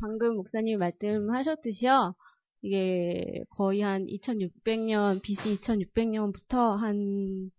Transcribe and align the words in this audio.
방금 0.00 0.36
목사님 0.36 0.78
말씀하셨듯이요. 0.78 2.14
이게 2.62 3.44
거의 3.50 3.80
한 3.82 4.06
2600년, 4.06 5.22
BC 5.22 5.56
2600년부터 5.60 6.76
한 6.76 7.50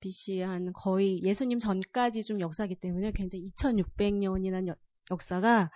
BC 0.00 0.40
한 0.40 0.72
거의 0.72 1.22
예수님 1.22 1.58
전까지 1.58 2.22
좀 2.22 2.40
역사기 2.40 2.76
때문에 2.76 3.12
굉장히 3.12 3.46
2600년이라는 3.46 4.74
역사가 5.10 5.70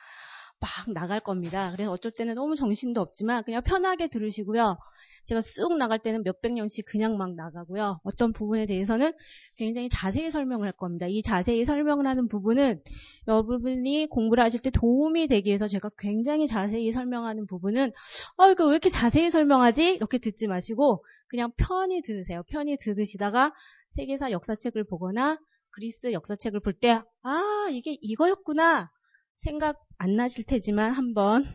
막 0.61 0.71
나갈 0.93 1.21
겁니다. 1.21 1.71
그래서 1.72 1.90
어쩔 1.90 2.13
때는 2.13 2.35
너무 2.35 2.54
정신도 2.56 3.01
없지만 3.01 3.45
그냥 3.45 3.63
편하게 3.63 4.08
들으시고요. 4.08 4.76
제가 5.25 5.40
쑥 5.43 5.76
나갈 5.76 5.99
때는 5.99 6.22
몇백 6.22 6.53
년씩 6.53 6.87
그냥 6.87 7.17
막 7.17 7.35
나가고요. 7.35 8.01
어떤 8.04 8.33
부분에 8.33 8.67
대해서는 8.67 9.12
굉장히 9.57 9.88
자세히 9.88 10.31
설명을 10.31 10.67
할 10.67 10.72
겁니다. 10.72 11.07
이 11.08 11.22
자세히 11.22 11.65
설명을 11.65 12.07
하는 12.07 12.29
부분은 12.29 12.81
여러분이 13.29 14.08
공부를 14.11 14.43
하실 14.44 14.61
때 14.61 14.71
도움이 14.71 15.26
되기 15.29 15.49
위해서 15.49 15.67
제가 15.67 15.90
굉장히 15.99 16.47
자세히 16.47 16.91
설명하는 16.92 17.47
부분은 17.47 17.92
어 18.39 18.51
이거 18.51 18.65
왜 18.67 18.73
이렇게 18.73 18.91
자세히 18.91 19.31
설명하지? 19.31 19.95
이렇게 19.95 20.19
듣지 20.19 20.47
마시고 20.47 21.05
그냥 21.29 21.53
편히 21.56 22.03
들으세요. 22.03 22.42
편히 22.48 22.77
들으시다가 22.79 23.53
세계사 23.89 24.31
역사책을 24.31 24.84
보거나 24.84 25.39
그리스 25.70 26.12
역사책을 26.12 26.61
볼 26.61 26.75
때 26.81 27.01
아 27.23 27.69
이게 27.70 27.97
이거였구나 28.01 28.91
생각 29.41 29.80
안 29.97 30.17
나실 30.17 30.45
테지만 30.45 30.93
한번 30.93 31.47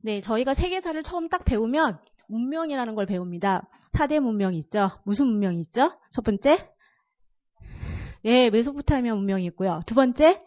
네, 0.00 0.20
저희가 0.20 0.54
세계사를 0.54 1.02
처음 1.02 1.28
딱 1.28 1.44
배우면 1.44 1.98
문명이라는 2.28 2.94
걸 2.94 3.06
배웁니다. 3.06 3.68
4대 3.94 4.20
문명이 4.20 4.58
있죠. 4.58 4.90
무슨 5.04 5.26
문명이 5.26 5.60
있죠? 5.60 5.98
첫 6.12 6.22
번째? 6.24 6.68
예, 8.24 8.50
메소포타미아 8.50 9.14
문명이 9.14 9.44
있고요. 9.46 9.80
두 9.86 9.94
번째? 9.94 10.40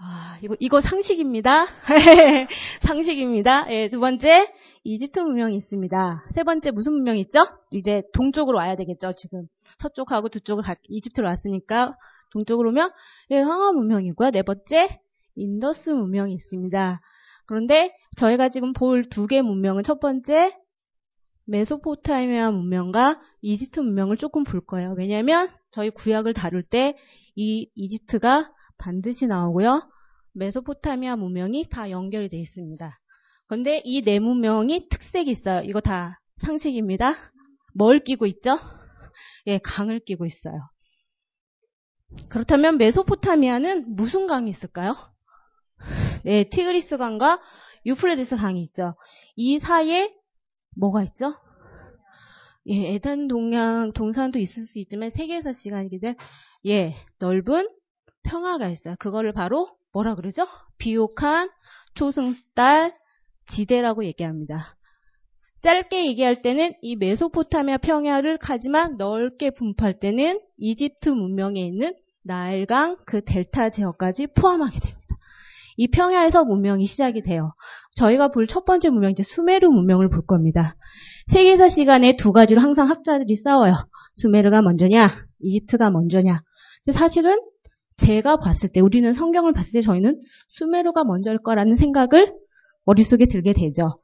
아, 0.00 0.38
이거, 0.42 0.54
이거 0.60 0.80
상식입니다. 0.80 1.66
상식입니다. 2.82 3.70
예, 3.70 3.88
두 3.88 4.00
번째, 4.00 4.52
이집트 4.84 5.20
문명이 5.20 5.56
있습니다. 5.56 6.26
세 6.30 6.42
번째, 6.44 6.70
무슨 6.70 6.92
문명이 6.94 7.20
있죠? 7.22 7.40
이제 7.70 8.02
동쪽으로 8.14 8.58
와야 8.58 8.76
되겠죠, 8.76 9.12
지금. 9.16 9.46
서쪽하고 9.78 10.28
두 10.28 10.40
쪽을 10.40 10.62
갈, 10.62 10.76
이집트로 10.88 11.26
왔으니까, 11.26 11.96
동쪽으로 12.30 12.70
오면, 12.70 12.90
예, 13.30 13.40
황하 13.40 13.72
문명이고요. 13.72 14.30
네 14.30 14.42
번째, 14.42 15.00
인더스 15.36 15.90
문명이 15.90 16.32
있습니다. 16.34 17.00
그런데 17.46 17.90
저희가 18.16 18.48
지금 18.50 18.72
볼 18.72 19.02
두 19.08 19.26
개 19.26 19.40
문명은 19.42 19.82
첫 19.84 20.00
번째 20.00 20.56
메소포타미아 21.46 22.50
문명과 22.50 23.20
이집트 23.40 23.80
문명을 23.80 24.16
조금 24.18 24.44
볼 24.44 24.60
거예요. 24.60 24.94
왜냐하면 24.98 25.48
저희 25.70 25.90
구약을 25.90 26.34
다룰 26.34 26.62
때 26.62 26.94
이 27.36 27.70
이집트가 27.76 28.52
반드시 28.78 29.26
나오고요. 29.28 29.88
메소포타미아 30.34 31.16
문명이 31.16 31.68
다 31.70 31.88
연결이 31.90 32.28
되어 32.28 32.40
있습니다. 32.40 32.98
그런데 33.48 33.80
이네 33.84 34.20
문명이 34.20 34.88
특색이 34.88 35.30
있어요. 35.30 35.62
이거 35.64 35.80
다 35.80 36.20
상식입니다. 36.36 37.14
뭘 37.74 37.98
끼고 38.00 38.26
있죠? 38.26 38.58
예, 39.46 39.58
강을 39.58 40.00
끼고 40.00 40.26
있어요. 40.26 40.68
그렇다면 42.28 42.78
메소포타미아는 42.78 43.94
무슨 43.94 44.26
강이 44.26 44.50
있을까요? 44.50 44.94
네, 46.24 46.44
티그리스 46.48 46.96
강과 46.96 47.40
유프라테스 47.86 48.36
강이 48.36 48.60
있죠. 48.62 48.94
이 49.36 49.58
사이에 49.58 50.14
뭐가 50.76 51.02
있죠? 51.04 51.34
예, 52.68 52.94
에덴 52.94 53.28
동양 53.28 53.92
동산도 53.92 54.38
있을 54.38 54.64
수 54.64 54.78
있지만 54.78 55.10
세계사 55.10 55.52
시간이기 55.52 56.00
때문에 56.00 56.18
예, 56.66 56.94
넓은 57.18 57.68
평야가 58.24 58.68
있어요. 58.68 58.94
그거를 58.98 59.32
바로 59.32 59.68
뭐라 59.92 60.14
그러죠? 60.16 60.46
비옥한 60.76 61.50
초승달 61.94 62.92
지대라고 63.48 64.04
얘기합니다. 64.04 64.76
짧게 65.62 66.06
얘기할 66.06 66.42
때는 66.42 66.74
이 66.82 66.96
메소포타미아 66.96 67.78
평야를 67.78 68.38
가지만 68.38 68.96
넓게 68.96 69.50
분포할 69.50 69.98
때는 69.98 70.40
이집트 70.56 71.08
문명에 71.08 71.60
있는 71.60 71.94
나일강 72.24 72.98
그 73.06 73.24
델타 73.24 73.70
지역까지 73.70 74.28
포함하게 74.36 74.78
됩니다. 74.78 74.98
이 75.76 75.88
평야에서 75.88 76.44
문명이 76.44 76.84
시작이 76.86 77.22
돼요. 77.22 77.52
저희가 77.96 78.28
볼 78.28 78.46
첫 78.46 78.64
번째 78.64 78.90
문명 78.90 79.10
이제 79.10 79.22
수메르 79.22 79.68
문명을 79.68 80.08
볼 80.10 80.24
겁니다. 80.26 80.76
세계사 81.26 81.68
시간에 81.68 82.14
두 82.16 82.32
가지로 82.32 82.60
항상 82.60 82.88
학자들이 82.88 83.34
싸워요. 83.36 83.74
수메르가 84.14 84.62
먼저냐, 84.62 85.08
이집트가 85.40 85.90
먼저냐. 85.90 86.40
사실은 86.92 87.38
제가 87.96 88.36
봤을 88.36 88.70
때 88.72 88.80
우리는 88.80 89.12
성경을 89.12 89.52
봤을 89.52 89.72
때 89.72 89.80
저희는 89.80 90.20
수메르가 90.48 91.04
먼저일 91.04 91.38
거라는 91.38 91.76
생각을 91.76 92.32
머릿속에 92.88 93.26
들게 93.26 93.52
되죠. 93.52 94.00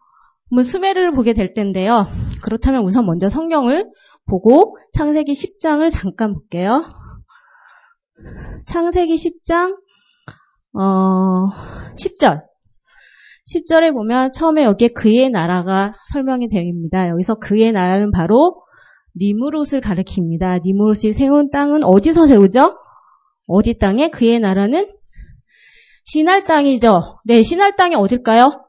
그러면 0.48 0.62
수메르를 0.62 1.12
보게 1.12 1.32
될 1.32 1.54
텐데요. 1.54 2.06
그렇다면 2.42 2.84
우선 2.84 3.06
먼저 3.06 3.28
성경을 3.28 3.90
보고 4.26 4.76
창세기 4.92 5.32
10장을 5.32 5.88
잠깐 5.90 6.34
볼게요. 6.34 6.84
창세기 8.66 9.14
10장 9.14 9.76
어, 10.76 11.48
10절. 11.96 12.42
10절에 13.54 13.92
보면 13.92 14.32
처음에 14.32 14.64
여기에 14.64 14.88
그의 14.88 15.30
나라가 15.30 15.92
설명이 16.12 16.48
됩니다. 16.48 17.08
여기서 17.08 17.36
그의 17.36 17.72
나라는 17.72 18.10
바로 18.10 18.62
니무롯을 19.16 19.80
가리킵니다. 19.80 20.62
니무롯이 20.62 21.12
세운 21.12 21.50
땅은 21.50 21.84
어디서 21.84 22.26
세우죠? 22.26 22.74
어디 23.46 23.78
땅에? 23.78 24.08
그의 24.08 24.40
나라는 24.40 24.92
신할 26.04 26.44
땅이죠. 26.44 27.18
네, 27.24 27.42
신할 27.42 27.76
땅이 27.76 27.94
어딜까요? 27.94 28.63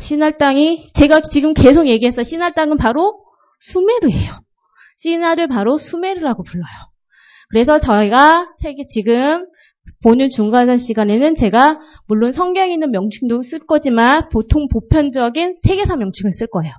신할 0.00 0.38
땅이 0.38 0.92
제가 0.94 1.20
지금 1.20 1.54
계속 1.54 1.86
얘기했어. 1.86 2.22
신할 2.22 2.52
땅은 2.54 2.76
바로 2.76 3.24
수메르예요. 3.60 4.32
신할을 4.96 5.48
바로 5.48 5.78
수메르라고 5.78 6.42
불러요. 6.42 6.66
그래서 7.48 7.78
저희가 7.78 8.52
세계 8.56 8.84
지금 8.86 9.46
보는 10.02 10.30
중간 10.30 10.76
시간에는 10.76 11.34
제가 11.34 11.80
물론 12.08 12.32
성경에 12.32 12.72
있는 12.72 12.90
명칭도 12.90 13.42
쓸 13.42 13.60
거지만 13.60 14.28
보통 14.32 14.66
보편적인 14.68 15.56
세계사 15.62 15.96
명칭을 15.96 16.32
쓸 16.32 16.48
거예요. 16.48 16.74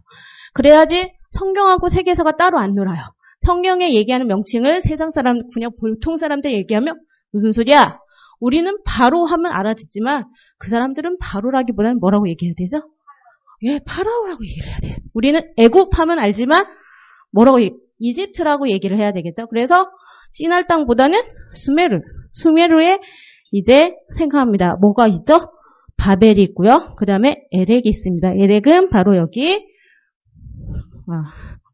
그래야지 0.53 1.13
성경하고 1.31 1.90
세계사가 1.90 2.36
따로 2.36 2.57
안 2.57 2.74
놀아요. 2.75 3.02
성경에 3.41 3.94
얘기하는 3.94 4.28
명칭을 4.28 4.81
세상 4.81 5.12
사람, 5.12 5.40
그냥 5.53 5.72
보통 5.80 6.18
사람들 6.18 6.53
얘기하면 6.53 7.00
무슨 7.31 7.52
소리야? 7.52 8.00
우리는 8.40 8.78
바로 8.86 9.25
하면 9.25 9.52
알아듣지만 9.52 10.25
그 10.58 10.70
사람들은 10.70 11.18
바로라기보다는 11.20 12.00
뭐라고 12.00 12.30
얘기해야 12.30 12.53
되죠? 12.58 12.81
예, 13.64 13.80
파라오라고 13.86 14.46
얘기를 14.46 14.70
해야 14.70 14.80
돼요. 14.80 14.96
우리는 15.14 15.42
애굽 15.58 15.98
하면 15.98 16.20
알지만 16.20 16.66
뭐라고 17.31 17.58
이집트라고 18.00 18.70
얘기를 18.70 18.98
해야 18.98 19.12
되겠죠. 19.14 19.48
그래서 19.48 19.90
시날 20.31 20.68
땅보다는 20.68 21.20
수메르, 21.53 22.02
수메르에 22.34 23.00
이제 23.52 23.96
생각합니다. 24.18 24.75
뭐가 24.80 25.08
있죠? 25.08 25.52
바벨이 25.98 26.44
있고요. 26.44 26.94
그 26.98 27.06
다음에 27.06 27.48
에렉이 27.52 27.84
있습니다. 27.86 28.34
에렉은 28.34 28.90
바로 28.90 29.18
여기 29.18 29.66
아, 31.09 31.24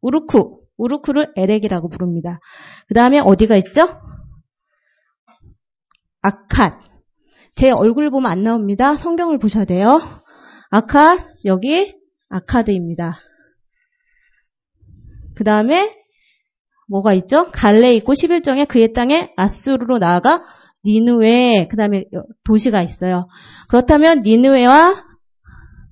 우르쿠, 0.01 0.61
우르쿠를 0.77 1.33
에렉이라고 1.35 1.89
부릅니다. 1.89 2.39
그 2.87 2.93
다음에 2.93 3.19
어디가 3.19 3.57
있죠? 3.57 3.87
아칸. 6.23 6.79
제 7.55 7.69
얼굴 7.69 8.09
보면 8.09 8.31
안 8.31 8.41
나옵니다. 8.41 8.95
성경을 8.95 9.37
보셔야 9.37 9.65
돼요. 9.65 10.01
아칸, 10.71 11.19
여기 11.45 11.93
아카드입니다. 12.29 13.19
그 15.35 15.43
다음에 15.43 15.93
뭐가 16.87 17.13
있죠? 17.13 17.51
갈래 17.51 17.93
있고 17.95 18.13
11정에 18.13 18.67
그의 18.67 18.93
땅에 18.93 19.31
아수르로 19.35 19.99
나아가 19.99 20.41
니누에 20.85 21.67
그 21.69 21.77
다음에 21.77 22.05
도시가 22.45 22.81
있어요. 22.81 23.27
그렇다면 23.69 24.21
니누에와 24.21 25.03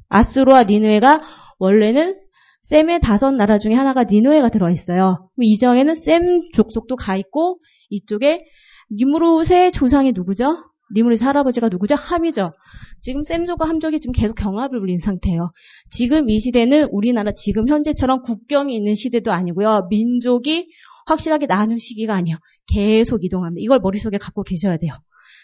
아수르와 0.09 0.63
니누에가 0.63 1.21
원래는 1.59 2.19
셈의 2.63 2.99
다섯 2.99 3.31
나라 3.31 3.57
중에 3.57 3.73
하나가 3.73 4.03
니누에가 4.03 4.49
들어 4.49 4.69
있어요. 4.69 5.29
이 5.39 5.57
정에는 5.57 5.95
셈 5.95 6.21
족속도 6.53 6.95
가 6.95 7.15
있고 7.15 7.59
이쪽에 7.89 8.43
니무롯의 8.91 9.71
조상이 9.73 10.11
누구죠? 10.11 10.65
니무롯의 10.93 11.19
할아버지가 11.21 11.69
누구죠? 11.69 11.95
함이죠. 11.95 12.51
지금 12.99 13.23
셈족과 13.23 13.67
함족이 13.67 13.99
지금 13.99 14.11
계속 14.11 14.35
경합을 14.35 14.79
벌린 14.79 14.99
상태예요. 14.99 15.51
지금 15.89 16.29
이 16.29 16.39
시대는 16.39 16.89
우리나라 16.91 17.31
지금 17.31 17.67
현재처럼 17.69 18.21
국경이 18.21 18.75
있는 18.75 18.93
시대도 18.93 19.31
아니고요. 19.31 19.87
민족이 19.89 20.67
확실하게 21.07 21.47
나눈 21.47 21.77
시기가 21.77 22.13
아니에요. 22.13 22.37
계속 22.73 23.23
이동합니다. 23.23 23.63
이걸 23.63 23.79
머릿속에 23.79 24.17
갖고 24.17 24.43
계셔야 24.43 24.77
돼요. 24.77 24.93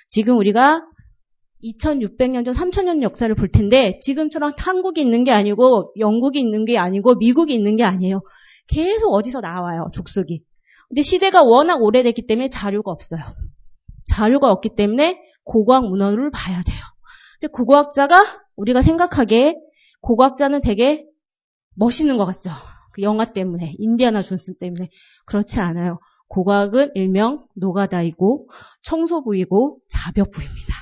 지금 0.09 0.38
우리가 0.38 0.81
2600년 1.63 2.45
전, 2.45 2.53
3000년 2.53 3.01
역사를 3.01 3.33
볼 3.33 3.50
텐데 3.50 3.97
지금처럼 4.01 4.51
한국이 4.57 5.01
있는 5.01 5.23
게 5.23 5.31
아니고 5.31 5.93
영국이 5.97 6.39
있는 6.39 6.65
게 6.65 6.77
아니고 6.77 7.15
미국이 7.15 7.53
있는 7.53 7.75
게 7.77 7.83
아니에요. 7.83 8.21
계속 8.67 9.13
어디서 9.13 9.39
나와요, 9.39 9.88
족속이. 9.93 10.43
근데 10.89 11.01
시대가 11.01 11.44
워낙 11.44 11.81
오래됐기 11.81 12.28
때문에 12.28 12.50
자료가 12.50 12.92
없어요. 12.92 13.22
자료가 14.16 14.51
없기 14.51 14.75
때문에 14.75 15.19
고고학 15.44 15.86
문헌을 15.88 16.31
봐야 16.31 16.62
돼요. 16.63 16.78
근데 17.39 17.51
고고학자가 17.51 18.42
우리가 18.56 18.81
생각하기에 18.81 19.56
고고학자는 20.01 20.62
되게 20.62 21.06
멋있는 21.75 22.18
것 22.18 22.25
같죠. 22.25 22.51
그 22.94 23.01
영화 23.01 23.31
때문에, 23.31 23.75
인디아나 23.78 24.22
존스 24.22 24.57
때문에. 24.57 24.89
그렇지 25.25 25.60
않아요. 25.60 26.00
고고학은 26.30 26.92
일명 26.95 27.45
노가다이고 27.56 28.50
청소부이고 28.84 29.80
자벽부입니다. 29.89 30.74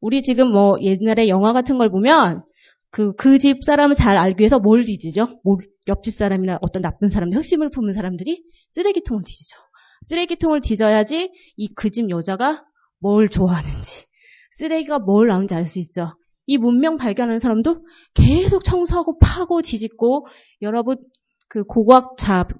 우리 0.00 0.22
지금 0.22 0.50
뭐 0.50 0.76
옛날에 0.80 1.28
영화 1.28 1.52
같은 1.52 1.76
걸 1.76 1.90
보면 1.90 2.42
그, 2.90 3.12
그 3.12 3.38
집 3.38 3.62
사람을 3.64 3.94
잘 3.94 4.16
알기 4.16 4.40
위해서 4.40 4.58
뭘 4.58 4.84
뒤지죠? 4.84 5.40
옆집 5.88 6.14
사람이나 6.14 6.58
어떤 6.62 6.82
나쁜 6.82 7.08
사람들, 7.08 7.38
흑심을 7.38 7.70
품은 7.70 7.92
사람들이 7.92 8.42
쓰레기통을 8.70 9.22
뒤지죠. 9.24 9.56
쓰레기통을 10.02 10.60
뒤져야지 10.60 11.32
이 11.56 11.68
그 11.74 11.90
집 11.90 12.10
여자가 12.10 12.64
뭘 13.00 13.28
좋아하는지, 13.28 14.04
쓰레기가 14.52 14.98
뭘 15.00 15.28
나오는지 15.28 15.54
알 15.54 15.66
수 15.66 15.78
있죠. 15.80 16.14
이 16.46 16.56
문명 16.58 16.96
발견하는 16.96 17.38
사람도 17.38 17.84
계속 18.14 18.64
청소하고 18.64 19.18
파고 19.18 19.62
뒤집고 19.62 20.26
여러분 20.62 20.96
그 21.48 21.64
고고학 21.64 22.16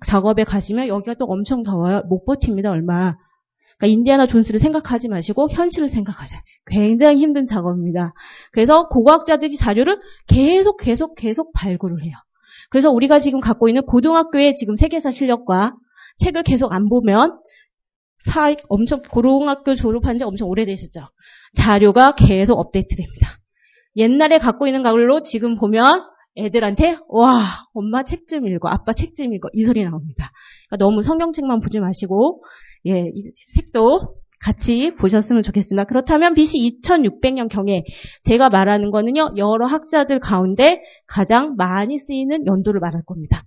작업에 0.07 0.45
가시면 0.45 0.89
여기가 0.89 1.15
또 1.15 1.27
엄청 1.27 1.63
더워요. 1.63 2.03
못 2.09 2.25
버팁니다, 2.25 2.71
얼마. 2.71 3.17
그러니까 3.79 3.87
인디아나 3.99 4.27
존스를 4.27 4.59
생각하지 4.61 5.09
마시고 5.09 5.49
현실을 5.51 5.89
생각하세요. 5.89 6.41
굉장히 6.67 7.21
힘든 7.21 7.47
작업입니다. 7.47 8.13
그래서 8.53 8.89
고고학자들이 8.89 9.57
자료를 9.57 10.01
계속 10.27 10.79
계속 10.79 11.15
계속 11.15 11.53
발굴을 11.55 12.03
해요. 12.05 12.13
그래서 12.71 12.91
우리가 12.91 13.19
지금 13.19 13.41
갖고 13.41 13.69
있는 13.69 13.83
고등학교의 13.83 14.55
지금 14.55 14.77
세계사 14.77 15.11
실력과 15.11 15.75
책을 16.19 16.43
계속 16.43 16.73
안 16.73 16.89
보면 16.89 17.39
사 18.19 18.55
엄청 18.69 19.01
고등학교 19.03 19.75
졸업한 19.75 20.19
지 20.19 20.25
엄청 20.25 20.49
오래되셨죠. 20.49 21.01
자료가 21.57 22.15
계속 22.17 22.59
업데이트됩니다. 22.59 23.29
옛날에 23.97 24.39
갖고 24.39 24.67
있는 24.67 24.83
걸로 24.83 25.23
지금 25.23 25.57
보면 25.57 26.03
애들한테 26.37 26.99
와 27.09 27.65
엄마 27.73 28.03
책 28.05 28.27
좀 28.29 28.47
읽어 28.47 28.69
아빠 28.69 28.93
책 28.93 29.15
좀 29.17 29.33
읽어 29.35 29.49
이 29.55 29.65
소리 29.65 29.83
나옵니다. 29.85 30.31
그러니까 30.69 30.85
너무 30.85 31.03
성경책만 31.03 31.61
보지 31.61 31.81
마시고 31.81 32.43
예, 32.87 33.11
이 33.15 33.31
책도 33.55 34.17
같이 34.41 34.95
보셨으면 34.99 35.43
좋겠습니다. 35.43 35.85
그렇다면 35.85 36.35
BC 36.35 36.81
2600년 36.83 37.49
경에 37.49 37.85
제가 38.23 38.49
말하는 38.51 38.91
거는요, 38.91 39.35
여러 39.37 39.67
학자들 39.67 40.21
가운데 40.21 40.81
가장 41.07 41.55
많이 41.57 41.99
쓰이는 41.99 42.47
연도를 42.47 42.81
말할 42.81 43.03
겁니다. 43.05 43.43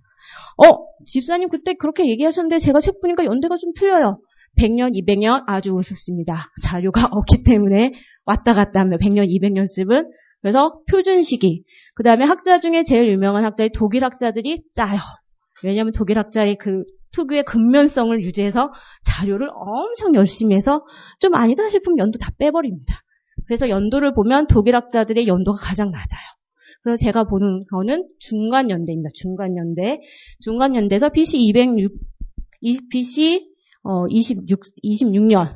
어, 0.58 0.86
집사님 1.06 1.48
그때 1.48 1.74
그렇게 1.74 2.08
얘기하셨는데 2.08 2.58
제가 2.58 2.80
책 2.80 3.00
보니까 3.00 3.24
연대가 3.24 3.56
좀 3.56 3.72
틀려요. 3.74 4.20
100년, 4.58 4.92
200년 4.92 5.44
아주 5.46 5.72
우습습니다. 5.72 6.50
자료가 6.62 7.08
없기 7.12 7.44
때문에 7.44 7.92
왔다 8.24 8.54
갔다 8.54 8.80
하면 8.80 8.98
100년, 8.98 9.28
200년쯤은 9.28 10.08
그래서 10.42 10.80
표준 10.90 11.22
시기. 11.22 11.62
그 11.94 12.02
다음에 12.02 12.24
학자 12.24 12.58
중에 12.60 12.82
제일 12.84 13.08
유명한 13.08 13.44
학자의 13.44 13.70
독일 13.74 14.04
학자들이 14.04 14.62
짜요. 14.74 14.98
왜냐하면 15.64 15.92
독일 15.92 16.18
학자의 16.18 16.56
그 16.56 16.84
특유의 17.12 17.44
근면성을 17.44 18.22
유지해서 18.22 18.72
자료를 19.04 19.48
엄청 19.54 20.14
열심히 20.14 20.56
해서 20.56 20.84
좀 21.18 21.34
아니다 21.34 21.68
싶으면 21.68 21.98
연도 21.98 22.18
다 22.18 22.30
빼버립니다. 22.38 22.94
그래서 23.46 23.68
연도를 23.68 24.14
보면 24.14 24.46
독일 24.46 24.76
학자들의 24.76 25.26
연도가 25.26 25.58
가장 25.60 25.90
낮아요. 25.90 26.32
그래서 26.82 27.04
제가 27.04 27.24
보는 27.24 27.60
거는 27.70 28.08
중간 28.18 28.70
연대입니다. 28.70 29.10
중간 29.14 29.56
연대. 29.56 30.00
중간 30.40 30.74
연대에서 30.74 31.10
BC 31.10 31.38
206 31.38 31.92
BC 32.90 33.52
어 33.84 34.06
26, 34.08 34.60
26년 34.84 35.52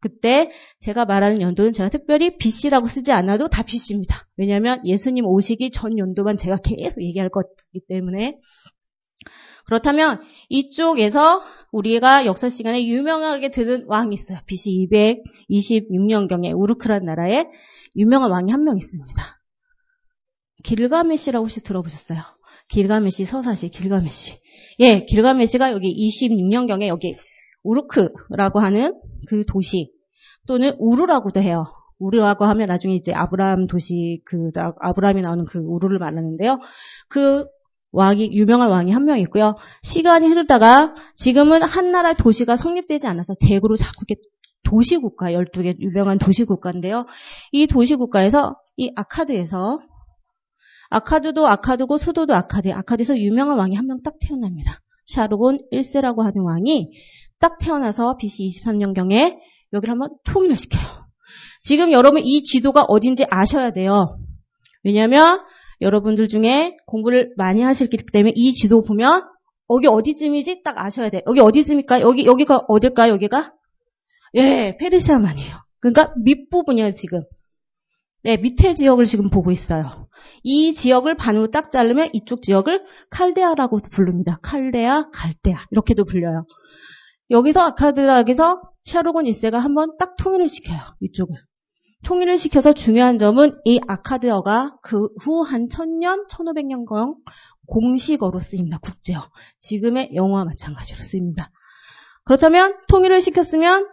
그때 0.00 0.50
제가 0.80 1.04
말하는 1.04 1.40
연도는 1.40 1.72
제가 1.72 1.88
특별히 1.88 2.36
BC라고 2.36 2.86
쓰지 2.86 3.12
않아도 3.12 3.48
다 3.48 3.62
BC입니다. 3.62 4.28
왜냐하면 4.36 4.86
예수님 4.86 5.26
오시기 5.26 5.70
전 5.70 5.98
연도만 5.98 6.36
제가 6.36 6.58
계속 6.58 7.02
얘기할 7.02 7.28
것이기 7.30 7.86
때문에 7.88 8.38
그렇다면 9.66 10.20
이쪽에서 10.48 11.42
우리가 11.72 12.24
역사 12.26 12.48
시간에 12.48 12.86
유명하게 12.86 13.50
들은 13.50 13.84
왕이 13.88 14.14
있어요. 14.14 14.38
BC 14.46 14.88
226년경에 15.50 16.52
우르크란 16.56 17.04
나라에 17.04 17.46
유명한 17.96 18.30
왕이 18.30 18.50
한 18.52 18.62
명 18.62 18.76
있습니다. 18.76 19.14
길가메시라고 20.64 21.44
혹시 21.44 21.62
들어보셨어요? 21.62 22.20
길가메시 22.68 23.24
서사시 23.24 23.68
길가메시. 23.70 24.40
예, 24.80 25.04
길가메시가 25.04 25.72
여기 25.72 25.94
26년경에 25.94 26.88
여기 26.88 27.16
우르크라고 27.62 28.60
하는 28.60 28.94
그 29.28 29.44
도시 29.46 29.90
또는 30.46 30.74
우르라고도 30.78 31.40
해요. 31.40 31.64
우르라고 31.98 32.44
하면 32.44 32.66
나중에 32.66 32.94
이제 32.94 33.12
아브라함 33.12 33.66
도시 33.68 34.20
그 34.26 34.50
아브라함이 34.80 35.22
나오는 35.22 35.44
그 35.46 35.58
우르를 35.58 35.98
말하는데요. 35.98 36.58
그 37.08 37.46
왕이 37.92 38.32
유명한 38.32 38.70
왕이 38.70 38.92
한 38.92 39.04
명 39.04 39.18
있고요. 39.20 39.56
시간이 39.82 40.26
흐르다가 40.28 40.94
지금은 41.16 41.62
한 41.62 41.92
나라 41.92 42.12
도시가 42.14 42.56
성립되지 42.56 43.06
않아서 43.06 43.32
재고로 43.34 43.76
자꾸 43.76 44.04
이렇게 44.08 44.20
도시국가 44.64 45.30
12개 45.30 45.78
유명한 45.80 46.18
도시국가인데요. 46.18 47.06
이 47.52 47.66
도시국가에서 47.66 48.56
이 48.76 48.92
아카드에서 48.96 49.78
아카드도 50.90 51.46
아카드고 51.46 51.98
수도도 51.98 52.34
아카드. 52.34 52.70
아카드에서 52.72 53.16
유명한 53.18 53.58
왕이 53.58 53.74
한 53.76 53.86
명 53.86 54.02
딱 54.02 54.14
태어납니다. 54.20 54.80
샤르곤 55.06 55.58
1세라고 55.72 56.22
하는 56.22 56.42
왕이 56.42 56.90
딱 57.38 57.58
태어나서 57.58 58.16
BC 58.16 58.46
23년경에 58.46 59.36
여기를 59.72 59.92
한번 59.92 60.10
통일을 60.24 60.56
시켜요. 60.56 60.82
지금 61.60 61.92
여러분 61.92 62.22
이 62.24 62.42
지도가 62.42 62.82
어딘지 62.88 63.24
아셔야 63.30 63.72
돼요. 63.72 64.18
왜냐하면 64.84 65.40
여러분들 65.80 66.28
중에 66.28 66.76
공부를 66.86 67.32
많이 67.36 67.62
하실기 67.62 67.98
때문에 68.12 68.32
이 68.34 68.54
지도 68.54 68.82
보면 68.82 69.24
여기 69.70 69.86
어디쯤이지 69.88 70.62
딱 70.62 70.78
아셔야 70.78 71.10
돼. 71.10 71.22
여기 71.26 71.40
어디쯤일까? 71.40 72.00
여기 72.00 72.26
여기가 72.26 72.64
어딜까? 72.68 73.08
여기가 73.08 73.52
예 74.34 74.76
페르시아만이에요. 74.78 75.56
그러니까 75.80 76.14
밑부분이에요 76.22 76.92
지금. 76.92 77.22
네 78.22 78.36
밑에 78.36 78.74
지역을 78.74 79.04
지금 79.04 79.30
보고 79.30 79.50
있어요. 79.50 80.08
이 80.42 80.74
지역을 80.74 81.16
반으로 81.16 81.50
딱 81.50 81.70
자르면 81.70 82.10
이쪽 82.12 82.42
지역을 82.42 82.82
칼데아라고 83.10 83.80
부릅니다. 83.90 84.38
칼데아, 84.42 85.10
갈데아 85.12 85.64
이렇게도 85.70 86.04
불려요. 86.04 86.44
여기서 87.30 87.60
아카드락에서 87.60 88.60
샤르곤 88.84 89.24
1세가 89.24 89.54
한번 89.54 89.96
딱 89.98 90.16
통일을 90.16 90.48
시켜요. 90.48 90.78
이쪽을. 91.00 91.36
통일을 92.06 92.38
시켜서 92.38 92.72
중요한 92.72 93.18
점은 93.18 93.50
이 93.64 93.80
아카드어가 93.88 94.76
그 94.80 95.08
후한 95.22 95.68
천년, 95.68 96.26
천오백년경 96.28 97.16
공식어로 97.66 98.38
쓰입니다. 98.38 98.78
국제어. 98.78 99.28
지금의 99.58 100.14
영어와 100.14 100.44
마찬가지로 100.44 101.02
쓰입니다. 101.02 101.50
그렇다면 102.24 102.76
통일을 102.88 103.20
시켰으면 103.20 103.88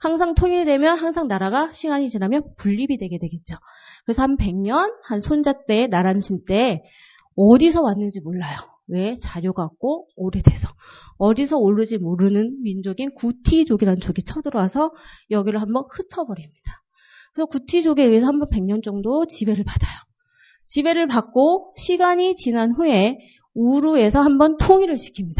항상 0.00 0.34
통일되면 0.34 0.98
항상 0.98 1.26
나라가 1.26 1.72
시간이 1.72 2.10
지나면 2.10 2.42
분립이 2.58 2.98
되게 2.98 3.18
되겠죠. 3.18 3.56
그래서 4.04 4.22
한 4.22 4.36
100년, 4.36 4.92
한 5.08 5.20
손자 5.20 5.64
때, 5.66 5.86
나란신 5.86 6.44
때 6.46 6.82
어디서 7.36 7.80
왔는지 7.80 8.20
몰라요. 8.20 8.58
왜? 8.86 9.16
자료가 9.16 9.62
없고 9.62 10.08
오래돼서. 10.16 10.68
어디서 11.16 11.56
오르지 11.56 11.96
모르는 11.96 12.62
민족인 12.62 13.14
구티족이라는 13.14 14.00
족이 14.00 14.24
쳐들어와서 14.24 14.92
여기를 15.30 15.62
한번 15.62 15.84
흩어버립니다. 15.90 16.83
그래서 17.34 17.46
구티족에 17.46 18.02
의해서 18.04 18.26
한 18.26 18.38
번 18.38 18.48
100년 18.48 18.82
정도 18.82 19.26
지배를 19.26 19.64
받아요. 19.64 19.90
지배를 20.66 21.06
받고 21.06 21.74
시간이 21.76 22.36
지난 22.36 22.72
후에 22.72 23.18
우루에서 23.54 24.20
한 24.20 24.38
번 24.38 24.56
통일을 24.56 24.94
시킵니다. 24.94 25.36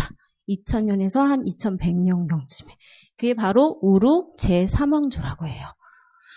2000년에서 0.48 1.20
한 1.20 1.40
2100년경쯤에. 1.40 2.68
그게 3.16 3.34
바로 3.34 3.78
우루 3.80 4.34
제3왕조라고 4.38 5.46
해요. 5.46 5.66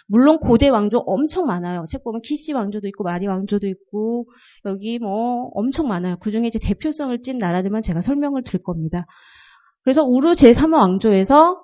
물론 0.08 0.38
고대 0.40 0.70
왕조 0.70 1.00
엄청 1.00 1.46
많아요. 1.46 1.84
책 1.92 2.04
보면 2.04 2.22
키시 2.22 2.54
왕조도 2.54 2.88
있고 2.88 3.04
마리 3.04 3.28
왕조도 3.28 3.68
있고 3.68 4.28
여기 4.66 5.00
뭐 5.00 5.50
엄청 5.54 5.88
많아요. 5.90 6.16
그 6.22 6.32
중에 6.32 6.48
이제 6.48 6.60
대표성을 6.60 7.20
띈 7.22 7.40
나라들만 7.40 7.82
제가 7.82 8.02
설명을 8.02 8.44
드릴 8.44 8.64
겁니다. 8.64 9.06
그래서 9.84 10.04
우루 10.04 10.34
제3왕조에서 10.34 11.58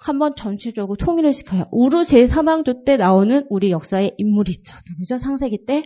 한번 0.00 0.34
전체적으로 0.34 0.96
통일을 0.96 1.32
시켜요. 1.32 1.64
우르 1.70 2.02
제3왕조 2.02 2.84
때 2.84 2.96
나오는 2.96 3.46
우리 3.50 3.70
역사의 3.70 4.14
인물이 4.16 4.50
있죠. 4.52 4.74
누구죠? 4.90 5.18
창세기 5.18 5.66
때? 5.66 5.84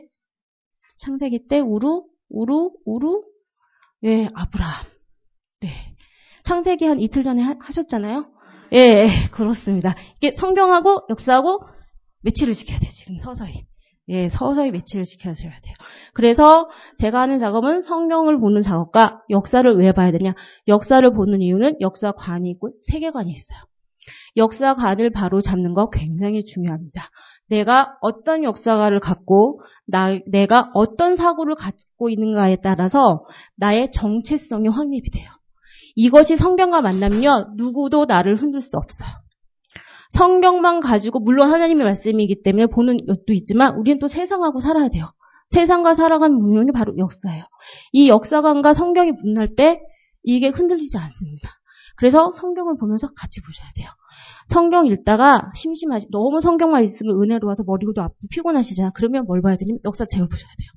창세기 0.99 1.49
때 1.49 1.59
우르, 1.59 1.89
우르, 2.29 2.71
우르? 2.85 3.21
예, 4.05 4.29
아브라함. 4.33 4.87
네. 5.63 5.69
창세기 6.45 6.85
한 6.85 7.01
이틀 7.01 7.25
전에 7.25 7.43
하, 7.43 7.57
셨잖아요 7.73 8.27
예, 8.73 8.79
예, 8.79 9.07
그렇습니다. 9.33 9.95
이게 10.17 10.35
성경하고 10.37 11.07
역사하고 11.11 11.61
매치를 12.23 12.55
시켜야 12.55 12.79
돼요. 12.79 12.91
지금 12.93 13.19
서서히. 13.19 13.67
예, 14.09 14.29
서서히 14.29 14.71
매치를 14.71 15.05
시켜줘야 15.05 15.51
돼요. 15.61 15.75
그래서 16.13 16.69
제가 16.99 17.21
하는 17.21 17.39
작업은 17.39 17.83
성경을 17.83 18.39
보는 18.39 18.63
작업과 18.63 19.23
역사를 19.31 19.69
왜 19.77 19.93
봐야 19.93 20.13
되냐? 20.13 20.35
역사를 20.69 21.09
보는 21.11 21.41
이유는 21.41 21.81
역사관이 21.81 22.51
있고 22.51 22.71
세계관이 22.81 23.33
있어요. 23.33 23.59
역사관을 24.37 25.11
바로 25.11 25.41
잡는 25.41 25.75
거 25.75 25.91
굉장히 25.91 26.45
중요합니다. 26.45 27.11
내가 27.49 27.97
어떤 28.01 28.43
역사관을 28.43 29.01
갖고 29.01 29.61
나, 29.87 30.19
내가 30.27 30.71
어떤 30.75 31.15
사고를 31.17 31.55
갖고 31.55 32.09
있는가에 32.09 32.57
따라서 32.63 33.25
나의 33.57 33.91
정체성이 33.93 34.69
확립이 34.69 35.11
돼요. 35.11 35.31
이것이 35.95 36.37
성경과 36.37 36.81
만나면 36.81 37.55
누구도 37.57 38.07
나를 38.07 38.37
흔들 38.37 38.61
수 38.61 38.77
없어요. 38.77 39.09
성경만 40.11 40.81
가지고 40.81 41.21
물론 41.21 41.51
하나님의 41.51 41.85
말씀이기 41.85 42.43
때문에 42.43 42.67
보는 42.67 43.07
것도 43.07 43.33
있지만 43.33 43.77
우리는 43.77 43.99
또 43.99 44.09
세상하고 44.09 44.61
살아야 44.61 44.89
돼요. 44.89 45.07
세상과 45.49 45.95
살아가는 45.95 46.37
문명이 46.37 46.73
바로 46.73 46.97
역사예요. 46.97 47.45
이 47.93 48.09
역사관과 48.09 48.75
성경이 48.75 49.17
분할 49.17 49.55
때 49.55 49.81
이게 50.23 50.49
흔들리지 50.49 50.97
않습니다. 50.99 51.51
그래서 51.97 52.33
성경을 52.33 52.77
보면서 52.79 53.09
같이 53.17 53.41
보셔야 53.43 53.69
돼요. 53.77 53.89
성경 54.47 54.87
읽다가 54.87 55.51
심심하지 55.55 56.09
너무 56.11 56.41
성경만 56.41 56.83
있으면 56.85 57.21
은혜로워서 57.23 57.65
머리도 57.67 58.03
아프고 58.03 58.29
피곤하시잖아. 58.31 58.91
그러면 58.95 59.25
뭘 59.27 59.43
봐야 59.43 59.57
되냐면 59.57 59.81
역사책을 59.85 60.29
보셔야 60.29 60.51
돼요. 60.59 60.69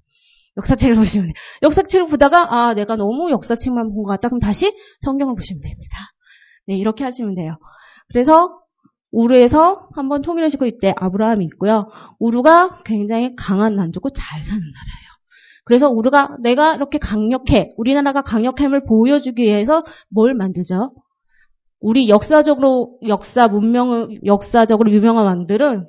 역사책을 0.57 0.95
보시면 0.95 1.27
돼요. 1.27 1.33
역사책을 1.63 2.07
보다가 2.07 2.53
아 2.55 2.74
내가 2.74 2.95
너무 2.95 3.29
역사책만 3.31 3.89
본 3.89 4.03
것 4.03 4.12
같다. 4.12 4.29
그럼 4.29 4.39
다시 4.39 4.74
성경을 5.01 5.36
보시면 5.36 5.62
됩니다. 5.62 5.97
네 6.67 6.75
이렇게 6.77 7.03
하시면 7.03 7.36
돼요. 7.36 7.57
그래서 8.09 8.59
우르에서 9.12 9.88
한번 9.95 10.21
통일을 10.21 10.50
시고 10.50 10.65
이때 10.65 10.93
아브라함이 10.97 11.45
있고요. 11.45 11.89
우르가 12.19 12.79
굉장히 12.86 13.36
강한 13.36 13.75
난조고 13.75 14.09
잘 14.12 14.43
사는 14.43 14.59
나라예요. 14.59 15.07
그래서 15.65 15.89
우르가 15.89 16.36
내가 16.41 16.75
이렇게 16.75 16.97
강력해 16.97 17.69
우리나라가 17.77 18.21
강력함을 18.21 18.86
보여주기 18.86 19.43
위해서 19.43 19.83
뭘 20.09 20.33
만들죠? 20.33 20.93
우리 21.79 22.10
역사적으로 22.10 22.98
역사 23.07 23.48
문명 23.48 24.10
역사적으로 24.25 24.91
유명한 24.91 25.25
왕들은 25.25 25.88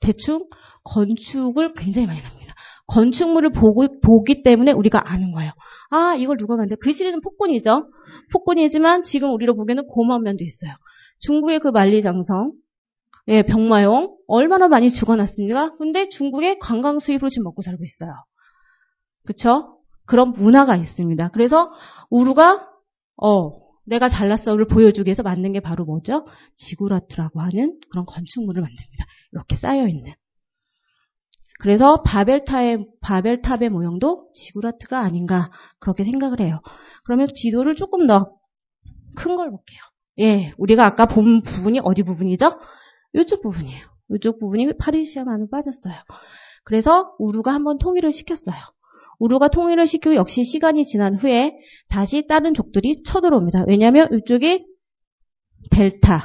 대충 0.00 0.46
건축을 0.84 1.74
굉장히 1.74 2.06
많이 2.06 2.20
합니다. 2.20 2.54
건축물을 2.88 3.50
보고, 3.50 3.86
보기 4.00 4.42
때문에 4.42 4.72
우리가 4.72 5.10
아는 5.10 5.32
거예요. 5.32 5.50
아, 5.90 6.14
이걸 6.14 6.36
누가 6.36 6.56
만들? 6.56 6.76
그 6.80 6.92
시대는 6.92 7.20
폭군이죠. 7.20 7.88
폭군이지만 8.32 9.02
지금 9.02 9.32
우리로 9.32 9.56
보기에는 9.56 9.86
고마운 9.88 10.22
면도 10.22 10.44
있어요. 10.44 10.72
중국의 11.20 11.60
그 11.60 11.68
만리장성, 11.68 12.52
예, 13.28 13.42
병마용 13.42 14.16
얼마나 14.28 14.68
많이 14.68 14.90
죽어났습니까? 14.90 15.76
근데 15.78 16.08
중국의 16.08 16.58
관광 16.60 16.98
수입으로 16.98 17.28
지금 17.28 17.44
먹고 17.44 17.62
살고 17.62 17.82
있어요. 17.82 18.12
그쵸? 19.26 19.78
그런 20.06 20.32
문화가 20.32 20.76
있습니다. 20.76 21.30
그래서 21.32 21.70
우루가 22.10 22.68
어 23.16 23.65
내가 23.86 24.08
잘났어를 24.08 24.66
보여주기 24.66 25.08
위해서 25.08 25.22
만든 25.22 25.52
게 25.52 25.60
바로 25.60 25.84
뭐죠? 25.84 26.26
지구라트라고 26.56 27.40
하는 27.40 27.78
그런 27.90 28.04
건축물을 28.04 28.60
만듭니다. 28.60 29.04
이렇게 29.32 29.56
쌓여 29.56 29.86
있는. 29.88 30.12
그래서 31.60 32.02
바벨탑의 32.02 32.86
바벨탑의 33.00 33.70
모형도 33.70 34.30
지구라트가 34.34 35.00
아닌가 35.00 35.50
그렇게 35.78 36.04
생각을 36.04 36.40
해요. 36.40 36.60
그러면 37.04 37.28
지도를 37.34 37.76
조금 37.76 38.06
더 38.06 38.36
큰 39.16 39.36
걸 39.36 39.50
볼게요. 39.50 39.80
예, 40.18 40.52
우리가 40.58 40.84
아까 40.86 41.06
본 41.06 41.42
부분이 41.42 41.80
어디 41.82 42.02
부분이죠? 42.02 42.60
이쪽 43.14 43.42
부분이에요. 43.42 43.86
이쪽 44.10 44.38
부분이 44.40 44.76
파리시아 44.78 45.22
안으로 45.26 45.48
빠졌어요. 45.50 45.94
그래서 46.64 47.14
우루가 47.18 47.52
한번 47.54 47.78
통일을 47.78 48.12
시켰어요. 48.12 48.56
우루가 49.18 49.48
통일을 49.48 49.86
시키고 49.86 50.14
역시 50.14 50.44
시간이 50.44 50.84
지난 50.84 51.14
후에 51.14 51.54
다시 51.88 52.26
다른 52.26 52.54
족들이 52.54 53.02
쳐들어옵니다. 53.04 53.64
왜냐하면 53.66 54.08
이쪽이 54.12 54.66
델타, 55.70 56.22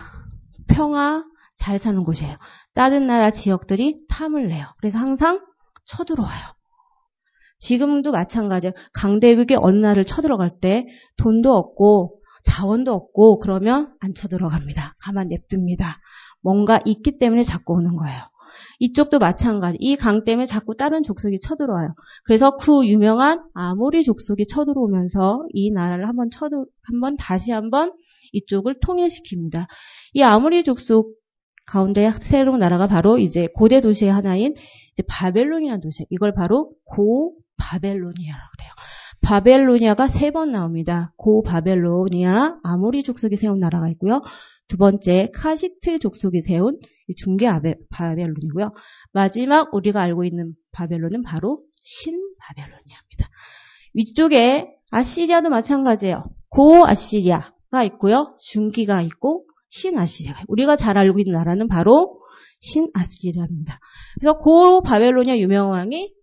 평화, 0.68 1.24
잘 1.58 1.80
사는 1.80 2.04
곳이에요. 2.04 2.38
다른 2.74 3.08
나라 3.08 3.32
지역들이 3.32 3.98
탐을 4.10 4.48
내요. 4.48 4.66
그래서 4.80 4.98
항상 4.98 5.42
쳐들어와요. 5.86 6.54
지금도 7.60 8.12
마찬가지예요. 8.12 8.74
강대국이 8.94 9.56
어느 9.58 9.78
나라를 9.78 10.06
쳐들어갈 10.06 10.60
때 10.60 10.88
돈도 11.18 11.54
없고 11.54 12.20
자원도 12.44 12.92
없고 12.92 13.40
그러면 13.40 13.94
안 14.00 14.16
쳐들어갑니다. 14.16 14.96
가만 15.04 15.28
냅둡니다. 15.28 16.00
뭔가 16.42 16.80
있기 16.86 17.20
때문에 17.20 17.44
자꾸 17.44 17.74
오는 17.74 17.96
거예요. 17.96 18.20
이쪽도 18.82 19.20
마찬가지. 19.20 19.78
이 19.80 19.96
강 19.96 20.24
때문에 20.24 20.48
자꾸 20.48 20.76
다른 20.76 21.04
족속이 21.04 21.40
쳐들어와요. 21.40 21.94
그래서 22.26 22.58
그 22.58 22.86
유명한 22.88 23.44
아모리 23.54 24.04
족속이 24.04 24.48
쳐들어오면서 24.48 25.46
이 25.54 25.72
나라를 25.72 26.08
한번 26.08 26.30
쳐들 26.32 26.66
한번 26.84 27.16
다시 27.16 27.52
한번 27.52 27.94
이쪽을 28.34 28.80
통일시킵니다. 28.80 29.68
이 30.14 30.24
아모리 30.24 30.64
족속 30.64 31.14
가운데 31.68 32.12
새로운 32.22 32.58
나라가 32.60 32.88
바로 32.88 33.20
이제 33.20 33.48
고대 33.54 33.82
도시의 33.82 34.12
하나인 34.12 34.56
이제 34.94 35.04
바벨론이라는 35.08 35.82
도시. 35.82 36.08
이걸 36.10 36.34
바로 36.34 36.72
고 36.84 37.36
바벨로니아라고 37.58 38.50
그래요. 38.58 38.72
바벨로니아가 39.22 40.08
세 40.08 40.32
번 40.32 40.52
나옵니다. 40.52 41.14
고 41.18 41.44
바벨로니아 41.44 42.60
아모리 42.64 43.04
족속이 43.04 43.36
세운 43.38 43.60
나라가 43.60 43.88
있고요. 43.90 44.22
두 44.68 44.78
번째 44.78 45.30
카시트 45.34 46.00
족속이 46.00 46.42
세운 46.42 46.80
중계 47.18 47.48
바벨론이고요. 47.90 48.72
마지막 49.14 49.74
우리가 49.74 50.02
알고 50.02 50.24
있는 50.24 50.54
바벨론은 50.72 51.24
바로 51.24 51.62
신바벨로니아입니다. 51.82 53.30
위쪽에 53.94 54.70
아시리아도 54.92 55.50
마찬가지예요. 55.50 56.24
고 56.50 56.86
아시리아가 56.88 57.84
있고요. 57.86 58.36
중기가 58.42 59.02
있고 59.02 59.46
신아시리아. 59.70 60.36
우리가 60.48 60.76
잘 60.76 60.98
알고 60.98 61.20
있는 61.20 61.34
나라는 61.34 61.68
바로 61.68 62.22
신아시리아입니다. 62.62 63.80
그래서 64.16 64.38
고 64.38 64.82
바벨로니아 64.82 65.38
유명한 65.38 65.72
왕이 65.80 66.14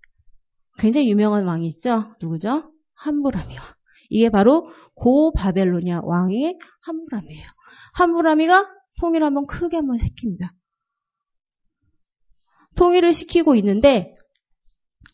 굉장히 0.78 1.10
유명한 1.10 1.44
왕이 1.44 1.66
있죠. 1.68 2.10
누구죠? 2.22 2.70
함부라미와. 2.98 3.62
이게 4.10 4.30
바로 4.30 4.68
고 4.94 5.32
바벨로니아 5.32 6.00
왕의 6.02 6.58
함부라미예요. 6.82 7.46
함부라미가 7.94 8.68
통일을 9.00 9.26
한번 9.26 9.46
크게 9.46 9.76
한번 9.76 9.96
시킵니다. 9.96 10.50
통일을 12.76 13.12
시키고 13.12 13.54
있는데 13.56 14.14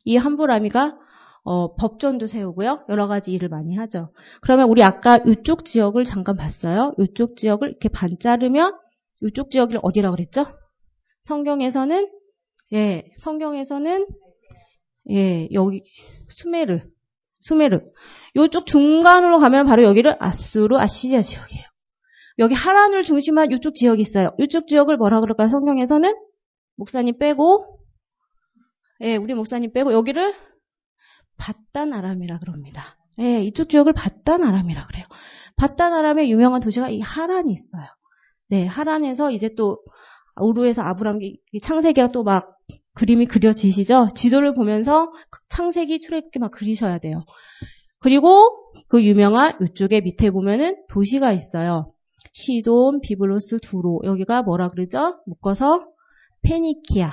이 0.05 0.17
함부라미가 0.17 0.99
어, 1.47 1.75
법전도 1.77 2.27
세우고요. 2.27 2.87
여러 2.89 3.07
가지 3.07 3.33
일을 3.33 3.51
많이 3.51 3.77
하죠. 3.77 4.13
그러면 4.41 4.69
우리 4.71 4.83
아까 4.83 5.19
이쪽 5.19 5.65
지역을 5.65 6.05
잠깐 6.05 6.37
봤어요. 6.37 6.95
이쪽 6.99 7.37
지역을 7.37 7.69
이렇게 7.69 7.89
반 7.91 8.09
자르면 8.19 8.79
이쪽 9.23 9.51
지역을 9.51 9.81
어디라고 9.83 10.13
그랬죠? 10.13 10.47
성경에서는 11.23 12.11
예, 12.73 13.05
성경에서는 13.19 14.07
예, 15.11 15.49
여기 15.53 15.83
수메르. 16.31 16.94
수메르. 17.45 17.81
이쪽 18.35 18.67
중간으로 18.67 19.39
가면 19.39 19.67
바로 19.67 19.85
여기를 19.85 20.17
아수르 20.19 20.79
아시리아 20.79 21.21
지역이에요. 21.21 21.65
여기 22.39 22.55
하란을 22.55 23.05
중심한 23.05 23.53
이쪽 23.53 23.75
지역이 23.75 24.01
있어요. 24.01 24.31
이쪽 24.39 24.67
지역을 24.67 24.97
뭐라 24.97 25.21
그럴까요? 25.21 25.49
성경에서는 25.49 26.13
목사님 26.77 27.19
빼고, 27.19 27.79
예, 29.03 29.17
우리 29.17 29.35
목사님 29.35 29.73
빼고 29.73 29.93
여기를 29.93 30.35
바단 31.37 31.93
아람이라 31.95 32.39
그럽니다. 32.39 32.97
예, 33.21 33.43
이쪽 33.43 33.69
지역을 33.69 33.93
바단 33.93 34.43
아람이라 34.43 34.87
그래요. 34.87 35.05
바단 35.57 35.93
아람의 35.93 36.31
유명한 36.31 36.61
도시가 36.61 36.89
이 36.89 37.01
하란이 37.01 37.53
있어요. 37.53 37.87
네, 38.49 38.67
하란에서 38.67 39.31
이제 39.31 39.51
또 39.57 39.79
우루에서 40.41 40.83
아브람 40.83 41.21
창세기가 41.63 42.11
또 42.11 42.25
막 42.25 42.57
그림이 42.95 43.27
그려지시죠? 43.27 44.09
지도를 44.15 44.55
보면서 44.55 45.13
창세기 45.51 46.01
출애굽기 46.01 46.39
막 46.39 46.51
그리셔야 46.53 46.99
돼요. 46.99 47.25
그리고 48.01 48.41
그 48.89 49.03
유명한 49.03 49.55
이쪽에 49.63 50.01
밑에 50.01 50.31
보면은 50.31 50.77
도시가 50.91 51.33
있어요. 51.33 51.93
시돈, 52.33 53.01
비블로스, 53.01 53.59
두로. 53.63 54.01
여기가 54.05 54.43
뭐라 54.43 54.69
그러죠? 54.69 55.21
묶어서 55.27 55.87
페니키아. 56.43 57.13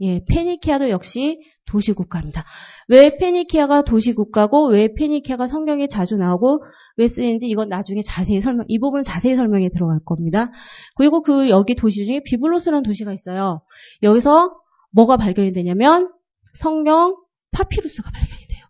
예, 0.00 0.20
페니키아도 0.28 0.90
역시 0.90 1.40
도시국가입니다. 1.70 2.44
왜 2.88 3.16
페니키아가 3.18 3.82
도시국가고 3.82 4.70
왜 4.70 4.92
페니키아가 4.94 5.46
성경에 5.46 5.86
자주 5.86 6.16
나오고 6.16 6.64
왜 6.96 7.06
쓰는지 7.06 7.46
이건 7.46 7.68
나중에 7.68 8.00
자세히 8.04 8.40
설명, 8.40 8.64
이 8.66 8.80
부분을 8.80 9.04
자세히 9.04 9.36
설명해 9.36 9.68
들어갈 9.68 10.00
겁니다. 10.04 10.50
그리고 10.96 11.22
그 11.22 11.48
여기 11.50 11.76
도시 11.76 12.04
중에 12.04 12.22
비블로스라는 12.24 12.82
도시가 12.82 13.12
있어요. 13.12 13.62
여기서 14.02 14.61
뭐가 14.92 15.16
발견이 15.16 15.52
되냐면 15.52 16.12
성경 16.54 17.16
파피루스가 17.52 18.10
발견이 18.10 18.46
돼요. 18.46 18.64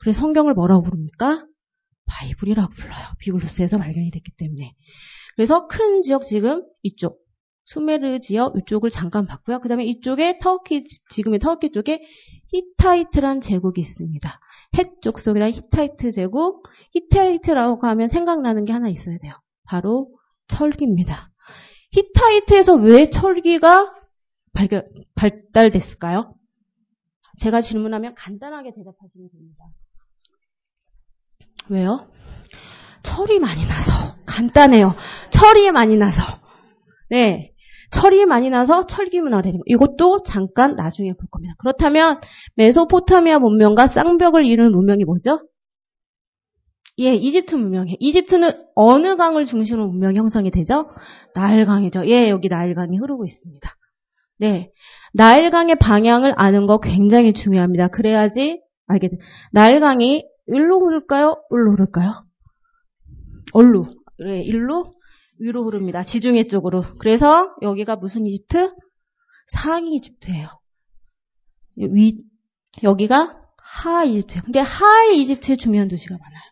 그래서 0.00 0.20
성경을 0.20 0.54
뭐라고 0.54 0.82
부릅니까? 0.82 1.46
바이블이라고 2.06 2.72
불러요. 2.72 3.06
비블로스에서 3.18 3.78
발견이 3.78 4.10
됐기 4.10 4.32
때문에. 4.36 4.74
그래서 5.34 5.66
큰 5.66 6.02
지역 6.02 6.24
지금 6.24 6.62
이쪽 6.82 7.18
수메르 7.64 8.20
지역 8.20 8.56
이쪽을 8.56 8.90
잠깐 8.90 9.26
봤고요. 9.26 9.58
그 9.60 9.68
다음에 9.68 9.84
이쪽에 9.84 10.38
터키 10.38 10.84
지금의 11.10 11.40
터키 11.40 11.72
쪽에 11.72 12.00
히타이트란 12.52 13.40
제국이 13.40 13.80
있습니다. 13.80 14.40
헷 14.78 15.00
족속이란 15.02 15.50
히타이트 15.52 16.12
제국. 16.12 16.62
히타이트라고 16.92 17.86
하면 17.86 18.08
생각나는 18.08 18.64
게 18.64 18.72
하나 18.72 18.88
있어야 18.88 19.18
돼요. 19.18 19.32
바로 19.64 20.08
철기입니다. 20.48 21.30
히타이트에서 21.92 22.74
왜 22.74 23.10
철기가 23.10 23.92
발견, 24.56 24.82
발달됐을까요? 25.14 26.34
제가 27.38 27.60
질문하면 27.60 28.14
간단하게 28.14 28.72
대답하시면 28.74 29.28
됩니다. 29.30 29.64
왜요? 31.68 32.08
철이 33.02 33.38
많이 33.38 33.66
나서. 33.66 34.16
간단해요. 34.26 34.94
철이 35.30 35.70
많이 35.70 35.96
나서. 35.96 36.22
네. 37.10 37.52
철이 37.92 38.26
많이 38.26 38.50
나서 38.50 38.86
철기 38.86 39.20
문화가 39.20 39.42
되는 39.42 39.58
거. 39.58 39.64
이것도 39.66 40.22
잠깐 40.24 40.74
나중에 40.74 41.12
볼 41.12 41.28
겁니다. 41.30 41.54
그렇다면 41.58 42.20
메소포타미아 42.56 43.38
문명과 43.38 43.86
쌍벽을 43.86 44.44
이루는 44.44 44.72
문명이 44.72 45.04
뭐죠? 45.04 45.48
예, 46.98 47.14
이집트 47.14 47.54
문명이에요. 47.54 47.96
이집트는 48.00 48.50
어느 48.74 49.16
강을 49.16 49.44
중심으로 49.44 49.88
문명 49.88 50.16
형성이 50.16 50.50
되죠? 50.50 50.88
나일강이죠. 51.34 52.08
예, 52.08 52.30
여기 52.30 52.48
나일강이 52.48 52.96
흐르고 52.96 53.24
있습니다. 53.24 53.70
네. 54.38 54.70
나일강의 55.14 55.76
방향을 55.76 56.34
아는 56.36 56.66
거 56.66 56.78
굉장히 56.78 57.32
중요합니다. 57.32 57.88
그래야지 57.88 58.60
알게 58.86 59.08
돼. 59.08 59.16
나일강이 59.52 60.24
일로 60.46 60.78
흐를까요? 60.78 61.42
을로 61.52 61.72
흐를까요? 61.72 62.24
얼로. 63.52 63.86
네, 64.18 64.42
일로 64.42 64.94
위로 65.38 65.64
흐릅니다. 65.64 66.02
지중해 66.02 66.44
쪽으로. 66.44 66.82
그래서 66.98 67.54
여기가 67.62 67.96
무슨 67.96 68.26
이집트? 68.26 68.74
상위 69.48 69.94
이집트예요. 69.96 70.48
위 71.76 72.24
여기가 72.82 73.38
하 73.58 74.04
이집트예요. 74.04 74.42
근데 74.44 74.60
하하 74.60 75.12
이집트에 75.12 75.56
중요한 75.56 75.88
도시가 75.88 76.16
많아요. 76.18 76.42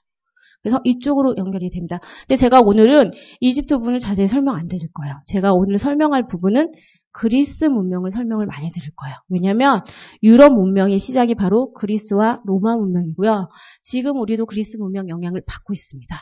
그래서 0.64 0.80
이쪽으로 0.82 1.36
연결이 1.36 1.68
됩니다. 1.68 2.00
근데 2.26 2.36
제가 2.36 2.60
오늘은 2.60 3.10
이집트 3.40 3.76
부분을 3.76 3.98
자세히 3.98 4.26
설명 4.26 4.54
안 4.54 4.66
드릴 4.66 4.88
거예요. 4.94 5.14
제가 5.26 5.52
오늘 5.52 5.76
설명할 5.76 6.24
부분은 6.24 6.72
그리스 7.12 7.66
문명을 7.66 8.10
설명을 8.10 8.46
많이 8.46 8.72
드릴 8.72 8.90
거예요. 8.96 9.14
왜냐하면 9.28 9.82
유럽 10.22 10.54
문명의 10.54 10.98
시작이 10.98 11.34
바로 11.34 11.72
그리스와 11.74 12.40
로마 12.46 12.76
문명이고요. 12.76 13.50
지금 13.82 14.18
우리도 14.18 14.46
그리스 14.46 14.78
문명 14.78 15.10
영향을 15.10 15.42
받고 15.46 15.74
있습니다. 15.74 16.16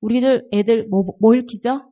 우리들 0.00 0.44
애들 0.52 0.88
뭐, 0.88 1.04
뭐 1.20 1.34
읽히죠? 1.34 1.82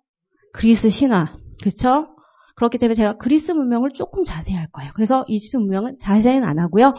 그리스 0.55 0.89
신화. 0.89 1.33
그렇죠? 1.61 2.09
그렇기 2.57 2.79
때문에 2.79 2.95
제가 2.95 3.19
그리스 3.19 3.53
문명을 3.53 3.91
조금 3.93 4.25
자세히 4.25 4.57
할 4.57 4.69
거예요. 4.71 4.91
그래서 4.95 5.25
이집트 5.29 5.59
문명은 5.59 5.97
자세히는 5.99 6.49
안 6.49 6.59
하고요. 6.59 6.95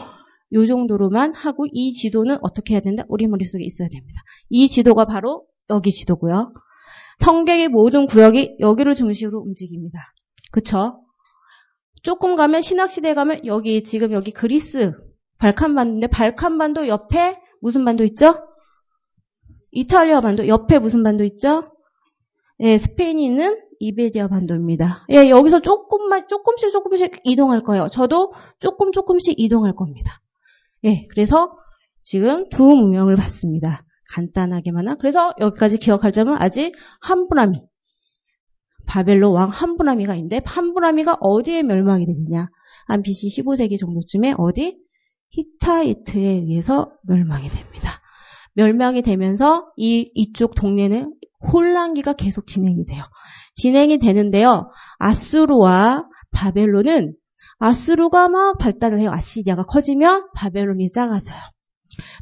요 0.52 0.66
정도로만 0.66 1.34
하고 1.34 1.66
이 1.72 1.92
지도는 1.92 2.36
어떻게 2.40 2.74
해야 2.74 2.80
된다? 2.80 3.04
우리 3.08 3.26
머릿속에 3.26 3.64
있어야 3.64 3.88
됩니다. 3.88 4.20
이 4.48 4.68
지도가 4.68 5.06
바로 5.06 5.44
여기 5.70 5.90
지도고요. 5.90 6.52
성경의 7.18 7.68
모든 7.68 8.06
구역이 8.06 8.58
여기를 8.60 8.94
중심으로 8.94 9.40
움직입니다. 9.40 9.98
그쵸? 10.52 11.02
조금 12.02 12.36
가면 12.36 12.60
신학시대에 12.60 13.14
가면 13.14 13.46
여기 13.46 13.82
지금 13.82 14.12
여기 14.12 14.30
그리스 14.30 14.92
발칸반도인데 15.38 16.06
발칸반도 16.08 16.88
옆에 16.88 17.38
무슨 17.60 17.84
반도 17.84 18.04
있죠? 18.04 18.34
이탈리아 19.72 20.20
반도 20.20 20.46
옆에 20.46 20.78
무슨 20.78 21.02
반도 21.02 21.24
있죠? 21.24 21.72
예, 22.60 22.78
스페인이 22.78 23.22
있는 23.24 23.60
이베리아 23.80 24.28
반도입니다. 24.28 25.04
예, 25.10 25.28
여기서 25.28 25.60
조금만 25.60 26.28
조금씩 26.28 26.72
조금씩 26.72 27.20
이동할 27.24 27.62
거예요. 27.62 27.88
저도 27.88 28.32
조금 28.60 28.92
조금씩 28.92 29.34
이동할 29.38 29.74
겁니다. 29.74 30.20
예, 30.84 31.06
그래서 31.10 31.56
지금 32.02 32.48
두 32.48 32.64
문명을 32.64 33.16
봤습니다. 33.16 33.84
간단하게만. 34.14 34.96
그래서 34.98 35.32
여기까지 35.40 35.78
기억할 35.78 36.12
점은 36.12 36.36
아직 36.38 36.72
함부라미. 37.00 37.62
바벨로 38.86 39.32
왕 39.32 39.48
함부라미가 39.48 40.14
있는데 40.14 40.40
함부라미가 40.44 41.18
어디에 41.20 41.62
멸망이 41.62 42.06
되느냐. 42.06 42.48
한 42.86 43.02
BC 43.02 43.42
15세기 43.42 43.78
정도쯤에 43.78 44.34
어디? 44.38 44.78
히타이트에 45.30 46.22
의해서 46.22 46.92
멸망이 47.02 47.48
됩니다. 47.48 48.00
멸망이 48.54 49.02
되면서 49.02 49.66
이 49.76 50.10
이쪽 50.14 50.54
동네는 50.54 51.14
혼란기가 51.52 52.14
계속 52.14 52.46
진행이 52.46 52.86
돼요. 52.86 53.02
진행이 53.54 53.98
되는데요. 53.98 54.70
아수르와 54.98 56.06
바벨론은 56.30 57.14
아수르가 57.58 58.28
막 58.28 58.58
발달을 58.58 59.00
해요. 59.00 59.10
아시리아가 59.12 59.64
커지면 59.64 60.28
바벨론이 60.34 60.90
작아져요. 60.90 61.38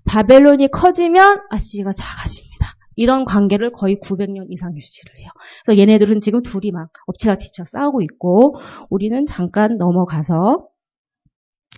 바벨론이 0.05 0.69
커지면 0.71 1.41
아시리아가 1.51 1.93
작아집니다. 1.93 2.55
이런 2.97 3.25
관계를 3.25 3.73
거의 3.73 3.97
900년 3.97 4.47
이상 4.51 4.75
유지를 4.75 5.19
해요. 5.19 5.29
그래서 5.65 5.81
얘네들은 5.81 6.21
지금 6.21 6.43
둘이 6.43 6.71
막 6.71 6.91
엎치락 7.07 7.41
뒤치락 7.41 7.69
싸우고 7.69 8.03
있고 8.03 8.57
우리는 8.89 9.27
잠깐 9.27 9.77
넘어가서 9.79 10.69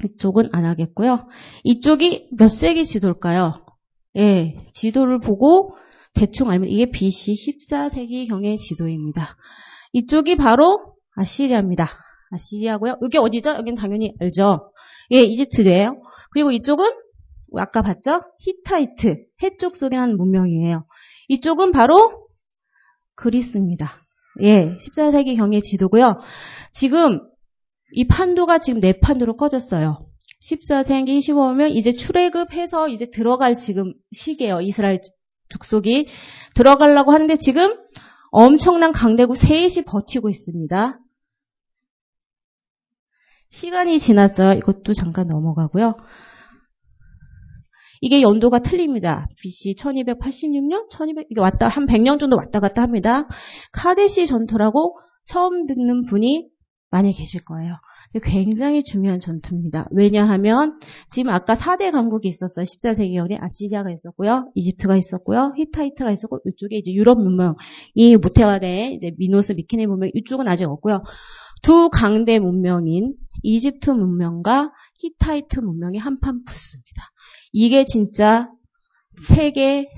이쪽은 0.05 0.51
안 0.53 0.66
하겠고요. 0.66 1.27
이쪽이 1.64 2.29
몇 2.37 2.49
세기 2.49 2.85
지도일까요? 2.85 3.64
예, 4.16 4.57
지도를 4.75 5.21
보고 5.21 5.75
대충 6.12 6.51
알면 6.51 6.69
이게 6.69 6.90
BC 6.90 7.33
14세기 7.33 8.29
경의 8.29 8.59
지도입니다. 8.59 9.37
이쪽이 9.92 10.37
바로 10.37 10.95
아시리아입니다. 11.14 12.06
아시리아고요. 12.33 12.99
여기 13.03 13.19
어디죠? 13.19 13.51
여기는 13.51 13.75
당연히 13.75 14.15
알죠. 14.21 14.73
예, 15.12 15.21
이집트예요. 15.21 16.03
그리고 16.33 16.51
이쪽은 16.51 16.85
아까 17.57 17.83
봤죠? 17.83 18.23
히타이트, 18.41 19.25
해쪽 19.43 19.77
속에 19.77 19.97
한 19.97 20.17
문명이에요. 20.17 20.85
이쪽은 21.29 21.73
바로 21.73 22.27
그리스입니다. 23.15 24.03
예, 24.43 24.77
14세기 24.77 25.37
경의 25.37 25.62
지도고요. 25.62 26.21
지금 26.73 27.21
이 27.93 28.07
판도가 28.07 28.59
지금 28.59 28.81
네 28.81 28.99
판도로 29.01 29.37
꺼졌어요. 29.37 30.07
14세기 30.51 31.19
15면 31.19 31.75
이제 31.75 31.93
출애굽해서 31.93 32.89
이제 32.89 33.11
들어갈 33.11 33.57
지금 33.57 33.95
시기예요. 34.12 34.61
이스라엘 34.61 35.01
족속이 35.49 36.09
들어가려고 36.55 37.12
하는데 37.12 37.35
지금 37.37 37.75
엄청난 38.31 38.93
강대국 38.93 39.37
셋이 39.37 39.85
버티고 39.87 40.29
있습니다. 40.29 40.99
시간이 43.51 43.99
지났어요. 43.99 44.53
이것도 44.59 44.93
잠깐 44.93 45.29
넘어가고요. 45.29 45.95
이게 48.01 48.21
연도가 48.21 48.59
틀립니다. 48.59 49.27
BC 49.41 49.75
1286년, 49.77 50.89
1200, 50.91 51.27
이게 51.31 51.41
왔다, 51.41 51.69
한 51.69 51.87
100년 51.87 52.19
정도 52.19 52.37
왔다 52.37 52.61
갔다 52.61 52.83
합니다. 52.83 53.27
카데시 53.73 54.27
전투라고 54.27 54.99
처음 55.27 55.67
듣는 55.67 56.05
분이 56.05 56.47
많이 56.91 57.13
계실 57.13 57.45
거예요. 57.45 57.75
굉장히 58.23 58.83
중요한 58.83 59.21
전투입니다. 59.21 59.89
왜냐하면 59.91 60.79
지금 61.11 61.31
아까 61.33 61.55
4대 61.55 61.91
강국이 61.91 62.29
있었어요. 62.29 62.65
14세기경에 62.65 63.37
아시리아가 63.41 63.91
있었고요. 63.91 64.51
이집트가 64.55 64.97
있었고요. 64.97 65.53
히타이트가 65.57 66.11
있었고 66.13 66.41
이쪽에 66.47 66.77
이제 66.77 66.93
유럽 66.93 67.19
문명, 67.19 67.57
이 67.95 68.17
모태화된 68.16 68.92
이제 68.95 69.13
미노스, 69.19 69.53
미케네 69.53 69.87
문명 69.87 70.11
이쪽은 70.15 70.47
아직 70.49 70.65
없고요. 70.65 71.03
두 71.63 71.91
강대 71.91 72.39
문명인 72.39 73.15
이집트 73.47 73.91
문명과 73.91 74.73
히타이트 74.99 75.61
문명이 75.61 75.99
한판 75.99 76.43
붙습니다. 76.43 77.03
이게 77.53 77.85
진짜 77.85 78.51
세계 79.29 79.89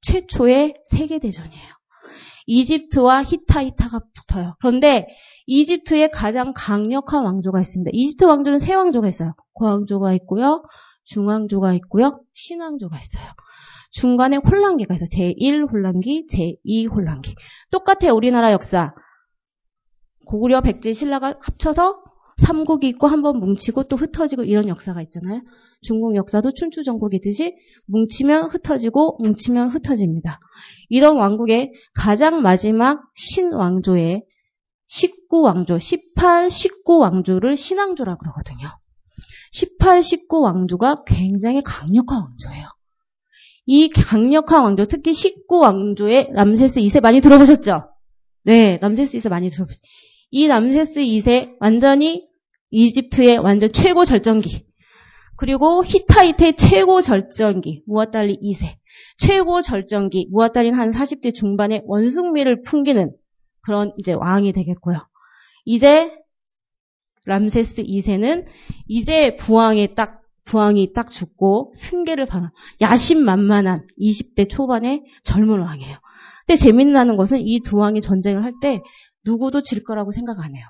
최초의 0.00 0.74
세계 0.86 1.20
대전이에요. 1.20 1.76
이집트와 2.46 3.22
히타이트가 3.22 4.00
붙어요. 4.12 4.56
그런데 4.58 5.06
이집트에 5.46 6.08
가장 6.08 6.52
강력한 6.54 7.24
왕조가 7.24 7.60
있습니다. 7.60 7.90
이집트 7.92 8.24
왕조는 8.24 8.58
세 8.58 8.74
왕조가 8.74 9.06
있어요. 9.06 9.34
고왕조가 9.54 10.12
있고요. 10.14 10.64
중왕조가 11.04 11.74
있고요. 11.74 12.20
신왕조가 12.34 12.98
있어요. 12.98 13.32
중간에 13.92 14.36
혼란기가 14.36 14.94
있어요. 14.94 15.06
제1 15.12 15.70
혼란기, 15.70 16.26
제2 16.26 16.90
혼란기. 16.92 17.36
똑같아요. 17.70 18.14
우리나라 18.14 18.50
역사. 18.50 18.92
고구려, 20.26 20.60
백제, 20.60 20.92
신라가 20.92 21.36
합쳐서 21.40 22.02
삼국이 22.38 22.88
있고 22.88 23.06
한 23.06 23.22
번 23.22 23.38
뭉치고 23.40 23.84
또 23.84 23.96
흩어지고 23.96 24.44
이런 24.44 24.68
역사가 24.68 25.00
있잖아요. 25.02 25.40
중국 25.82 26.16
역사도 26.16 26.52
춘추 26.52 26.82
전국이듯이 26.82 27.54
뭉치면 27.86 28.50
흩어지고 28.50 29.16
뭉치면 29.22 29.68
흩어집니다. 29.68 30.38
이런 30.88 31.16
왕국의 31.16 31.72
가장 31.94 32.42
마지막 32.42 33.00
신왕조의 33.14 34.22
19왕조, 34.88 35.80
18, 35.80 36.48
19왕조를 36.48 37.56
신왕조라고 37.56 38.18
그러거든요. 38.18 38.68
18, 39.52 40.00
19왕조가 40.00 41.04
굉장히 41.06 41.62
강력한 41.62 42.20
왕조예요. 42.22 42.66
이 43.66 43.88
강력한 43.88 44.62
왕조, 44.62 44.86
특히 44.86 45.10
19왕조의 45.10 46.32
람세스 46.32 46.80
2세 46.80 47.00
많이 47.00 47.20
들어보셨죠? 47.20 47.72
네, 48.44 48.78
람세스 48.80 49.18
2세 49.18 49.28
많이 49.30 49.50
들어보셨죠? 49.50 49.82
이 50.30 50.46
람세스 50.46 51.00
2세 51.00 51.56
완전히 51.60 52.26
이집트의 52.70 53.38
완전 53.38 53.72
최고 53.72 54.04
절정기. 54.04 54.64
그리고 55.38 55.84
히타이트의 55.84 56.56
최고 56.56 57.02
절정기, 57.02 57.82
무아달리 57.86 58.38
2세. 58.40 58.76
최고 59.18 59.62
절정기, 59.62 60.28
무아달리는 60.30 60.78
한 60.78 60.90
40대 60.90 61.34
중반에 61.34 61.82
원숭미를 61.84 62.62
풍기는 62.62 63.12
그런 63.62 63.92
이제 63.98 64.12
왕이 64.14 64.52
되겠고요. 64.52 64.98
이제 65.64 66.10
람세스 67.26 67.82
2세는 67.82 68.46
이제 68.88 69.36
부왕이 69.36 69.94
딱 69.94 70.22
부왕이 70.44 70.92
딱 70.92 71.10
죽고 71.10 71.72
승계를 71.74 72.26
받아 72.26 72.52
야심만만한 72.80 73.86
20대 74.00 74.48
초반의 74.48 75.02
젊은 75.24 75.60
왕이에요. 75.60 75.96
근데 76.46 76.56
재밌는 76.56 77.16
것은 77.16 77.40
이 77.40 77.60
두 77.60 77.78
왕이 77.78 78.00
전쟁을 78.00 78.44
할 78.44 78.52
때 78.62 78.80
누구도 79.26 79.62
질 79.62 79.82
거라고 79.84 80.12
생각 80.12 80.40
안 80.40 80.54
해요. 80.54 80.64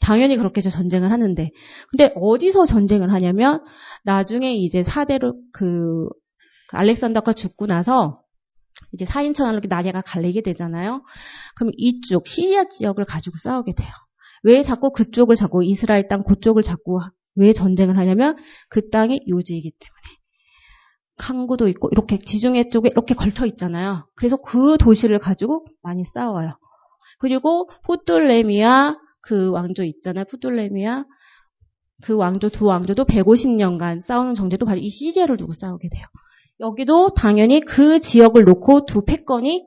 당연히 0.00 0.36
그렇게 0.36 0.60
전쟁을 0.60 1.12
하는데 1.12 1.50
근데 1.90 2.12
어디서 2.16 2.66
전쟁을 2.66 3.12
하냐면 3.12 3.62
나중에 4.04 4.54
이제 4.54 4.82
사대로 4.82 5.34
그, 5.52 6.08
그 6.68 6.76
알렉산더가 6.76 7.34
죽고 7.34 7.66
나서 7.66 8.20
이제 8.92 9.04
사인천하로 9.04 9.60
나라가 9.68 10.00
갈리게 10.00 10.42
되잖아요. 10.42 11.02
그럼 11.56 11.72
이쪽 11.76 12.26
시리아 12.26 12.68
지역을 12.68 13.04
가지고 13.04 13.36
싸우게 13.38 13.74
돼요. 13.74 13.90
왜 14.42 14.62
자꾸 14.62 14.90
그쪽을 14.90 15.36
자꾸 15.36 15.64
이스라엘 15.64 16.08
땅 16.08 16.24
그쪽을 16.24 16.62
자꾸 16.62 16.98
왜 17.36 17.52
전쟁을 17.52 17.96
하냐면 17.96 18.36
그 18.68 18.90
땅이 18.90 19.20
요지이기 19.28 19.70
때문에. 19.70 20.18
항구도 21.18 21.68
있고 21.68 21.88
이렇게 21.92 22.18
지중해 22.18 22.70
쪽에 22.70 22.88
이렇게 22.90 23.14
걸쳐 23.14 23.46
있잖아요. 23.46 24.06
그래서 24.16 24.36
그 24.36 24.76
도시를 24.78 25.20
가지고 25.20 25.66
많이 25.82 26.02
싸워요. 26.04 26.56
그리고 27.22 27.70
포톨레미아 27.84 28.96
그 29.20 29.52
왕조 29.52 29.84
있잖아요. 29.84 30.24
포톨레미아 30.28 31.04
그 32.02 32.16
왕조 32.16 32.48
두 32.48 32.66
왕조도 32.66 33.04
150년간 33.04 34.00
싸우는 34.00 34.34
정제도 34.34 34.66
바로 34.66 34.80
이 34.80 34.90
시리아를 34.90 35.36
두고 35.36 35.52
싸우게 35.52 35.88
돼요. 35.88 36.04
여기도 36.58 37.10
당연히 37.10 37.60
그 37.60 38.00
지역을 38.00 38.42
놓고 38.42 38.86
두 38.86 39.04
패권이 39.04 39.64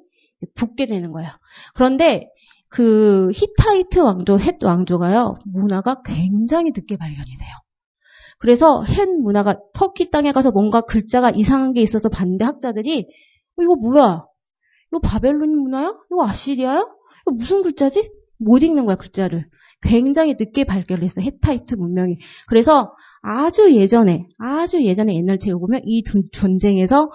붙게 0.54 0.86
되는 0.86 1.14
거예요. 1.14 1.32
그런데 1.76 2.28
그 2.68 3.32
히타이트 3.34 4.00
왕조, 4.00 4.38
헷 4.38 4.62
왕조가요, 4.62 5.40
문화가 5.46 6.02
굉장히 6.04 6.72
늦게 6.76 6.98
발견이 6.98 7.38
돼요. 7.38 7.56
그래서 8.38 8.84
헷 8.84 9.08
문화가 9.08 9.60
터키 9.74 10.10
땅에 10.10 10.34
가서 10.34 10.52
뭔가 10.52 10.82
글자가 10.82 11.30
이상한 11.30 11.72
게 11.72 11.80
있어서 11.82 12.10
봤는데 12.10 12.44
학자들이 12.44 13.08
어, 13.58 13.64
이거 13.64 13.76
뭐야? 13.76 14.26
이거 14.92 15.00
바벨론 15.00 15.58
문화야? 15.58 15.94
이거 16.12 16.28
아시리아야? 16.28 16.95
이거 17.26 17.32
무슨 17.32 17.62
글자지? 17.62 18.12
못 18.38 18.64
읽는 18.64 18.86
거야 18.86 18.96
글자를. 18.96 19.48
굉장히 19.82 20.36
늦게 20.40 20.64
발견을 20.64 21.04
했어 21.04 21.22
히타이트 21.22 21.76
문명이. 21.76 22.18
그래서 22.48 22.96
아주 23.22 23.74
예전에 23.76 24.28
아주 24.38 24.84
예전에 24.84 25.16
옛날 25.16 25.38
제국 25.38 25.62
보면 25.62 25.82
이 25.86 26.04
전쟁에서 26.32 27.12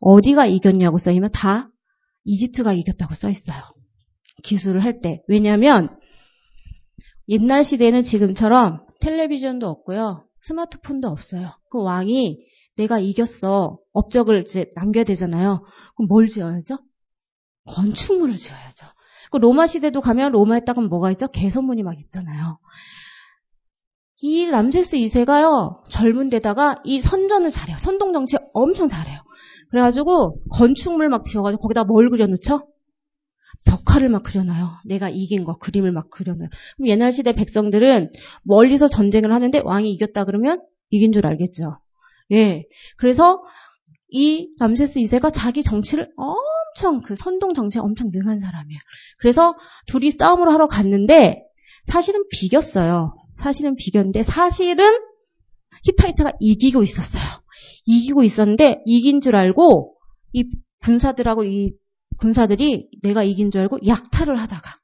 어디가 0.00 0.46
이겼냐고 0.46 0.98
써있면 0.98 1.30
다 1.32 1.70
이집트가 2.24 2.72
이겼다고 2.72 3.14
써 3.14 3.28
있어요. 3.30 3.60
기술을 4.42 4.84
할 4.84 5.00
때. 5.00 5.22
왜냐하면 5.28 5.98
옛날 7.28 7.64
시대는 7.64 8.04
지금처럼 8.04 8.86
텔레비전도 9.00 9.68
없고요. 9.68 10.24
스마트폰도 10.42 11.08
없어요. 11.08 11.50
그 11.70 11.82
왕이 11.82 12.38
내가 12.76 12.98
이겼어. 12.98 13.78
업적을 13.92 14.44
이제 14.46 14.70
남겨야 14.76 15.04
되잖아요. 15.04 15.64
그럼 15.96 16.08
뭘 16.08 16.28
지어야죠? 16.28 16.78
건축물을 17.66 18.36
지어야죠. 18.36 18.86
그 19.30 19.36
로마 19.38 19.66
시대도 19.66 20.00
가면 20.00 20.32
로마에 20.32 20.60
딱은 20.64 20.88
뭐가 20.88 21.10
있죠? 21.12 21.28
개선문이 21.28 21.82
막 21.82 21.98
있잖아요. 21.98 22.58
이 24.20 24.46
람세스 24.46 24.96
2세가요, 24.96 25.88
젊은 25.90 26.28
데다가 26.28 26.76
이 26.84 27.00
선전을 27.00 27.50
잘해요. 27.50 27.76
선동 27.78 28.12
정치 28.12 28.36
엄청 28.52 28.88
잘해요. 28.88 29.20
그래가지고 29.70 30.40
건축물 30.50 31.08
막 31.08 31.24
지어가지고 31.24 31.60
거기다 31.60 31.84
뭘 31.84 32.10
그려놓죠? 32.10 32.66
벽화를 33.64 34.08
막 34.08 34.22
그려놔요. 34.22 34.70
내가 34.86 35.08
이긴 35.08 35.44
거 35.44 35.56
그림을 35.58 35.92
막 35.92 36.10
그려놔요. 36.10 36.48
그럼 36.76 36.88
옛날 36.88 37.12
시대 37.12 37.32
백성들은 37.32 38.10
멀리서 38.42 38.88
전쟁을 38.88 39.32
하는데 39.32 39.60
왕이 39.62 39.90
이겼다 39.92 40.24
그러면 40.24 40.62
이긴 40.90 41.12
줄 41.12 41.26
알겠죠. 41.26 41.78
예. 42.32 42.64
그래서 42.96 43.42
이 44.08 44.50
람세스 44.58 45.00
2세가 45.00 45.32
자기 45.32 45.62
정치를 45.62 46.10
엄청 46.78 47.00
그 47.00 47.16
선동 47.16 47.54
정치에 47.54 47.80
엄청 47.80 48.10
능한 48.12 48.38
사람이에요. 48.38 48.80
그래서 49.18 49.54
둘이 49.88 50.12
싸움을 50.12 50.52
하러 50.52 50.68
갔는데 50.68 51.42
사실은 51.84 52.24
비겼어요. 52.30 53.14
사실은 53.36 53.74
비겼는데 53.76 54.22
사실은 54.22 54.98
히타이트가 55.84 56.32
이기고 56.40 56.82
있었어요. 56.82 57.24
이기고 57.84 58.22
있었는데 58.22 58.82
이긴 58.86 59.20
줄 59.20 59.36
알고 59.36 59.96
이 60.32 60.44
군사들하고 60.80 61.44
이 61.44 61.70
군사들이 62.18 62.88
내가 63.02 63.22
이긴 63.22 63.50
줄 63.50 63.60
알고 63.62 63.80
약탈을 63.86 64.40
하다가 64.40 64.78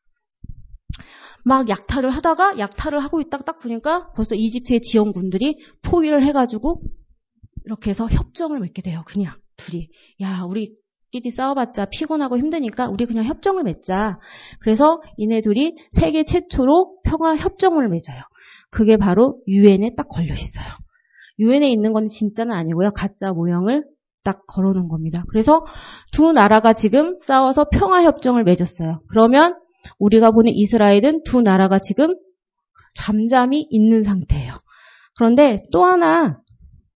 막 1.44 1.68
약탈을 1.68 2.11
하다가 2.11 2.59
약탈을 2.59 3.00
하고 3.00 3.20
있다가 3.20 3.44
딱 3.44 3.61
보니까 3.61 4.11
벌써 4.12 4.35
이집트의 4.35 4.80
지원군들이 4.80 5.59
포위를 5.83 6.24
해가지고 6.24 6.83
이렇게 7.66 7.90
해서 7.90 8.09
협정을 8.09 8.61
맺게 8.61 8.83
돼요. 8.83 9.02
그냥 9.07 9.37
둘이 9.57 9.88
야 10.22 10.42
우리 10.42 10.74
끼리 11.14 11.31
싸워봤자 11.31 11.87
피곤하고 11.92 12.38
힘드니까 12.38 12.88
우리 12.88 13.07
그냥 13.07 13.24
협정을 13.24 13.62
맺자. 13.62 14.18
그래서 14.59 15.00
이네 15.16 15.42
둘이 15.42 15.77
세계 15.92 16.24
최초로 16.24 16.96
평화 17.05 17.37
협정을 17.37 17.88
맺어요. 17.88 18.20
그게 18.70 18.96
바로 18.96 19.40
유엔에 19.46 19.94
딱 19.96 20.09
걸려 20.09 20.33
있어요. 20.33 20.66
유엔에 21.38 21.70
있는 21.70 21.92
건 21.92 22.07
진짜는 22.07 22.53
아니고요. 22.53 22.90
가짜 22.90 23.31
모형을 23.31 23.85
딱 24.24 24.44
걸어놓은 24.48 24.88
겁니다. 24.88 25.22
그래서 25.31 25.64
두 26.12 26.33
나라가 26.33 26.72
지금 26.72 27.16
싸워서 27.20 27.66
평화 27.70 28.03
협정을 28.03 28.42
맺었어요. 28.42 29.00
그러면 29.09 29.55
우리가 30.00 30.33
보는 30.33 30.50
이스라엘은 30.53 31.22
두 31.24 31.42
나라가 31.42 31.79
지금 31.79 32.16
잠잠히 32.96 33.64
있는 33.70 34.03
상태예요. 34.03 34.53
그런데 35.16 35.62
또 35.70 35.85
하나 35.85 36.40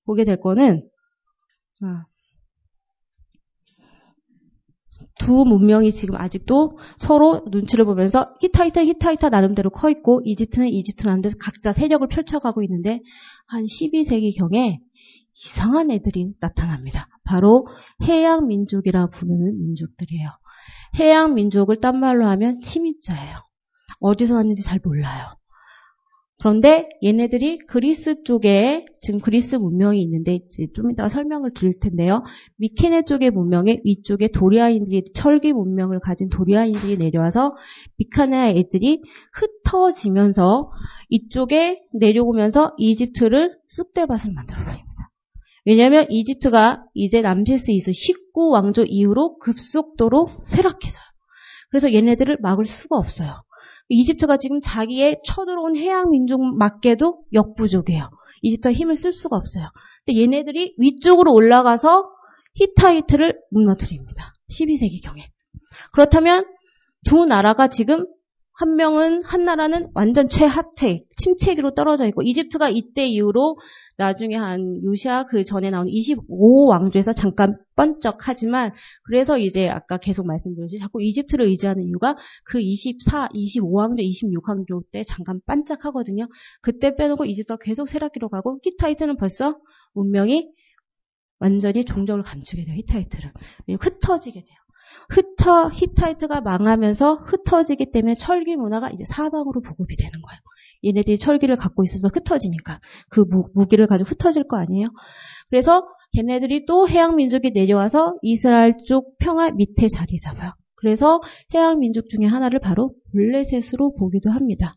보게 0.07 0.24
될 0.24 0.40
거는 0.40 0.83
아, 1.85 2.04
두 5.28 5.44
문명이 5.44 5.92
지금 5.92 6.16
아직도 6.16 6.78
서로 6.96 7.44
눈치를 7.50 7.84
보면서 7.84 8.32
히타이트 8.40 8.78
히타이트 8.78 9.28
나름대로 9.28 9.68
커 9.68 9.90
있고 9.90 10.22
이집트는 10.24 10.68
이집트 10.68 11.06
나름대로 11.06 11.34
각자 11.38 11.70
세력을 11.70 12.08
펼쳐가고 12.08 12.62
있는데 12.62 13.02
한 13.46 13.60
12세기 13.60 14.34
경에 14.38 14.80
이상한 15.34 15.90
애들이 15.90 16.32
나타납니다. 16.40 17.08
바로 17.24 17.66
해양 18.04 18.46
민족이라 18.46 19.08
부르는 19.08 19.58
민족들이에요. 19.66 20.28
해양 20.98 21.34
민족을 21.34 21.76
딴 21.76 22.00
말로 22.00 22.26
하면 22.26 22.60
침입자예요. 22.60 23.36
어디서 24.00 24.34
왔는지 24.34 24.62
잘 24.62 24.80
몰라요. 24.82 25.26
그런데 26.40 26.88
얘네들이 27.03 27.59
그리스 27.66 28.22
쪽에 28.22 28.85
지금 29.01 29.18
그리스 29.18 29.57
문명이 29.57 30.01
있는데 30.03 30.38
좀 30.74 30.92
이따가 30.92 31.09
설명을 31.09 31.53
드릴 31.53 31.81
텐데요. 31.81 32.22
미케네 32.59 33.03
쪽의 33.07 33.31
문명에 33.31 33.81
위쪽에 33.85 34.29
도리아인들이 34.29 35.03
철기 35.14 35.53
문명을 35.53 35.98
가진 35.98 36.29
도리아인들이 36.29 36.96
내려와서 36.98 37.57
미카네 37.96 38.57
애들이 38.57 39.03
흩어지면서 39.33 40.70
이쪽에 41.09 41.83
내려오면서 41.92 42.74
이집트를 42.79 43.59
쑥대밭을 43.66 44.33
만들어버립니다. 44.33 45.11
왜냐하면 45.66 46.07
이집트가 46.09 46.85
이제 46.94 47.20
남세스 47.20 47.72
이스 47.72 47.92
19 47.92 48.51
왕조 48.53 48.85
이후로 48.85 49.38
급속도로 49.38 50.29
쇠락해져요. 50.44 51.03
그래서 51.70 51.92
얘네들을 51.92 52.38
막을 52.40 52.64
수가 52.64 52.96
없어요. 52.96 53.42
이집트가 53.88 54.37
지금 54.37 54.61
자기의 54.61 55.20
쳐들어온 55.24 55.77
해양 55.77 56.11
민족 56.11 56.42
맞게도 56.42 57.24
역부족이에요. 57.33 58.11
이집트가 58.42 58.72
힘을 58.72 58.94
쓸 58.96 59.12
수가 59.12 59.37
없어요. 59.37 59.68
근데 60.05 60.20
얘네들이 60.20 60.74
위쪽으로 60.79 61.33
올라가서 61.33 62.11
히타이트를 62.55 63.38
무너뜨립니다. 63.51 64.33
12세기 64.51 65.03
경에. 65.03 65.29
그렇다면 65.92 66.44
두 67.05 67.24
나라가 67.24 67.68
지금 67.68 68.07
한 68.58 68.74
명은 68.74 69.22
한 69.22 69.44
나라는 69.44 69.90
완전 69.94 70.28
최하체 70.28 71.04
침체기로 71.16 71.74
떨어져 71.74 72.06
있고 72.08 72.22
이집트가 72.22 72.70
이때 72.70 73.06
이후로 73.06 73.56
나중에 73.98 74.34
한 74.34 74.82
요시아 74.82 75.26
그 75.26 75.44
전에 75.44 75.70
나온 75.70 75.84
25 75.88 76.66
왕조에서 76.66 77.12
잠깐 77.12 77.56
번쩍하지만 77.76 78.72
그래서 79.04 79.38
이제 79.38 79.68
아까 79.68 79.96
계속 79.96 80.26
말씀드렸듯이 80.26 80.78
자꾸 80.78 81.00
이집트를 81.00 81.46
의지하는 81.46 81.84
이유가 81.84 82.16
그 82.44 82.58
24, 82.60 83.28
25 83.32 83.72
왕조, 83.76 84.02
26 84.02 84.48
왕조 84.48 84.82
때 84.90 85.04
잠깐 85.04 85.40
반짝하거든요. 85.46 86.26
그때 86.60 86.96
빼놓고 86.96 87.26
이집트가 87.26 87.58
계속 87.62 87.86
쇠락기로 87.87 88.28
가고 88.28 88.58
히타이트는 88.64 89.18
벌써 89.18 89.56
운명이 89.94 90.50
완전히 91.38 91.84
종적을 91.84 92.24
감추게 92.24 92.64
돼요. 92.64 92.74
히타이트를 92.74 93.32
흩어지게 93.80 94.40
돼요. 94.40 94.58
흩어 95.11 95.70
히타이트가 95.72 96.40
망하면서 96.40 97.14
흩어지기 97.14 97.90
때문에 97.90 98.14
철기 98.14 98.57
문화가 98.57 98.90
이제 98.90 99.05
사방으로 99.07 99.61
보급이 99.61 99.96
되는 99.96 100.12
거예요. 100.22 100.40
얘네들이 100.85 101.18
철기를 101.18 101.57
갖고 101.57 101.83
있어서 101.85 102.09
흩어지니까 102.09 102.81
그 103.11 103.24
무, 103.29 103.48
무기를 103.55 103.87
가지고 103.87 104.11
흩어질 104.11 104.44
거 104.44 104.57
아니에요. 104.59 104.88
그래서 105.51 105.83
걔네들이 106.12 106.66
또 106.66 106.88
해양 106.88 107.16
민족이 107.16 107.51
내려와서 107.51 108.16
이스라엘 108.22 108.77
쪽 108.87 109.18
평화 109.18 109.51
밑에 109.51 109.88
자리 109.88 110.18
잡아요. 110.18 110.53
그래서 110.77 111.20
해양 111.55 111.81
민족 111.81 112.09
중에 112.09 112.27
하나를 112.27 112.61
바로 112.61 112.92
블레셋으로 113.12 113.94
보기도 113.96 114.31
합니다. 114.31 114.74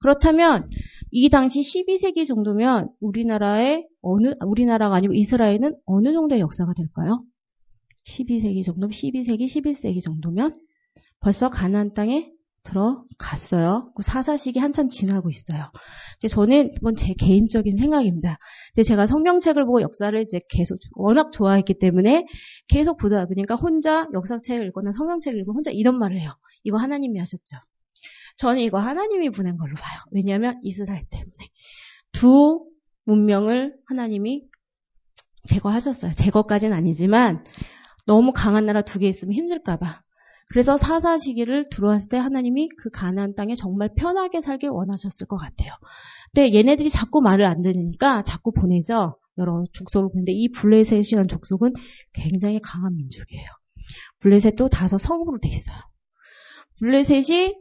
그렇다면 0.00 0.68
이 1.10 1.28
당시 1.30 1.60
12세기 1.60 2.26
정도면 2.26 2.88
우리나라의 3.00 3.86
어느 4.00 4.32
우리나라가 4.44 4.96
아니고 4.96 5.14
이스라엘은 5.14 5.74
어느 5.86 6.12
정도의 6.12 6.40
역사가 6.40 6.72
될까요? 6.74 7.22
12세기 8.06 8.64
정도, 8.64 8.88
12세기, 8.88 9.44
11세기 9.44 10.02
정도면 10.02 10.58
벌써 11.20 11.50
가나안 11.50 11.94
땅에 11.94 12.32
들어갔어요. 12.64 13.92
그 13.96 14.02
사사식이 14.02 14.58
한참 14.58 14.88
지나고 14.88 15.28
있어요. 15.30 15.70
저는 16.28 16.74
그건 16.74 16.94
제 16.94 17.14
개인적인 17.14 17.76
생각입니다. 17.76 18.38
근데 18.74 18.84
제가 18.84 19.06
성경책을 19.06 19.64
보고 19.64 19.82
역사를 19.82 20.20
이제 20.22 20.38
계속 20.48 20.78
워낙 20.94 21.32
좋아했기 21.32 21.78
때문에 21.78 22.26
계속 22.68 22.96
보다 22.98 23.26
보니까 23.26 23.56
혼자 23.56 24.08
역사책을 24.12 24.66
읽거나 24.68 24.92
성경책을 24.92 25.40
읽고 25.40 25.52
혼자 25.52 25.70
이런 25.70 25.98
말을 25.98 26.18
해요. 26.18 26.30
이거 26.62 26.78
하나님이 26.78 27.18
하셨죠. 27.18 27.56
저는 28.38 28.62
이거 28.62 28.78
하나님이 28.78 29.30
보낸 29.30 29.56
걸로 29.56 29.74
봐요. 29.74 30.00
왜냐하면 30.12 30.58
이스라엘 30.62 31.04
때문에 31.10 31.32
두 32.12 32.64
문명을 33.04 33.74
하나님이 33.86 34.44
제거하셨어요. 35.48 36.12
제거까지는 36.12 36.76
아니지만 36.76 37.44
너무 38.06 38.32
강한 38.32 38.66
나라 38.66 38.82
두 38.82 38.98
개 38.98 39.08
있으면 39.08 39.32
힘들까봐. 39.34 40.02
그래서 40.50 40.76
사사 40.76 41.18
시기를 41.18 41.64
들어왔을 41.70 42.08
때 42.08 42.18
하나님이 42.18 42.68
그 42.78 42.90
가나안 42.90 43.34
땅에 43.34 43.54
정말 43.54 43.90
편하게 43.96 44.40
살길 44.40 44.68
원하셨을 44.70 45.26
것 45.26 45.36
같아요. 45.36 45.72
근데 46.34 46.54
얘네들이 46.54 46.90
자꾸 46.90 47.20
말을 47.20 47.46
안 47.46 47.62
들으니까 47.62 48.22
자꾸 48.24 48.52
보내죠. 48.52 49.16
여러 49.38 49.64
족속을 49.72 50.10
보는데 50.10 50.32
이 50.32 50.50
블레셋이라는 50.50 51.28
족속은 51.28 51.72
굉장히 52.12 52.60
강한 52.60 52.96
민족이에요. 52.96 53.46
블레셋도 54.20 54.68
다섯 54.68 54.98
성으로 54.98 55.38
돼 55.38 55.48
있어요. 55.48 55.78
블레셋이 56.80 57.54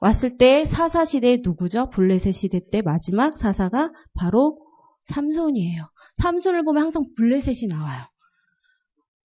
왔을 0.00 0.38
때 0.38 0.64
사사 0.66 1.04
시대에 1.04 1.38
누구죠? 1.42 1.90
블레셋 1.90 2.32
시대 2.34 2.60
때 2.70 2.82
마지막 2.82 3.36
사사가 3.36 3.92
바로 4.14 4.58
삼손이에요. 5.06 5.90
삼손을 6.22 6.64
보면 6.64 6.84
항상 6.84 7.04
블레셋이 7.16 7.68
나와요. 7.68 8.04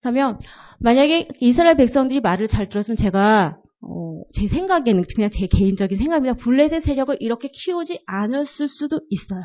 그러면 0.06 0.38
만약에 0.80 1.28
이스라엘 1.40 1.76
백성들이 1.78 2.22
말을 2.22 2.46
잘 2.46 2.70
들었으면 2.70 2.96
제가 2.96 3.58
어, 3.82 4.22
제 4.36 4.48
생각에는 4.48 5.04
그냥 5.16 5.32
제 5.32 5.48
개인적인 5.48 5.98
생각입니다. 5.98 6.36
블레셋 6.36 6.84
세력을 6.84 7.18
이렇게 7.20 7.48
키우지 7.52 8.04
않았을 8.06 8.68
수도 8.68 9.02
있어요. 9.10 9.42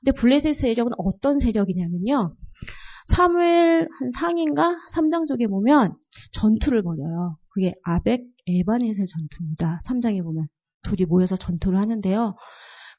근데 0.00 0.18
블레셋 0.18 0.56
세력은 0.56 0.92
어떤 0.98 1.38
세력이냐면요. 1.38 2.34
사무엘 3.06 3.88
한 3.88 4.10
상인가 4.18 4.76
3장 4.94 5.28
쪽에 5.28 5.46
보면 5.46 5.94
전투를 6.32 6.82
벌여요. 6.82 7.36
그게 7.50 7.74
아벡 7.84 8.20
에바넷의 8.46 9.06
전투입니다. 9.06 9.80
3장에 9.86 10.24
보면 10.24 10.48
둘이 10.82 11.04
모여서 11.06 11.36
전투를 11.36 11.78
하는데요. 11.78 12.34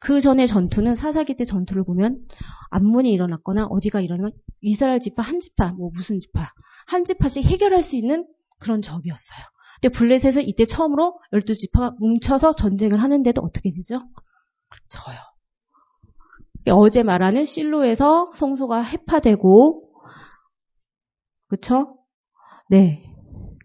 그 0.01 0.19
전에 0.19 0.47
전투는 0.47 0.95
사사기 0.95 1.35
때 1.35 1.45
전투를 1.45 1.83
보면 1.85 2.25
암문이 2.71 3.11
일어났거나 3.11 3.65
어디가 3.65 4.01
일어나면 4.01 4.31
이스라엘 4.59 4.99
지파 4.99 5.21
한 5.21 5.39
지파 5.39 5.73
뭐 5.73 5.91
무슨 5.93 6.19
지파 6.19 6.51
한 6.87 7.05
지파씩 7.05 7.45
해결할 7.45 7.81
수 7.81 7.95
있는 7.95 8.25
그런 8.59 8.81
적이었어요. 8.81 9.39
근데 9.79 9.95
블레셋은 9.95 10.47
이때 10.47 10.65
처음으로 10.65 11.19
12지파가 11.33 11.95
뭉쳐서 11.99 12.53
전쟁을 12.53 13.01
하는데도 13.01 13.41
어떻게 13.43 13.71
되죠? 13.71 14.03
져요. 14.87 15.17
어제 16.71 17.03
말하는 17.03 17.45
실로에서 17.45 18.31
성소가 18.35 18.81
해파되고 18.81 19.87
그쵸? 21.47 21.97
네. 22.69 23.10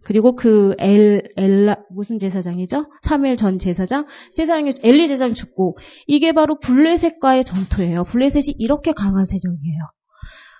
그리고 0.06 0.36
그 0.36 0.76
엘, 0.78 1.20
엘라, 1.36 1.78
무슨 1.90 2.20
제사장이죠? 2.20 2.86
3일 3.02 3.36
전 3.36 3.58
제사장? 3.58 4.06
제사장이, 4.36 4.70
엘리 4.84 5.08
제사장이 5.08 5.34
죽고, 5.34 5.76
이게 6.06 6.30
바로 6.30 6.60
블레셋과의 6.60 7.44
전투예요. 7.44 8.04
블레셋이 8.04 8.54
이렇게 8.60 8.92
강한 8.92 9.26
세력이에요. 9.26 9.80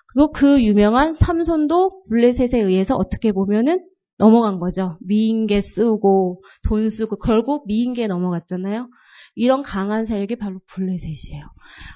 그리고 0.09 0.33
그 0.33 0.61
유명한 0.65 1.15
삼손도 1.15 2.03
블레셋에 2.09 2.61
의해서 2.61 2.97
어떻게 2.97 3.31
보면은 3.31 3.85
넘어간 4.19 4.59
거죠. 4.59 4.99
미인계 5.07 5.61
쓰고, 5.61 6.43
돈 6.69 6.91
쓰고, 6.91 7.17
결국 7.19 7.69
미인계에 7.69 8.09
넘어갔잖아요. 8.09 8.89
이런 9.37 9.63
강한 9.63 10.07
세력이 10.07 10.39
바로 10.39 10.59
블레셋이에요. 10.75 11.45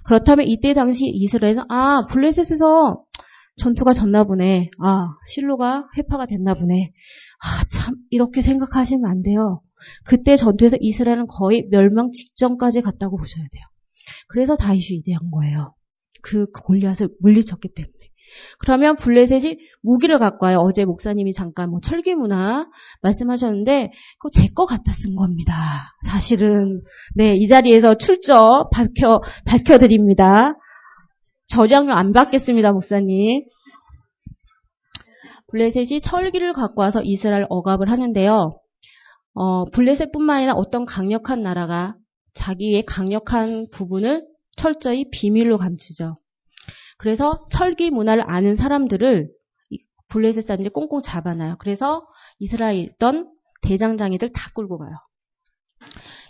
그렇다면 0.05 0.47
이때 0.47 0.73
당시 0.73 1.05
이스라엘은, 1.07 1.65
아, 1.69 2.07
블레셋에서 2.07 3.03
전투가 3.61 3.93
졌나 3.93 4.25
보네. 4.25 4.71
아, 4.83 5.09
실로가 5.27 5.89
회파가 5.97 6.27
됐나 6.27 6.55
보네. 6.55 6.93
아, 7.43 7.65
참, 7.65 7.97
이렇게 8.11 8.43
생각하시면 8.43 9.11
안 9.11 9.23
돼요. 9.23 9.63
그때 10.05 10.37
전투에서 10.37 10.77
이스라엘은 10.81 11.27
거의 11.27 11.67
멸망 11.71 12.11
직전까지 12.13 12.83
갔다고 12.83 13.17
보셔야 13.17 13.45
돼요. 13.51 13.63
그래서 14.29 14.57
다윗이 14.57 14.99
위대한 14.99 15.31
거예요. 15.31 15.75
그 16.23 16.47
골리앗을 16.65 17.09
물리쳤기 17.21 17.71
때문에. 17.75 17.95
그러면 18.61 18.95
블레셋이 18.97 19.57
무기를 19.83 20.19
갖고 20.19 20.47
와요. 20.47 20.59
어제 20.61 20.85
목사님이 20.85 21.33
잠깐 21.33 21.71
뭐 21.71 21.81
철기 21.83 22.15
문화 22.15 22.67
말씀하셨는데 23.03 23.91
그거 24.21 24.31
제 24.33 24.47
거 24.55 24.67
갖다 24.67 24.93
쓴 24.93 25.17
겁니다. 25.17 25.55
사실은 26.07 26.81
네, 27.17 27.35
이 27.35 27.49
자리에서 27.49 27.95
출처 27.97 28.69
밝혀 28.73 29.21
밝혀 29.47 29.79
드립니다. 29.79 30.53
저장료 31.49 31.93
안 31.95 32.13
받겠습니다, 32.13 32.71
목사님. 32.73 33.43
블레셋이 35.51 36.01
철기를 36.01 36.53
갖고 36.53 36.83
와서 36.83 37.03
이스라엘 37.03 37.47
억압을 37.49 37.91
하는데요. 37.91 38.51
어, 39.35 39.65
블레셋뿐만 39.71 40.37
아니라 40.37 40.53
어떤 40.55 40.85
강력한 40.85 41.43
나라가 41.43 41.95
자기의 42.35 42.85
강력한 42.87 43.67
부분을 43.71 44.27
철저히 44.57 45.09
비밀로 45.11 45.57
감추죠. 45.57 46.19
그래서 46.99 47.45
철기 47.51 47.91
문화를 47.91 48.25
아는 48.27 48.57
사람들을 48.57 49.31
블레셋 50.09 50.45
사람들이 50.45 50.71
꽁꽁 50.71 51.01
잡아놔요. 51.03 51.57
그래서 51.59 52.07
이스라엘 52.39 52.79
있던 52.79 53.33
대장장이들 53.63 54.31
다 54.33 54.51
끌고 54.55 54.79
가요. 54.79 54.91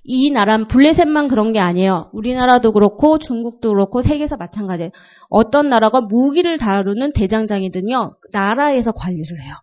이 0.04 0.30
나라는 0.30 0.68
블레셋만 0.68 1.28
그런 1.28 1.52
게 1.52 1.60
아니에요. 1.60 2.10
우리나라도 2.12 2.72
그렇고 2.72 3.18
중국도 3.18 3.70
그렇고 3.70 4.02
세계에서 4.02 4.36
마찬가지예요. 4.36 4.90
어떤 5.28 5.68
나라가 5.68 6.00
무기를 6.00 6.58
다루는 6.58 7.12
대장장이들은요. 7.12 8.16
나라에서 8.32 8.92
관리를 8.92 9.42
해요. 9.42 9.54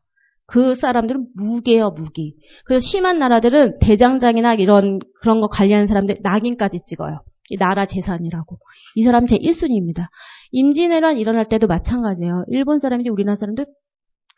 그 0.45 0.75
사람들은 0.75 1.27
무게요, 1.35 1.89
무기. 1.91 2.35
그래서 2.65 2.85
심한 2.85 3.19
나라들은 3.19 3.79
대장장이나 3.79 4.53
이런 4.53 4.99
그런 5.21 5.41
거 5.41 5.47
관리하는 5.47 5.87
사람들 5.87 6.19
낙인까지 6.21 6.79
찍어요. 6.85 7.21
이 7.49 7.57
나라 7.57 7.85
재산이라고. 7.85 8.57
이 8.95 9.01
사람 9.01 9.25
제 9.25 9.35
1순위입니다. 9.37 10.07
임진왜란 10.51 11.17
일어날 11.17 11.49
때도 11.49 11.67
마찬가지예요. 11.67 12.45
일본 12.47 12.77
사람이지 12.77 13.09
우리나라 13.09 13.35
사람들 13.35 13.65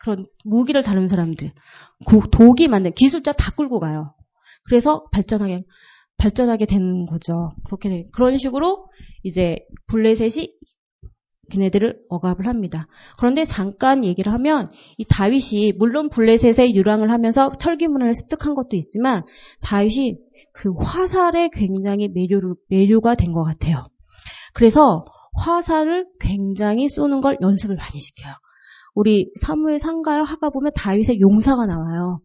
그런 0.00 0.26
무기를 0.44 0.82
다루는 0.82 1.08
사람들. 1.08 1.52
독이 2.32 2.68
만든 2.68 2.92
기술자 2.92 3.32
다 3.32 3.52
끌고 3.56 3.78
가요. 3.80 4.14
그래서 4.68 5.04
발전하게 5.12 5.62
발전하게 6.20 6.66
되는 6.66 7.06
거죠. 7.06 7.52
그렇게 7.64 8.04
그런 8.12 8.36
식으로 8.36 8.86
이제 9.22 9.56
블레셋이 9.88 10.52
걔네들을 11.50 11.98
억압을 12.08 12.46
합니다. 12.46 12.86
그런데 13.18 13.44
잠깐 13.44 14.04
얘기를 14.04 14.32
하면 14.32 14.68
이 14.98 15.04
다윗이 15.08 15.72
물론 15.78 16.08
블레셋에 16.10 16.74
유랑을 16.74 17.10
하면서 17.10 17.50
철기 17.58 17.88
문화를 17.88 18.14
습득한 18.14 18.54
것도 18.54 18.76
있지만 18.76 19.24
다윗이 19.62 20.16
그 20.52 20.72
화살에 20.78 21.48
굉장히 21.52 22.08
매료를, 22.08 22.54
매료가 22.68 23.14
된 23.16 23.32
것 23.32 23.42
같아요. 23.42 23.86
그래서 24.54 25.04
화살을 25.34 26.06
굉장히 26.20 26.88
쏘는 26.88 27.20
걸 27.20 27.38
연습을 27.40 27.76
많이 27.76 28.00
시켜요. 28.00 28.34
우리 28.94 29.30
사무엘 29.40 29.78
상가요 29.78 30.22
하가 30.22 30.50
보면 30.50 30.70
다윗의 30.76 31.20
용사가 31.20 31.66
나와요. 31.66 32.20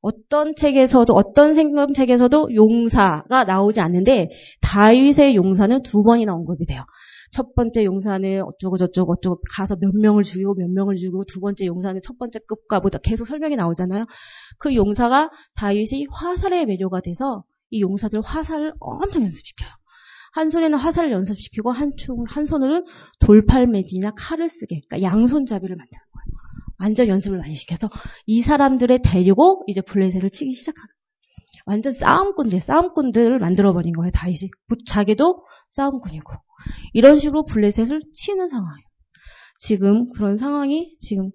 어떤 0.00 0.54
책에서도 0.54 1.12
어떤 1.12 1.54
생명책에서도 1.54 2.54
용사가 2.54 3.44
나오지 3.44 3.80
않는데 3.80 4.30
다윗의 4.60 5.36
용사는 5.36 5.82
두 5.82 6.02
번이나 6.02 6.32
언급이 6.32 6.64
돼요. 6.66 6.84
첫 7.32 7.54
번째 7.54 7.84
용사는 7.84 8.42
어쩌고 8.42 8.76
저쩌고 8.76 9.12
어쩌고 9.12 9.42
가서 9.54 9.76
몇 9.76 9.94
명을 9.94 10.22
죽이고 10.22 10.54
몇 10.54 10.68
명을 10.70 10.96
죽이고 10.96 11.22
두 11.24 11.40
번째 11.40 11.66
용사는 11.66 12.00
첫 12.02 12.18
번째 12.18 12.40
급과 12.46 12.80
보다 12.80 12.98
계속 12.98 13.26
설명이 13.26 13.56
나오잖아요. 13.56 14.06
그 14.58 14.74
용사가 14.74 15.30
다윗이 15.54 16.06
화살의 16.10 16.66
매료가 16.66 17.00
돼서 17.00 17.44
이 17.70 17.82
용사들 17.82 18.20
화살을 18.22 18.72
엄청 18.80 19.22
연습시켜요. 19.22 19.70
한 20.32 20.50
손에는 20.50 20.78
화살을 20.78 21.12
연습시키고 21.12 21.70
한, 21.72 21.92
한 22.28 22.44
손으로는 22.44 22.84
돌팔매진이나 23.20 24.12
칼을 24.16 24.48
쓰게, 24.48 24.80
그러니까 24.88 25.02
양손잡이를 25.02 25.76
만드는 25.76 26.00
거예요. 26.12 26.49
완전 26.80 27.08
연습을 27.08 27.38
많이 27.38 27.54
시켜서 27.54 27.88
이 28.26 28.42
사람들을 28.42 29.02
데리고 29.02 29.62
이제 29.66 29.80
블레셋을 29.80 30.30
치기 30.30 30.54
시작하는 30.54 30.86
거예요. 30.86 31.00
완전 31.66 31.92
싸움꾼들, 31.92 32.60
싸움꾼들을 32.60 33.38
만들어버린 33.38 33.92
거예요, 33.92 34.10
다윗이. 34.12 34.50
자기도 34.86 35.44
싸움꾼이고. 35.68 36.32
이런 36.94 37.16
식으로 37.18 37.44
블레셋을 37.44 38.00
치는 38.12 38.48
상황이에요. 38.48 38.86
지금 39.60 40.10
그런 40.12 40.36
상황이 40.36 40.92
지금 40.98 41.30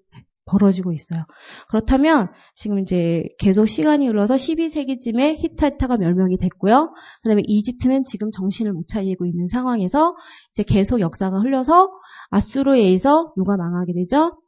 벌어지고 0.46 0.92
있어요. 0.92 1.24
그렇다면 1.70 2.28
지금 2.54 2.78
이제 2.78 3.24
계속 3.38 3.66
시간이 3.66 4.06
흘러서 4.08 4.36
12세기쯤에 4.36 5.36
히타이타가 5.38 5.96
멸명이 5.96 6.38
됐고요. 6.38 6.94
그다음에 7.22 7.42
이집트는 7.44 8.04
지금 8.04 8.30
정신을 8.30 8.72
못 8.72 8.86
차리고 8.86 9.26
있는 9.26 9.48
상황에서 9.48 10.14
이제 10.52 10.62
계속 10.62 11.00
역사가 11.00 11.38
흘러서 11.38 11.90
아수르에 12.30 12.80
의해서 12.80 13.32
누가 13.36 13.56
망하게 13.56 13.92
되죠? 13.92 14.38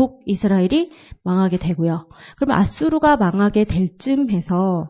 북 0.00 0.22
이스라엘이 0.24 0.90
망하게 1.24 1.58
되고요. 1.58 2.08
그럼 2.38 2.58
아수르가 2.58 3.18
망하게 3.18 3.64
될 3.64 3.88
쯤해서 3.98 4.88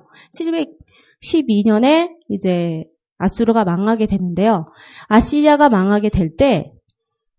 712년에 1.22 2.10
이제 2.28 2.84
아수르가 3.18 3.64
망하게 3.64 4.06
되는데요. 4.06 4.66
아시리아가 5.08 5.68
망하게 5.68 6.10
될 6.10 6.36
때 6.36 6.80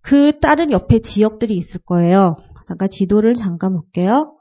그 0.01 0.39
다른 0.39 0.71
옆에 0.71 0.99
지역들이 0.99 1.55
있을 1.55 1.81
거예요. 1.85 2.37
잠깐 2.67 2.89
지도를 2.89 3.33
잠깐 3.33 3.73
볼게요. 3.73 4.37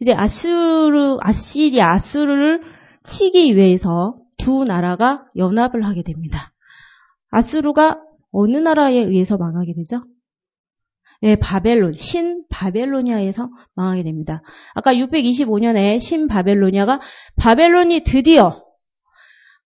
이제 0.00 0.12
아수르, 0.12 1.18
아시리아, 1.20 1.94
아수르를 1.94 2.62
치기 3.04 3.56
위해서 3.56 4.16
두 4.38 4.64
나라가 4.64 5.24
연합을 5.36 5.84
하게 5.84 6.02
됩니다. 6.02 6.52
아수르가 7.30 8.00
어느 8.30 8.56
나라에 8.56 8.96
의해서 8.96 9.36
망하게 9.36 9.74
되죠? 9.74 10.02
네, 11.20 11.36
바벨론, 11.36 11.92
신 11.92 12.44
바벨로니아에서 12.48 13.48
망하게 13.74 14.04
됩니다. 14.04 14.42
아까 14.74 14.94
625년에 14.94 15.98
신 16.00 16.28
바벨로니아가 16.28 17.00
바벨론이 17.36 18.00
드디어 18.04 18.62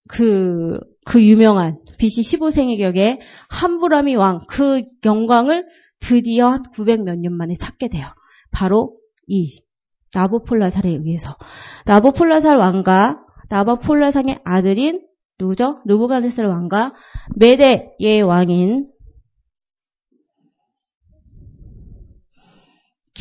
그, 0.09 0.81
그 1.05 1.23
유명한 1.25 1.79
BC 1.99 2.23
15세기 2.23 2.79
격의 2.79 3.21
함부라미 3.51 4.17
왕, 4.17 4.45
그 4.49 4.83
영광을 5.05 5.65
드디어 6.01 6.51
한900 6.51 7.03
몇 7.05 7.17
년 7.19 7.35
만에 7.35 7.55
찾게 7.55 7.89
돼요. 7.89 8.07
바로 8.51 8.97
이 9.27 9.63
나보폴라살에 10.15 10.89
의해서. 10.89 11.37
나보폴라살 11.87 12.57
왕과 12.57 13.21
나보폴라상의 13.49 14.41
아들인 14.45 15.03
누구죠? 15.39 15.81
누부가네살 15.87 16.47
왕과 16.47 16.95
메데의 17.37 18.23
왕인 18.23 18.87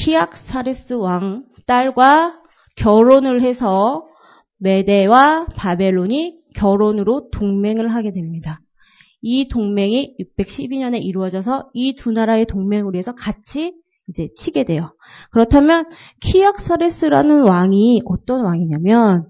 키악사레스 0.03 0.93
왕 0.93 1.45
딸과 1.67 2.41
결혼을 2.75 3.43
해서 3.43 4.03
메데와 4.57 5.47
바벨론이 5.55 6.39
결혼으로 6.55 7.29
동맹을 7.31 7.93
하게 7.93 8.11
됩니다. 8.11 8.61
이 9.21 9.47
동맹이 9.47 10.15
612년에 10.39 11.03
이루어져서 11.03 11.69
이 11.73 11.93
두 11.95 12.11
나라의 12.11 12.45
동맹으로 12.47 12.97
해서 12.97 13.13
같이 13.13 13.75
이제 14.07 14.27
치게 14.35 14.63
돼요. 14.63 14.95
그렇다면 15.31 15.85
키악사레스라는 16.21 17.43
왕이 17.43 18.01
어떤 18.05 18.43
왕이냐면 18.43 19.27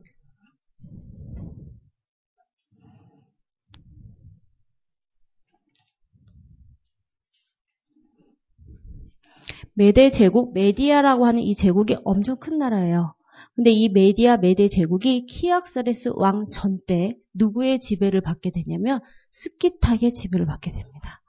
메데 9.82 10.12
제국, 10.12 10.54
메디아라고 10.54 11.26
하는 11.26 11.40
이 11.40 11.56
제국이 11.56 11.98
엄청 12.04 12.38
큰 12.38 12.60
나라예요. 12.60 13.16
근데 13.56 13.72
이 13.72 13.90
메디아 13.90 14.38
메데 14.38 14.70
제국이 14.70 15.26
키악사레스 15.26 16.12
왕 16.14 16.50
전때 16.52 17.18
누구의 17.34 17.80
지배를 17.80 18.22
받게 18.22 18.52
되냐면 18.52 19.00
스키타이의 19.32 20.14
지배를 20.14 20.46
받게 20.46 20.70
됩니다. 20.70 21.24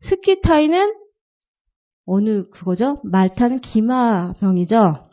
스키타이는 0.00 0.94
어느 2.06 2.48
그거죠? 2.48 3.02
말타는 3.04 3.60
기마병이죠. 3.60 5.08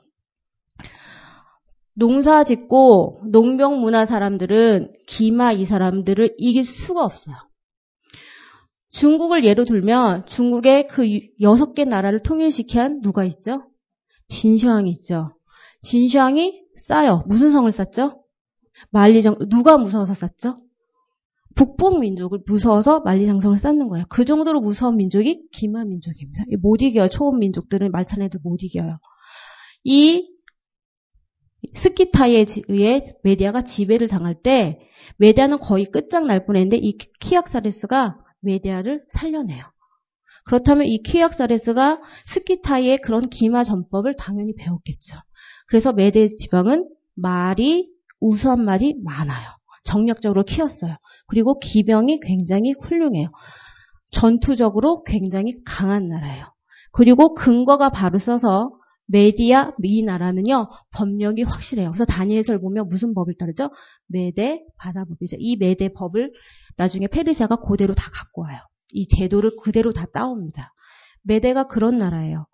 농사 1.95 2.45
짓고 2.45 3.23
농경 3.29 3.81
문화 3.81 4.05
사람들은 4.05 4.93
기마 5.05 5.51
이 5.51 5.65
사람들을 5.65 6.35
이길 6.37 6.63
수가 6.63 7.03
없어요. 7.03 7.35
중국을 8.89 9.45
예로 9.45 9.65
들면 9.65 10.25
중국의 10.25 10.87
그 10.87 11.05
여섯 11.41 11.73
개 11.73 11.85
나라를 11.85 12.23
통일시킨 12.23 13.01
누가 13.01 13.23
있죠? 13.23 13.63
진시황이 14.29 14.89
있죠. 14.91 15.35
진시황이 15.81 16.61
쌓여 16.75 17.23
무슨 17.27 17.51
성을 17.51 17.71
쌓죠? 17.71 18.23
만리장 18.91 19.35
누가 19.49 19.77
무서워서 19.77 20.13
쌓죠? 20.13 20.61
북북 21.55 21.99
민족을 21.99 22.39
무서워서 22.45 23.01
만리장성을 23.01 23.57
쌓는 23.57 23.89
거예요. 23.89 24.05
그 24.09 24.23
정도로 24.23 24.61
무서운 24.61 24.95
민족이 24.97 25.49
기마 25.51 25.83
민족입니다. 25.83 26.43
못 26.61 26.81
이겨요. 26.81 27.09
초원 27.09 27.39
민족들은 27.39 27.91
말탄 27.91 28.21
애들 28.21 28.39
못 28.43 28.63
이겨요. 28.63 28.97
이 29.83 30.29
스키타에 31.73 32.45
의해 32.69 33.01
메디아가 33.23 33.61
지배를 33.61 34.07
당할 34.07 34.35
때 34.35 34.79
메디아는 35.17 35.59
거의 35.59 35.85
끝장날 35.85 36.45
뻔했는데 36.45 36.77
이 36.77 36.97
키악사레스가 37.19 38.17
메디아를 38.41 39.03
살려내요. 39.09 39.63
그렇다면 40.45 40.87
이 40.87 41.01
키악사레스가 41.03 42.01
스키타이의 42.33 42.99
그런 43.03 43.29
기마 43.29 43.63
전법을 43.63 44.15
당연히 44.15 44.53
배웠겠죠. 44.55 45.17
그래서 45.67 45.91
메데 45.91 46.27
지방은 46.27 46.89
말이 47.15 47.89
우수한 48.19 48.63
말이 48.63 48.95
많아요. 49.03 49.49
정력적으로 49.83 50.43
키웠어요. 50.43 50.95
그리고 51.27 51.59
기병이 51.59 52.19
굉장히 52.21 52.73
훌륭해요. 52.81 53.29
전투적으로 54.11 55.03
굉장히 55.03 55.53
강한 55.65 56.07
나라예요. 56.07 56.45
그리고 56.91 57.33
근거가 57.35 57.89
바로 57.89 58.17
써서 58.17 58.71
메디아 59.11 59.73
이 59.83 60.03
나라는요 60.03 60.69
법령이 60.91 61.43
확실해요. 61.43 61.91
그래서 61.91 62.05
다니엘서를 62.05 62.59
보면 62.59 62.87
무슨 62.89 63.13
법을 63.13 63.35
따르죠? 63.39 63.71
메대 64.07 64.61
바다법이죠. 64.77 65.37
이 65.39 65.57
메대 65.57 65.89
법을 65.93 66.31
나중에 66.79 67.07
페르시아가 67.07 67.57
그대로 67.57 67.93
다 67.93 68.09
갖고 68.11 68.43
와요. 68.43 68.57
이 68.93 69.05
제도를 69.07 69.51
그대로 69.61 69.91
다 69.91 70.05
따옵니다. 70.13 70.73
메대가 71.23 71.67
그런 71.67 71.97
나라예요. 71.97 72.47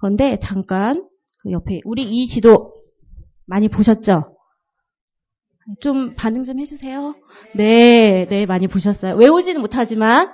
그런데 0.00 0.38
잠깐 0.40 1.04
그 1.42 1.50
옆에 1.50 1.80
우리 1.84 2.04
이 2.04 2.28
지도 2.28 2.70
많이 3.44 3.68
보셨죠? 3.68 4.36
좀 5.80 6.14
반응 6.14 6.44
좀 6.44 6.60
해주세요. 6.60 7.16
네, 7.56 8.26
네 8.30 8.46
많이 8.46 8.68
보셨어요. 8.68 9.16
외우지는 9.16 9.60
못하지만 9.60 10.32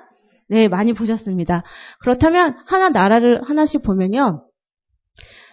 네 0.48 0.68
많이 0.68 0.92
보셨습니다. 0.92 1.64
그렇다면 2.00 2.54
하나 2.66 2.90
나라를 2.90 3.42
하나씩 3.48 3.82
보면요. 3.82 4.46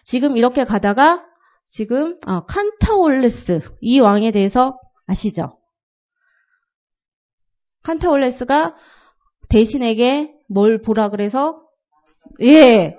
지금 0.03 0.35
이렇게 0.35 0.65
가다가 0.65 1.23
지금 1.67 2.17
어, 2.27 2.43
칸다울레스 2.43 3.61
이 3.79 4.01
왕에 4.01 4.31
대해서 4.31 4.77
아시죠? 5.07 5.58
칸다울레스가 7.89 8.75
대신에게 9.49 10.31
뭘 10.47 10.79
보라 10.79 11.09
그래서 11.09 11.61
예 12.41 12.95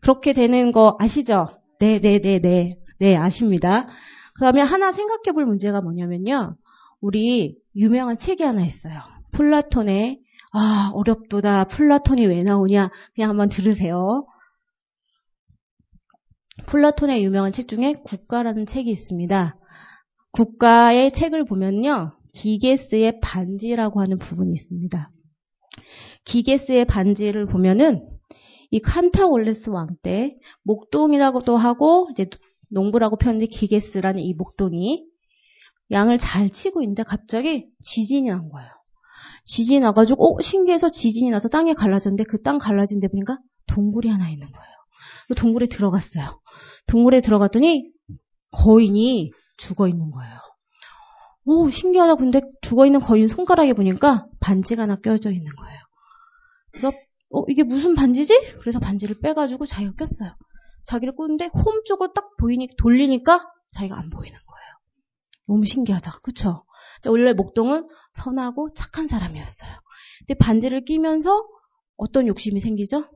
그렇게 0.00 0.32
되는 0.32 0.70
거 0.70 0.96
아시죠? 1.00 1.48
네네네네 1.80 2.18
네, 2.20 2.38
네, 2.38 2.40
네, 2.40 2.74
네, 3.00 3.16
아십니다. 3.16 3.88
그다음에 4.34 4.62
하나 4.62 4.92
생각해 4.92 5.32
볼 5.34 5.44
문제가 5.44 5.80
뭐냐면요. 5.80 6.56
우리 7.00 7.56
유명한 7.74 8.16
책이 8.16 8.44
하나 8.44 8.64
있어요. 8.64 9.00
플라톤의 9.32 10.20
아 10.52 10.92
어렵도다 10.94 11.64
플라톤이 11.64 12.24
왜 12.26 12.42
나오냐 12.44 12.90
그냥 13.14 13.30
한번 13.30 13.48
들으세요. 13.48 14.24
플라톤의 16.66 17.24
유명한 17.24 17.50
책 17.50 17.66
중에 17.66 17.94
국가라는 18.04 18.66
책이 18.66 18.88
있습니다. 18.88 19.56
국가의 20.32 21.12
책을 21.12 21.44
보면요. 21.44 22.12
기게스의 22.36 23.20
반지라고 23.20 24.00
하는 24.00 24.18
부분이 24.18 24.52
있습니다. 24.52 25.10
기게스의 26.24 26.86
반지를 26.86 27.46
보면은 27.46 28.06
이 28.70 28.80
칸타올레스 28.80 29.70
왕 29.70 29.86
때 30.02 30.36
목동이라고도 30.64 31.56
하고 31.56 32.08
이제 32.12 32.28
농부라고 32.70 33.16
표현된 33.16 33.48
기게스라는 33.48 34.20
이 34.20 34.34
목동이 34.34 35.06
양을 35.90 36.18
잘 36.18 36.50
치고 36.50 36.82
있는데 36.82 37.04
갑자기 37.04 37.68
지진이 37.82 38.28
난 38.28 38.48
거예요. 38.50 38.68
지진이 39.44 39.80
나가지고 39.80 40.38
어 40.38 40.42
신기해서 40.42 40.90
지진이 40.90 41.30
나서 41.30 41.48
땅에 41.48 41.72
갈라졌는데 41.74 42.24
그 42.24 42.42
땅 42.42 42.58
갈라진 42.58 42.98
데 43.00 43.08
보니까 43.08 43.38
동굴이 43.68 44.08
하나 44.08 44.28
있는 44.28 44.46
거예요. 44.50 44.74
그 45.28 45.34
동굴에 45.34 45.66
들어갔어요. 45.66 46.40
동굴에 46.88 47.20
들어갔더니 47.20 47.90
거인이 48.50 49.30
죽어 49.56 49.88
있는 49.88 50.10
거예요. 50.10 50.45
오, 51.46 51.70
신기하다. 51.70 52.16
근데 52.16 52.40
죽어 52.60 52.86
있는 52.86 52.98
거인 53.00 53.28
손가락에 53.28 53.72
보니까 53.72 54.26
반지가 54.40 54.82
하나 54.82 54.96
껴져 54.96 55.30
있는 55.30 55.50
거예요. 55.54 55.78
그래서, 56.72 56.88
어, 57.30 57.44
이게 57.48 57.62
무슨 57.62 57.94
반지지? 57.94 58.34
그래서 58.60 58.80
반지를 58.80 59.20
빼가지고 59.20 59.64
자기가 59.64 59.92
꼈어요. 59.96 60.34
자기를 60.84 61.14
꽂는데 61.14 61.46
홈 61.54 61.84
쪽을 61.84 62.10
딱 62.14 62.36
보이니, 62.38 62.70
돌리니까 62.76 63.48
자기가 63.74 63.96
안 63.96 64.10
보이는 64.10 64.36
거예요. 64.36 64.68
너무 65.46 65.64
신기하다. 65.64 66.18
그쵸? 66.22 66.64
원래 67.06 67.32
목동은 67.32 67.88
선하고 68.10 68.68
착한 68.74 69.06
사람이었어요. 69.06 69.70
근데 70.26 70.34
반지를 70.38 70.84
끼면서 70.84 71.46
어떤 71.96 72.26
욕심이 72.26 72.58
생기죠? 72.58 73.08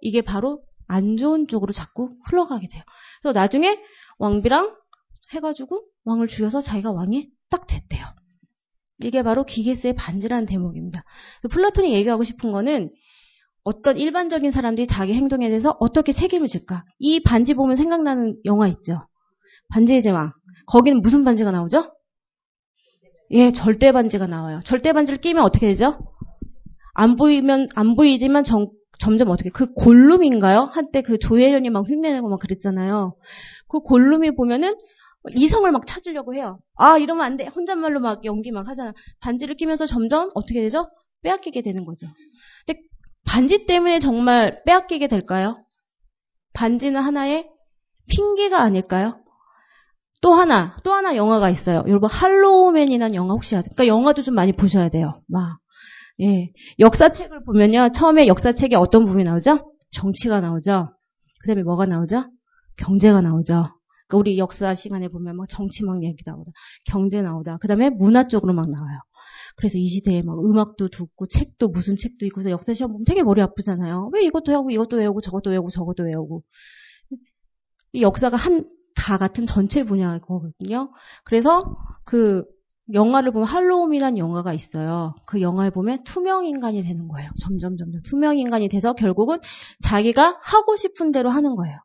이게 0.00 0.22
바로 0.22 0.62
안 0.88 1.16
좋은 1.16 1.46
쪽으로 1.46 1.72
자꾸 1.72 2.16
흘러가게 2.24 2.66
돼요. 2.66 2.82
그래서 3.22 3.38
나중에 3.38 3.78
왕비랑 4.18 4.76
해가지고 5.32 5.84
왕을 6.04 6.26
죽여서 6.26 6.60
자기가 6.60 6.92
왕이 6.92 7.30
딱 7.50 7.66
됐대요. 7.66 8.04
이게 9.02 9.22
바로 9.22 9.44
기게스의 9.44 9.94
반지라는 9.94 10.46
대목입니다. 10.46 11.04
플라톤이 11.50 11.92
얘기하고 11.94 12.22
싶은 12.22 12.50
거는 12.50 12.90
어떤 13.62 13.96
일반적인 13.96 14.50
사람들이 14.50 14.86
자기 14.86 15.12
행동에 15.12 15.48
대해서 15.48 15.76
어떻게 15.80 16.12
책임을 16.12 16.46
질까? 16.46 16.84
이 16.98 17.20
반지 17.20 17.54
보면 17.54 17.76
생각나는 17.76 18.36
영화 18.44 18.68
있죠. 18.68 19.06
반지의 19.70 20.02
제왕. 20.02 20.32
거기는 20.66 21.00
무슨 21.00 21.24
반지가 21.24 21.50
나오죠? 21.50 21.92
예, 23.30 23.50
절대 23.50 23.92
반지가 23.92 24.26
나와요. 24.26 24.60
절대 24.64 24.92
반지를 24.92 25.20
끼면 25.20 25.44
어떻게 25.44 25.66
되죠? 25.66 25.98
안 26.94 27.16
보이면 27.16 27.66
안 27.74 27.94
보이지만 27.94 28.44
정, 28.44 28.68
점점 28.98 29.30
어떻게 29.30 29.50
그 29.50 29.72
골룸인가요? 29.74 30.70
한때 30.72 31.02
그 31.02 31.18
조혜련이 31.18 31.70
막 31.70 31.88
흉내내고 31.88 32.28
막 32.28 32.38
그랬잖아요. 32.38 33.16
그 33.68 33.80
골룸이 33.80 34.36
보면은 34.36 34.76
이성을 35.32 35.70
막 35.70 35.86
찾으려고 35.86 36.34
해요. 36.34 36.58
아 36.76 36.98
이러면 36.98 37.24
안 37.24 37.36
돼. 37.36 37.46
혼잣말로 37.46 38.00
막 38.00 38.24
연기 38.24 38.50
막 38.50 38.68
하잖아. 38.68 38.92
반지를 39.20 39.56
끼면서 39.56 39.86
점점 39.86 40.30
어떻게 40.34 40.60
되죠? 40.60 40.88
빼앗기게 41.22 41.62
되는 41.62 41.84
거죠. 41.84 42.06
근데 42.66 42.80
반지 43.24 43.66
때문에 43.66 43.98
정말 43.98 44.62
빼앗기게 44.64 45.08
될까요? 45.08 45.58
반지는 46.54 47.00
하나의 47.00 47.48
핑계가 48.08 48.60
아닐까요? 48.62 49.18
또 50.22 50.32
하나, 50.32 50.76
또 50.82 50.92
하나 50.92 51.14
영화가 51.14 51.50
있어요. 51.50 51.84
여러분, 51.86 52.08
할로우맨이라는 52.10 53.14
영화 53.14 53.34
혹시 53.34 53.54
아세요? 53.54 53.70
그러니까 53.76 53.94
영화도 53.94 54.22
좀 54.22 54.34
많이 54.34 54.52
보셔야 54.52 54.88
돼요. 54.88 55.20
막. 55.28 55.58
예. 56.20 56.50
역사책을 56.78 57.44
보면요. 57.44 57.90
처음에 57.92 58.26
역사책에 58.26 58.74
어떤 58.76 59.04
부분이 59.04 59.24
나오죠? 59.24 59.72
정치가 59.92 60.40
나오죠. 60.40 60.88
그 61.42 61.48
다음에 61.48 61.62
뭐가 61.62 61.84
나오죠? 61.86 62.24
경제가 62.76 63.20
나오죠. 63.20 63.75
그러니까 64.08 64.18
우리 64.18 64.38
역사 64.38 64.74
시간에 64.74 65.08
보면 65.08 65.36
막 65.36 65.48
정치 65.48 65.84
막 65.84 66.02
얘기 66.02 66.22
나오다. 66.24 66.50
경제 66.86 67.22
나오다. 67.22 67.58
그 67.60 67.68
다음에 67.68 67.90
문화 67.90 68.24
쪽으로 68.24 68.52
막 68.54 68.68
나와요. 68.70 69.00
그래서 69.56 69.78
이 69.78 69.86
시대에 69.86 70.22
막 70.22 70.38
음악도 70.38 70.88
듣고 70.88 71.26
책도 71.26 71.68
무슨 71.68 71.96
책도 71.96 72.26
있고 72.26 72.42
서 72.42 72.50
역사 72.50 72.74
시험 72.74 72.92
보면 72.92 73.04
되게 73.06 73.22
머리 73.22 73.40
아프잖아요. 73.42 74.10
왜 74.12 74.24
이것도 74.24 74.52
하고 74.52 74.70
이것도 74.70 74.98
외우고 74.98 75.20
저것도 75.20 75.50
외우고 75.50 75.70
저것도 75.70 76.04
외우고. 76.04 76.42
이 77.92 78.02
역사가 78.02 78.36
한 78.36 78.76
다 78.96 79.18
같은 79.18 79.46
전체 79.46 79.84
분야거든요. 79.84 80.90
그래서 81.24 81.76
그 82.04 82.44
영화를 82.92 83.30
보면 83.30 83.46
할로움이라는 83.46 84.18
영화가 84.18 84.52
있어요. 84.52 85.14
그 85.26 85.40
영화를 85.40 85.70
보면 85.70 86.02
투명 86.04 86.46
인간이 86.46 86.82
되는 86.82 87.06
거예요. 87.06 87.30
점점 87.40 87.76
점점 87.76 88.02
투명 88.02 88.38
인간이 88.38 88.68
돼서 88.68 88.94
결국은 88.94 89.38
자기가 89.82 90.38
하고 90.42 90.76
싶은 90.76 91.12
대로 91.12 91.30
하는 91.30 91.54
거예요. 91.56 91.78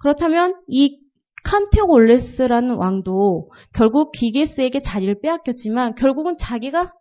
그렇다면 0.00 0.60
이 0.68 1.00
칸테올레스라는 1.44 2.76
왕도 2.76 3.50
결국 3.74 4.12
기게스에게 4.12 4.80
자리를 4.80 5.20
빼앗겼지만 5.20 5.94
결국은 5.94 6.36
자기가 6.38 6.92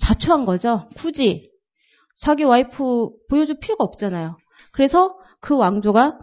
자초한 0.00 0.44
거죠. 0.44 0.88
굳이 0.96 1.50
자기 2.16 2.44
와이프 2.44 3.10
보여줄 3.28 3.58
필요가 3.60 3.84
없잖아요. 3.84 4.36
그래서 4.72 5.16
그 5.40 5.56
왕조가 5.56 6.18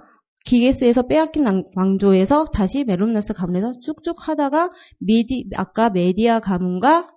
기게스에서 0.46 1.08
빼앗긴 1.08 1.46
왕조에서 1.76 2.46
다시 2.46 2.84
메름나스 2.84 3.34
가문에서 3.34 3.72
쭉쭉 3.82 4.16
하다가 4.28 4.70
미디 5.00 5.48
아까 5.56 5.90
메디아 5.90 6.40
가문과 6.40 7.10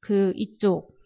그 0.00 0.32
이쪽 0.36 0.96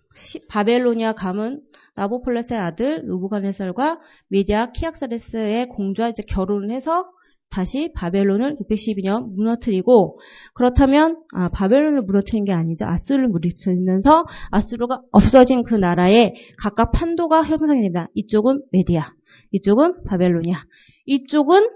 바벨로니아 0.49 1.15
가문 1.15 1.63
나보폴라사르의 1.97 2.59
아들 2.61 3.03
느부갓네살과 3.07 4.01
메디아 4.29 4.73
키악사레스의 4.73 5.69
공주와 5.69 6.09
이제 6.09 6.23
결혼을 6.29 6.71
해서 6.71 7.11
다시 7.51 7.91
바벨론을 7.95 8.57
612년 8.59 9.35
무너뜨리고 9.35 10.21
그렇다면 10.55 11.23
아, 11.35 11.49
바벨론을 11.49 12.03
무너뜨린 12.03 12.45
게 12.45 12.53
아니죠. 12.53 12.87
아수르를 12.87 13.29
무너뜨리면서 13.29 14.25
아수르가 14.51 15.01
없어진 15.13 15.65
그 15.65 15.75
나라에 15.75 16.35
각각 16.63 16.93
판도가 16.93 17.43
형성이 17.43 17.81
됩니다. 17.83 18.07
이쪽은 18.15 18.63
메디아, 18.73 19.13
이쪽은 19.53 20.05
바벨로니아, 20.05 20.63
이쪽은 21.07 21.69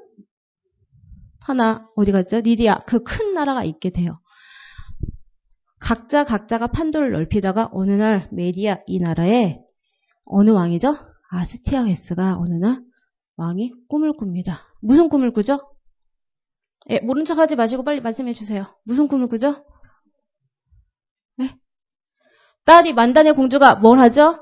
하나 1.41 1.83
어디 1.97 2.13
갔죠? 2.13 2.41
리디아 2.41 2.79
그 2.87 3.03
큰 3.05 3.35
나라가 3.35 3.65
있게 3.65 3.91
돼요. 3.91 4.21
각자 5.81 6.25
각자가 6.25 6.69
판도를 6.69 7.13
넓히다가 7.13 7.69
어느 7.73 7.91
날 7.91 8.29
메디아 8.33 8.79
이 8.87 9.01
나라에 9.01 9.59
어느 10.27 10.51
왕이죠? 10.51 10.97
아스티아게스가 11.31 12.39
어느 12.39 12.55
날 12.55 12.81
왕이 13.37 13.73
꿈을 13.89 14.13
꿉니다. 14.17 14.61
무슨 14.85 15.09
꿈을 15.09 15.33
꾸죠? 15.33 15.57
예, 16.91 17.01
모른 17.01 17.25
척 17.25 17.39
하지 17.39 17.57
마시고 17.57 17.85
빨리 17.85 18.03
말씀해 18.03 18.35
주세요. 18.35 18.67
무슨 18.85 19.09
꿈을 19.09 19.29
꾸죠? 19.29 19.65
네? 21.39 21.57
딸이 22.67 22.93
만단의 22.93 23.35
공주가 23.35 23.77
뭘 23.77 23.99
하죠? 24.01 24.41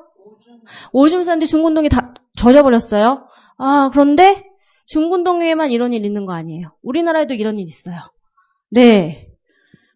오줌 0.92 1.22
쌌는데 1.22 1.46
중군동이 1.46 1.88
다 1.88 2.12
젖어버렸어요. 2.36 3.28
아, 3.58 3.90
그런데 3.92 4.44
중군동에만 4.86 5.70
이런 5.70 5.92
일 5.92 6.04
있는 6.04 6.26
거 6.26 6.32
아니에요. 6.32 6.70
우리나라에도 6.82 7.34
이런 7.34 7.58
일 7.58 7.68
있어요. 7.68 7.98
네. 8.68 9.28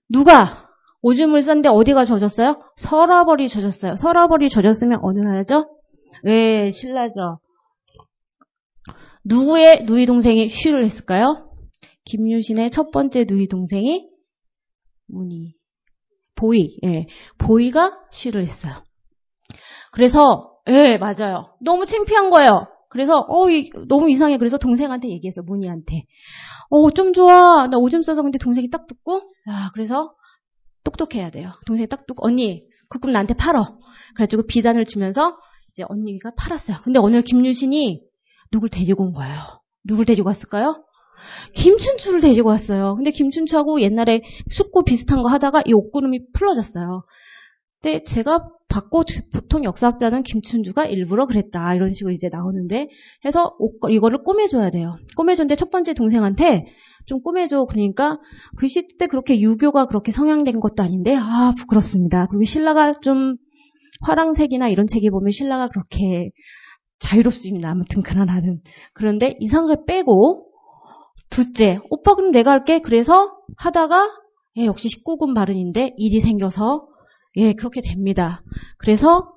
누가 0.09 0.69
오줌을 1.03 1.43
쌌는데 1.43 1.71
어디가 1.71 2.05
젖었어요? 2.05 2.63
서라벌이 2.77 3.49
젖었어요. 3.49 3.97
서라벌이 3.97 4.49
젖었으면 4.49 5.01
어느 5.03 5.19
나라죠? 5.19 5.77
네, 6.23 6.71
신라죠. 6.71 7.41
누구의 9.27 9.85
누이 9.85 10.07
동생이 10.07 10.49
쉬를 10.49 10.85
했을까요? 10.85 11.51
김유신의 12.05 12.71
첫 12.71 12.91
번째 12.91 13.25
누이 13.29 13.49
동생이 13.49 14.09
문희 15.09 15.55
보이, 16.37 16.79
예, 16.85 17.07
보이가 17.39 17.93
쉬를 18.13 18.43
했어요. 18.43 18.75
그래서 19.93 20.53
예, 20.69 20.99
맞아요. 20.99 21.49
너무 21.65 21.87
창피한 21.87 22.31
거예요. 22.31 22.67
그래서 22.91 23.15
어, 23.29 23.49
이, 23.51 23.71
너무 23.89 24.11
이상해. 24.11 24.37
그래서 24.39 24.59
동생한테 24.59 25.09
얘기했어, 25.09 25.43
문희한테. 25.43 26.05
어, 26.71 26.91
좀 26.91 27.13
좋아. 27.13 27.67
나 27.69 27.79
오줌 27.79 28.03
싸서 28.03 28.23
근데 28.23 28.39
동생이 28.39 28.69
딱 28.71 28.87
듣고, 28.87 29.23
야, 29.49 29.71
그래서 29.75 30.13
똑똑해야 30.85 31.31
돼요. 31.31 31.51
동생이 31.67 31.89
딱 31.89 32.07
듣고, 32.07 32.27
언니, 32.27 32.65
그 32.89 33.01
꿈 33.01 33.13
나한테 33.13 33.35
팔어. 33.35 33.79
그래가지고 34.15 34.45
비단을 34.47 34.85
주면서 34.85 35.37
이제 35.73 35.85
언니가 35.89 36.33
팔았어요. 36.37 36.79
근데 36.85 36.99
오늘 36.99 37.23
김유신이 37.23 38.03
누굴 38.51 38.69
데리고 38.69 39.05
온 39.05 39.13
거예요. 39.13 39.35
누굴 39.85 40.05
데리고 40.05 40.29
왔을까요? 40.29 40.85
김춘추를 41.55 42.21
데리고 42.21 42.49
왔어요. 42.51 42.95
근데 42.97 43.11
김춘추하고 43.11 43.81
옛날에 43.81 44.23
숙고 44.49 44.85
비슷한 44.85 45.23
거 45.23 45.29
하다가 45.29 45.63
이 45.67 45.73
옷구름이 45.73 46.33
풀어졌어요. 46.33 47.05
근데 47.81 48.03
제가 48.05 48.49
받고 48.69 49.05
보통 49.33 49.65
역사학자는 49.65 50.23
김춘주가 50.23 50.87
일부러 50.87 51.27
그랬다 51.27 51.75
이런 51.75 51.91
식으로 51.91 52.13
이제 52.13 52.29
나오는데 52.31 52.89
해서 53.25 53.55
옷, 53.59 53.73
이거를 53.91 54.23
꼬매줘야 54.25 54.71
돼요. 54.71 54.97
꼬매줬는데 55.17 55.55
첫 55.57 55.71
번째 55.71 55.95
동생한테 55.95 56.67
좀 57.07 57.23
꼬매줘 57.23 57.67
그러니까 57.67 58.19
그 58.57 58.67
시대 58.67 59.07
그렇게 59.07 59.41
유교가 59.41 59.87
그렇게 59.87 60.11
성향된 60.11 60.59
것도 60.61 60.83
아닌데 60.83 61.15
아 61.17 61.55
부끄럽습니다. 61.57 62.27
그리고 62.27 62.43
신라가 62.45 62.93
좀 62.93 63.37
화랑색이나 64.03 64.69
이런 64.69 64.87
책에 64.87 65.11
보면 65.11 65.31
신라가 65.31 65.69
그렇게 65.69 66.31
자유롭습니다. 66.99 67.71
아무튼 67.71 68.03
그나나는. 68.03 68.61
그런데 68.93 69.37
이상하게 69.41 69.85
빼고 69.87 70.47
둘째 71.31 71.79
오빠 71.91 72.15
그럼 72.15 72.31
내가 72.31 72.51
할게. 72.53 72.81
그래서 72.81 73.37
하다가 73.57 74.11
예, 74.59 74.67
역시 74.67 74.89
19금 74.89 75.35
발언인데 75.35 75.95
일이 75.97 76.21
생겨서 76.21 76.89
예 77.37 77.53
그렇게 77.53 77.81
됩니다. 77.81 78.43
그래서 78.79 79.33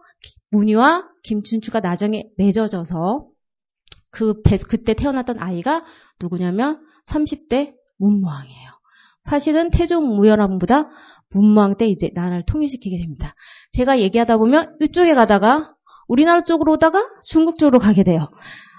문희와 0.52 1.10
김춘추가 1.24 1.80
나중에 1.80 2.24
맺어져서 2.38 3.28
그 4.12 4.42
배, 4.42 4.58
그때 4.58 4.94
태어났던 4.94 5.38
아이가 5.40 5.84
누구냐면 6.22 6.82
30대 7.08 7.74
문무왕이에요. 7.98 8.70
사실은 9.26 9.70
태종 9.70 10.16
무열왕보다 10.16 10.90
문무왕 11.34 11.78
때 11.78 11.86
이제 11.86 12.10
나라를 12.16 12.44
통일시키게 12.46 12.98
됩니다. 12.98 13.36
제가 13.74 14.00
얘기하다 14.00 14.38
보면 14.38 14.78
이쪽에 14.82 15.14
가다가 15.14 15.76
우리나라 16.10 16.42
쪽으로 16.42 16.74
오다가 16.74 17.02
중국 17.26 17.58
쪽으로 17.58 17.80
가게 17.80 18.04
돼요. 18.04 18.26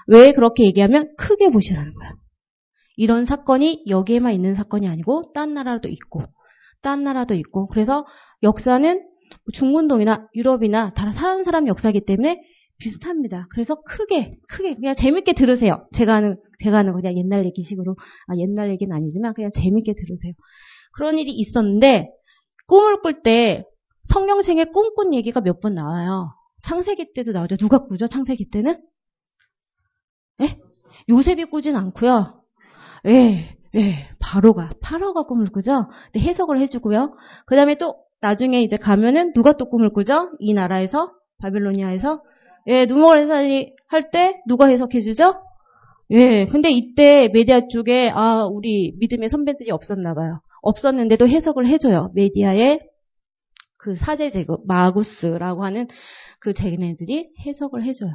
왜 0.07 0.31
그렇게 0.33 0.65
얘기하면 0.65 1.13
크게 1.17 1.49
보시라는 1.49 1.93
거야. 1.93 2.11
이런 2.97 3.25
사건이 3.25 3.85
여기에만 3.87 4.33
있는 4.33 4.53
사건이 4.53 4.87
아니고 4.87 5.31
딴 5.33 5.53
나라도 5.53 5.89
있고 5.89 6.23
딴 6.81 7.03
나라도 7.03 7.33
있고 7.35 7.67
그래서 7.67 8.05
역사는 8.43 9.01
중문동이나 9.53 10.27
유럽이나 10.35 10.89
다 10.89 11.09
사는 11.09 11.43
사람 11.43 11.67
역사이기 11.67 12.01
때문에 12.05 12.41
비슷합니다. 12.79 13.47
그래서 13.51 13.75
크게 13.81 14.33
크게 14.49 14.73
그냥 14.75 14.95
재밌게 14.95 15.33
들으세요. 15.33 15.87
제가 15.93 16.15
하는 16.15 16.37
제가 16.63 16.79
하는 16.79 16.93
그냥 16.93 17.17
옛날 17.17 17.45
얘기식으로 17.45 17.95
아 18.27 18.33
옛날 18.37 18.71
얘기는 18.71 18.93
아니지만 18.93 19.33
그냥 19.33 19.51
재밌게 19.53 19.93
들으세요. 19.95 20.33
그런 20.93 21.17
일이 21.17 21.31
있었는데 21.31 22.09
꿈을 22.67 23.01
꿀 23.01 23.13
때 23.23 23.63
성경책에 24.03 24.65
꿈꾼 24.65 25.13
얘기가 25.13 25.41
몇 25.41 25.61
번 25.61 25.75
나와요. 25.75 26.33
창세기 26.63 27.13
때도 27.13 27.31
나오죠. 27.31 27.57
누가 27.57 27.79
꾸죠? 27.79 28.07
창세기 28.07 28.49
때는? 28.49 28.77
예? 30.41 30.57
요셉이 31.09 31.45
꾸진 31.45 31.75
않고요. 31.75 32.41
예, 33.07 33.57
예, 33.75 34.09
바로가 34.19 34.71
파라오가 34.81 35.23
꿈을 35.23 35.47
꾸죠. 35.51 35.87
근데 36.11 36.25
해석을 36.27 36.59
해주고요. 36.61 37.15
그 37.45 37.55
다음에 37.55 37.75
또 37.77 37.95
나중에 38.21 38.61
이제 38.61 38.75
가면은 38.77 39.33
누가 39.33 39.53
또 39.53 39.65
꿈을 39.69 39.91
꾸죠? 39.91 40.31
이 40.39 40.53
나라에서 40.53 41.11
바빌로니아에서 41.39 42.21
예, 42.67 42.85
누모레살이 42.85 43.73
할 43.87 44.11
때 44.11 44.41
누가 44.47 44.67
해석해주죠? 44.67 45.33
예, 46.11 46.45
근데 46.45 46.69
이때 46.71 47.29
메디아 47.33 47.67
쪽에 47.69 48.09
아 48.13 48.45
우리 48.45 48.93
믿음의 48.99 49.29
선배들이 49.29 49.71
없었나 49.71 50.13
봐요. 50.13 50.41
없었는데도 50.61 51.27
해석을 51.27 51.65
해줘요. 51.67 52.11
메디아의 52.13 52.79
그 53.81 53.95
사제 53.95 54.29
제국 54.29 54.67
마구스라고 54.67 55.65
하는 55.65 55.87
그 56.39 56.53
쟤네들이 56.53 57.31
해석을 57.45 57.83
해줘요. 57.83 58.11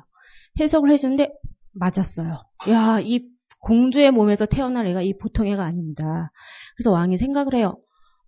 해석을 0.60 0.90
해주는데 0.90 1.32
맞았어요. 1.72 2.38
야, 2.70 3.00
이 3.00 3.28
공주의 3.60 4.10
몸에서 4.12 4.46
태어날 4.46 4.86
애가 4.86 5.02
이 5.02 5.18
보통 5.18 5.48
애가 5.48 5.64
아닙니다. 5.64 6.30
그래서 6.76 6.92
왕이 6.92 7.18
생각을 7.18 7.56
해요. 7.56 7.78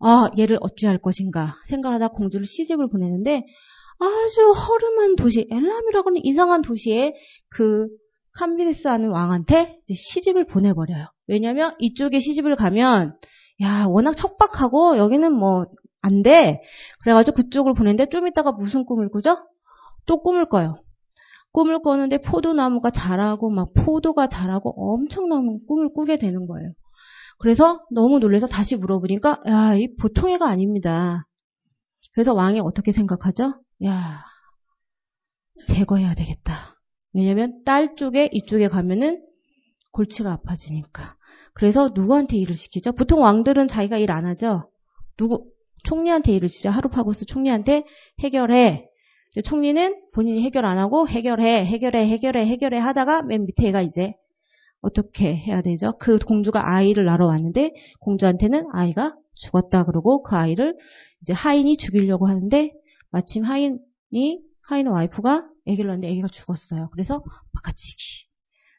아, 0.01 0.29
얘를 0.37 0.59
어찌할 0.61 0.99
것인가 0.99 1.57
생각하다 1.69 2.09
공주를 2.09 2.45
시집을 2.45 2.89
보내는데 2.89 3.45
아주 4.01 4.53
허름한 4.53 5.17
도시, 5.17 5.47
엘람이라고 5.51 6.09
하는 6.09 6.21
이상한 6.25 6.63
도시에 6.63 7.15
그 7.51 7.87
캄비리스 8.35 8.89
하는 8.89 9.11
왕한테 9.11 9.81
시집을 9.89 10.47
보내버려요. 10.47 11.07
왜냐면 11.29 11.75
이쪽에 11.79 12.19
시집을 12.19 12.57
가면 12.57 13.17
야 13.61 13.87
워낙 13.89 14.15
척박하고 14.15 14.99
여기는 14.99 15.33
뭐 15.33 15.65
안 16.03 16.23
돼. 16.23 16.61
그래가지고 17.03 17.37
그쪽을 17.37 17.75
보내는데 17.75 18.09
좀 18.11 18.27
있다가 18.27 18.53
무슨 18.53 18.85
꿈을 18.85 19.09
꾸죠? 19.11 19.37
또 20.07 20.23
꿈을 20.23 20.49
꿔요. 20.49 20.83
꿈을 21.53 21.81
꿔는데 21.83 22.19
포도나무가 22.21 22.91
자라고 22.91 23.51
막 23.51 23.73
포도가 23.75 24.29
자라고 24.29 24.95
엄청난 24.95 25.59
꿈을 25.67 25.93
꾸게 25.93 26.17
되는 26.19 26.47
거예요. 26.47 26.73
그래서 27.39 27.81
너무 27.91 28.19
놀래서 28.19 28.47
다시 28.47 28.77
물어보니까 28.77 29.43
야, 29.49 29.75
이 29.75 29.95
보통 29.97 30.31
애가 30.31 30.47
아닙니다. 30.49 31.27
그래서 32.13 32.35
왕이 32.35 32.61
어떻게 32.61 32.93
생각하죠? 32.93 33.61
야, 33.85 34.25
제거해야 35.67 36.15
되겠다. 36.15 36.77
왜냐면 37.15 37.63
딸 37.65 37.95
쪽에 37.97 38.29
이쪽에 38.33 38.69
가면은 38.69 39.23
골치가 39.93 40.33
아파지니까. 40.33 41.17
그래서 41.55 41.91
누구한테 41.95 42.37
일을 42.37 42.55
시키죠? 42.55 42.93
보통 42.93 43.23
왕들은 43.23 43.69
자기가 43.69 43.99
일 43.99 44.13
안 44.13 44.27
하죠. 44.27 44.71
누구 45.17 45.51
총리한테 45.89 46.33
일을 46.33 46.49
시죠. 46.49 46.69
하루 46.69 46.91
파고스 46.91 47.25
총리한테 47.25 47.85
해결해. 48.21 48.87
총리는 49.45 50.03
본인이 50.15 50.43
해결 50.43 50.67
안 50.67 50.79
하고 50.79 51.09
해결해, 51.09 51.65
해결해, 51.65 52.07
해결해, 52.07 52.45
해결해 52.47 52.79
하다가 52.79 53.23
맨 53.23 53.47
밑에 53.47 53.71
가 53.73 53.81
이제 53.81 54.13
어떻게 54.81 55.35
해야 55.35 55.63
되죠? 55.63 55.93
그 55.99 56.19
공주가 56.19 56.63
아이를 56.65 57.07
낳으러 57.07 57.27
왔는데 57.27 57.73
공주한테는 58.01 58.67
아이가 58.73 59.15
죽었다 59.35 59.85
그러고 59.85 60.23
그 60.23 60.37
아이를 60.37 60.77
이제 61.23 61.33
하인이 61.33 61.77
죽이려고 61.77 62.29
하는데 62.29 62.73
마침 63.11 63.45
하인이 63.45 64.41
하인 64.63 64.87
와이프가 64.87 65.49
아기를 65.67 65.87
낳는데 65.89 66.09
아기가 66.11 66.29
죽었어요. 66.29 66.89
그래서 66.93 67.23
바깥치기. 67.55 68.29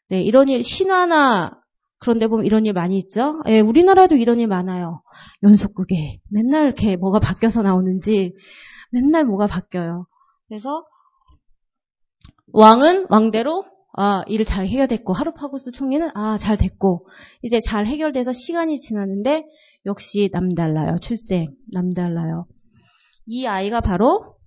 네, 0.09 0.21
이런 0.23 0.47
일 0.47 0.63
신화나 0.63 1.58
그런데 1.99 2.27
보면 2.27 2.45
이런 2.45 2.65
일 2.65 2.73
많이 2.73 2.97
있죠. 2.97 3.41
예, 3.47 3.59
우리나라도 3.59 4.15
이런 4.15 4.39
일 4.39 4.47
많아요. 4.47 5.01
연속극에 5.43 6.19
맨날 6.29 6.65
이렇게 6.65 6.95
뭐가 6.95 7.19
바뀌어서 7.19 7.61
나오는지 7.61 8.33
맨날 8.91 9.25
뭐가 9.25 9.47
바뀌어요. 9.47 10.07
그래서 10.47 10.85
왕은 12.53 13.07
왕대로 13.09 13.65
아, 13.93 14.23
일을 14.27 14.45
잘 14.45 14.65
해결됐고 14.67 15.13
하루파고스 15.13 15.71
총리는 15.71 16.09
아, 16.15 16.37
잘 16.37 16.57
됐고 16.57 17.07
이제 17.41 17.59
잘 17.59 17.85
해결돼서 17.85 18.31
시간이 18.31 18.79
지났는데 18.79 19.45
역시 19.85 20.29
남달라요. 20.31 20.95
출생 21.01 21.47
남달라요. 21.71 22.45
이 23.25 23.45
아이가 23.45 23.81
바로 23.81 24.38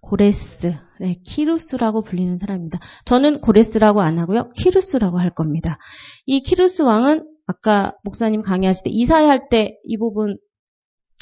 고레스, 0.00 0.74
네, 1.00 1.14
키루스라고 1.24 2.02
불리는 2.02 2.38
사람입니다. 2.38 2.78
저는 3.06 3.40
고레스라고 3.40 4.00
안 4.02 4.18
하고요. 4.18 4.50
키루스라고 4.50 5.18
할 5.18 5.30
겁니다. 5.30 5.78
이 6.26 6.40
키루스 6.40 6.82
왕은 6.82 7.26
아까 7.46 7.92
목사님 8.04 8.42
강의하실 8.42 8.84
때 8.84 8.90
이사야 8.90 9.26
할 9.26 9.48
때 9.50 9.78
이 9.84 9.96
부분 9.96 10.36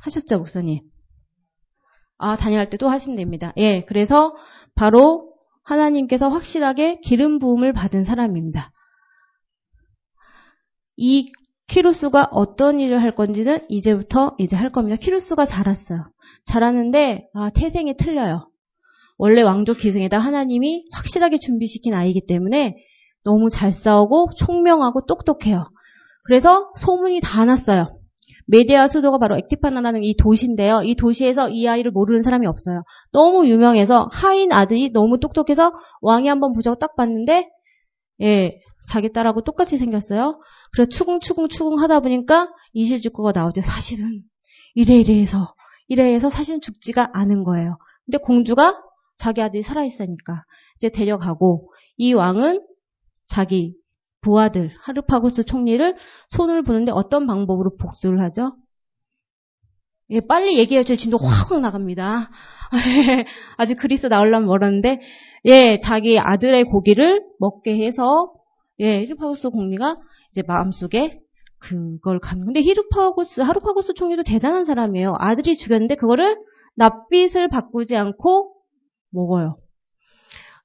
하셨죠, 0.03 0.39
목사님? 0.39 0.81
아, 2.19 2.37
다니엘 2.37 2.60
할 2.60 2.71
때도 2.71 2.89
하신답니다. 2.89 3.53
예, 3.57 3.83
그래서 3.85 4.35
바로 4.75 5.33
하나님께서 5.65 6.29
확실하게 6.29 7.01
기름 7.01 7.39
부음을 7.39 7.73
받은 7.73 8.05
사람입니다. 8.05 8.71
이 10.97 11.33
키루스가 11.67 12.29
어떤 12.31 12.79
일을 12.81 13.03
할 13.03 13.15
건지는 13.15 13.65
이제부터 13.69 14.37
이제 14.39 14.57
할 14.57 14.69
겁니다. 14.69 14.97
키루스가 14.97 15.47
자랐어요. 15.47 16.11
자랐는데 16.45 17.27
아, 17.35 17.51
태생이 17.55 17.97
틀려요. 17.97 18.49
원래 19.17 19.43
왕족 19.43 19.79
기승에다 19.79 20.19
하나님이 20.19 20.87
확실하게 20.93 21.39
준비시킨 21.39 21.95
아이기 21.95 22.23
때문에 22.27 22.77
너무 23.25 23.49
잘 23.49 23.73
싸우고 23.73 24.31
총명하고 24.37 25.07
똑똑해요. 25.07 25.69
그래서 26.25 26.71
소문이 26.77 27.21
다 27.21 27.45
났어요. 27.45 27.99
메디아 28.47 28.89
수도가 28.89 29.19
바로 29.19 29.37
액티파나라는 29.37 30.03
이 30.03 30.17
도시인데요. 30.17 30.83
이 30.83 30.95
도시에서 30.95 31.49
이 31.49 31.67
아이를 31.67 31.91
모르는 31.91 32.23
사람이 32.23 32.47
없어요. 32.47 32.83
너무 33.13 33.47
유명해서 33.47 34.09
하인 34.13 34.53
아들이 34.53 34.91
너무 34.93 35.19
똑똑해서 35.19 35.73
왕이 36.03 36.29
한번 36.29 36.53
보자고 36.53 36.77
딱 36.77 36.95
봤는데 36.97 37.49
예, 38.21 38.59
자기 38.91 39.13
딸하고 39.13 39.43
똑같이 39.43 39.79
생겼어요. 39.79 40.41
그래서 40.73 40.89
추궁추궁 40.91 41.49
추궁 41.49 41.79
하다 41.81 42.01
보니까 42.01 42.49
이실직구가 42.75 43.33
나오죠. 43.35 43.63
사실은 43.63 44.23
이래 44.75 44.97
이래 44.97 45.19
해서 45.21 45.55
이래 45.89 46.13
해서 46.13 46.29
사실은 46.29 46.61
죽지가 46.61 47.11
않은 47.13 47.45
거예요. 47.45 47.79
근데 48.05 48.19
공주가 48.19 48.75
자기 49.17 49.43
아들이 49.43 49.63
살아있으니까 49.63 50.45
이제 50.77 50.89
데려가고 50.89 51.73
이 51.97 52.13
왕은 52.13 52.63
자기 53.27 53.75
부하들 54.21 54.71
하르파고스 54.81 55.45
총리를 55.45 55.97
손을 56.29 56.63
부는데 56.63 56.93
어떤 56.93 57.27
방법으로 57.27 57.77
복수를 57.77 58.21
하죠? 58.23 58.57
예, 60.11 60.21
빨리 60.21 60.59
얘기해야죠. 60.59 60.97
진도 60.97 61.19
확확 61.19 61.61
나갑니다. 61.61 62.31
아직 63.57 63.77
그리스 63.77 64.07
나오려면 64.07 64.47
멀었는데 64.47 65.01
예, 65.47 65.79
자기 65.83 66.19
아들의 66.19 66.65
고기를 66.65 67.23
먹게 67.39 67.85
해서 67.85 68.33
예, 68.81 69.01
히르파고스 69.03 69.51
공리가 69.51 69.97
이제 70.31 70.43
마음속에 70.47 71.21
그걸 71.59 72.19
감. 72.19 72.41
근데 72.41 72.61
히르파고스 72.61 73.41
하르파고스 73.41 73.95
총리도 73.95 74.25
대단한 74.25 74.65
사람이에요. 74.65 75.15
아들이 75.19 75.57
죽였는데 75.57 75.95
그거를 75.95 76.37
낯빛을 76.77 77.49
바꾸지 77.49 77.97
않고 77.97 78.54
먹어요. 79.15 79.59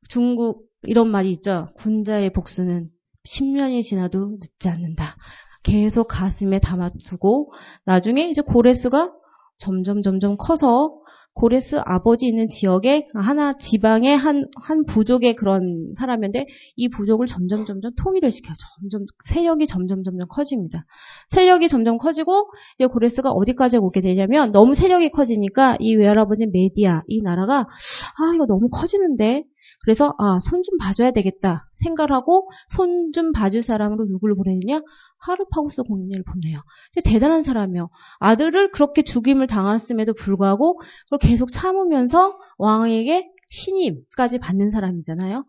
중국 0.10 0.68
이런 0.84 1.10
말이 1.10 1.32
있죠. 1.32 1.68
군자의 1.78 2.32
복수는 2.34 2.90
10년이 3.28 3.84
지나도 3.84 4.38
늦지 4.40 4.70
않는다. 4.70 5.16
계속 5.64 6.08
가슴에 6.08 6.60
담아두고 6.60 7.52
나중에 7.86 8.30
이제 8.30 8.42
고레스가 8.42 9.14
점점 9.60 10.02
점점 10.02 10.36
커서 10.38 10.96
고레스 11.36 11.80
아버지 11.86 12.26
있는 12.28 12.50
지역에 12.50 13.06
하나 13.14 13.54
지방의 13.54 14.18
한, 14.18 14.46
한 14.62 14.84
부족의 14.86 15.36
그런 15.36 15.94
사람인데 15.96 16.46
이 16.76 16.90
부족을 16.90 17.28
점점 17.28 17.66
점점 17.66 17.92
통일을 17.96 18.30
시켜요. 18.32 18.56
점점 18.82 19.06
세력이 19.26 19.68
점점 19.68 20.04
점점 20.04 20.28
커집니다. 20.28 20.86
세력이 21.30 21.70
점점 21.70 21.98
커지고 21.98 22.50
이제 22.76 22.88
고레스가 22.88 23.30
어디까지 23.32 23.78
오게 23.78 24.02
되냐면 24.02 24.52
너무 24.52 24.74
세력이 24.74 25.12
커지니까 25.12 25.78
이 25.80 25.96
외할아버지 25.96 26.48
메디아 26.48 27.04
이 27.08 27.22
나라가 27.24 27.60
아 27.60 28.34
이거 28.36 28.46
너무 28.46 28.68
커지는데 28.70 29.44
그래서 29.86 30.14
아, 30.18 30.40
손 30.42 30.62
좀 30.64 30.78
봐줘야 30.78 31.12
되겠다 31.12 31.70
생각을 31.76 32.12
하고 32.12 32.50
손 32.70 33.12
좀 33.14 33.32
봐줄 33.32 33.64
사람으로 33.64 34.06
누구를 34.06 34.36
보내느냐? 34.36 34.82
하르파고스 35.22 35.84
공인을 35.84 36.24
보내요. 36.24 36.60
대단한 37.04 37.44
사람이요. 37.44 37.90
아들을 38.20 38.72
그렇게 38.72 39.02
죽임을 39.02 39.48
당했음에도 39.48 40.14
불구하고 40.14 40.80
그걸 41.06 41.20
계속 41.20 41.52
참으면서 41.52 42.40
왕에게 42.58 43.30
신임까지 43.50 44.40
받는 44.40 44.70
사람이잖아요. 44.72 45.46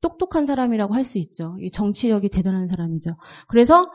똑똑한 0.00 0.46
사람이라고 0.46 0.94
할 0.94 1.04
수 1.04 1.18
있죠. 1.18 1.56
이 1.60 1.70
정치력이 1.70 2.28
대단한 2.28 2.66
사람이죠. 2.66 3.12
그래서 3.48 3.86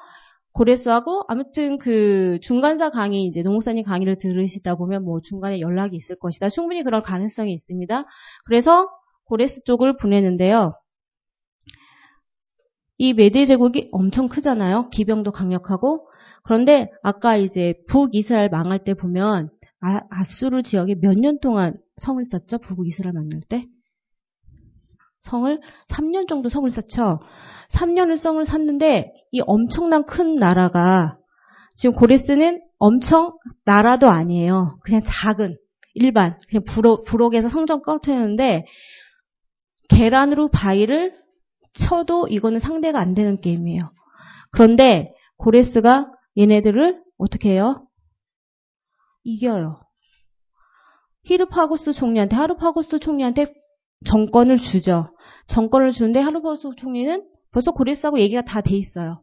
고레스하고 0.53 1.23
아무튼 1.27 1.77
그 1.77 2.39
중간사 2.41 2.89
강의 2.89 3.25
이제 3.25 3.43
농목사님 3.43 3.83
강의를 3.83 4.17
들으시다 4.17 4.75
보면 4.75 5.03
뭐 5.03 5.19
중간에 5.21 5.59
연락이 5.59 5.95
있을 5.95 6.17
것이다. 6.17 6.49
충분히 6.49 6.83
그럴 6.83 7.01
가능성이 7.01 7.53
있습니다. 7.53 8.05
그래서 8.45 8.89
고레스 9.25 9.63
쪽을 9.65 9.97
보내는데요. 9.97 10.73
이 12.97 13.13
메디 13.13 13.45
제국이 13.45 13.89
엄청 13.91 14.27
크잖아요. 14.27 14.89
기병도 14.89 15.31
강력하고. 15.31 16.07
그런데 16.43 16.89
아까 17.03 17.35
이제 17.37 17.75
북이스라엘 17.89 18.49
망할 18.49 18.83
때 18.83 18.93
보면 18.93 19.49
아, 19.79 20.23
수르 20.23 20.63
지역에 20.63 20.95
몇 20.95 21.13
년 21.13 21.39
동안 21.39 21.77
성을 21.97 22.23
쌓죠? 22.25 22.57
북이스라엘 22.57 23.13
만날 23.13 23.41
때? 23.47 23.65
성을 25.21 25.59
3년 25.89 26.27
정도 26.27 26.49
성을 26.49 26.69
쌓죠. 26.69 27.19
3년을 27.69 28.17
성을 28.17 28.43
샀는데 28.45 29.13
이 29.31 29.41
엄청난 29.45 30.05
큰 30.05 30.35
나라가 30.35 31.17
지금 31.75 31.95
고레스는 31.95 32.61
엄청 32.79 33.33
나라도 33.65 34.09
아니에요. 34.09 34.79
그냥 34.83 35.01
작은 35.05 35.57
일반 35.95 36.37
그냥 36.49 36.63
부록, 36.63 37.05
부록에서 37.05 37.49
성전 37.49 37.81
꺼트렸는데 37.81 38.65
계란으로 39.89 40.49
바위를 40.49 41.13
쳐도 41.79 42.27
이거는 42.27 42.59
상대가 42.59 42.99
안 42.99 43.13
되는 43.13 43.39
게임이에요. 43.39 43.91
그런데 44.51 45.05
고레스가 45.37 46.11
얘네들을 46.37 47.01
어떻게 47.17 47.51
해요? 47.51 47.87
이겨요. 49.23 49.81
히르파고스 51.23 51.93
총리한테 51.93 52.35
하르파고스 52.35 52.99
총리한테 52.99 53.53
정권을 54.05 54.57
주죠. 54.57 55.09
정권을 55.47 55.91
주는데 55.91 56.19
하르파고스 56.19 56.71
총리는 56.77 57.27
벌써 57.51 57.71
고레스하고 57.71 58.19
얘기가 58.19 58.43
다 58.43 58.61
돼 58.61 58.75
있어요. 58.77 59.21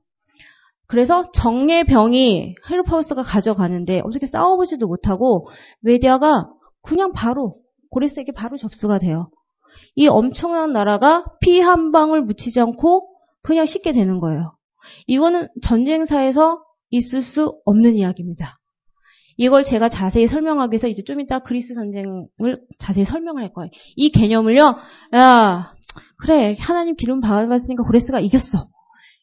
그래서 0.86 1.24
정의 1.32 1.84
병이 1.84 2.54
하르파고스가 2.62 3.22
가져가는데 3.22 4.00
어떻게 4.04 4.26
싸워보지도 4.26 4.86
못하고 4.86 5.48
메디아가 5.80 6.50
그냥 6.82 7.12
바로 7.12 7.56
고레스에게 7.90 8.32
바로 8.32 8.56
접수가 8.56 8.98
돼요. 8.98 9.30
이 9.94 10.08
엄청난 10.08 10.72
나라가 10.72 11.24
피 11.40 11.60
한 11.60 11.92
방울 11.92 12.22
묻히지 12.22 12.60
않고 12.60 13.08
그냥 13.42 13.66
쉽게 13.66 13.92
되는 13.92 14.20
거예요. 14.20 14.56
이거는 15.06 15.48
전쟁사에서 15.62 16.62
있을 16.90 17.22
수 17.22 17.60
없는 17.64 17.94
이야기입니다. 17.94 18.58
이걸 19.36 19.64
제가 19.64 19.88
자세히 19.88 20.26
설명하기 20.26 20.72
위해서 20.72 20.86
이제 20.88 21.02
좀 21.02 21.20
이따 21.20 21.40
그리스 21.40 21.74
전쟁을 21.74 22.28
자세히 22.78 23.04
설명할 23.04 23.52
거예요. 23.52 23.70
이 23.96 24.10
개념을요, 24.10 24.76
야, 25.14 25.72
그래, 26.20 26.54
하나님 26.58 26.94
기름 26.94 27.20
받았으니까 27.20 27.82
고레스가 27.82 28.20
이겼어. 28.20 28.68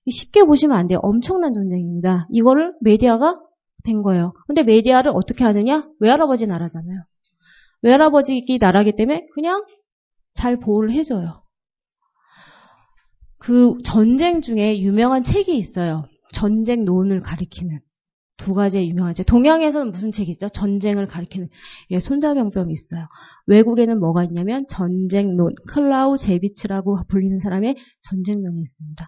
쉽게 0.09 0.43
보시면 0.43 0.75
안 0.77 0.87
돼요. 0.87 0.99
엄청난 1.03 1.53
전쟁입니다. 1.53 2.27
이거를 2.31 2.73
메디아가 2.81 3.39
된 3.85 4.01
거예요. 4.01 4.33
근데 4.47 4.63
메디아를 4.63 5.11
어떻게 5.13 5.43
하느냐? 5.43 5.87
외할아버지 5.99 6.45
나라잖아요. 6.47 6.99
외할아버지 7.83 8.43
나라기 8.59 8.95
때문에 8.95 9.27
그냥 9.33 9.63
잘 10.33 10.57
보호를 10.59 10.91
해줘요. 10.91 11.43
그 13.37 13.77
전쟁 13.83 14.41
중에 14.41 14.79
유명한 14.81 15.23
책이 15.23 15.57
있어요. 15.57 16.05
전쟁 16.33 16.85
논을 16.85 17.19
가리키는. 17.19 17.79
두 18.37 18.55
가지의 18.55 18.89
유명한 18.89 19.13
책. 19.13 19.25
동양에서는 19.27 19.91
무슨 19.91 20.11
책이 20.11 20.31
있죠? 20.31 20.49
전쟁을 20.49 21.05
가리키는 21.05 21.49
예, 21.91 21.99
손자병병이 21.99 22.73
있어요. 22.73 23.03
외국에는 23.45 23.99
뭐가 23.99 24.23
있냐면 24.23 24.65
전쟁론, 24.67 25.53
클라우 25.67 26.17
제비츠라고 26.17 27.03
불리는 27.07 27.39
사람의 27.39 27.75
전쟁론이 28.09 28.61
있습니다. 28.61 29.07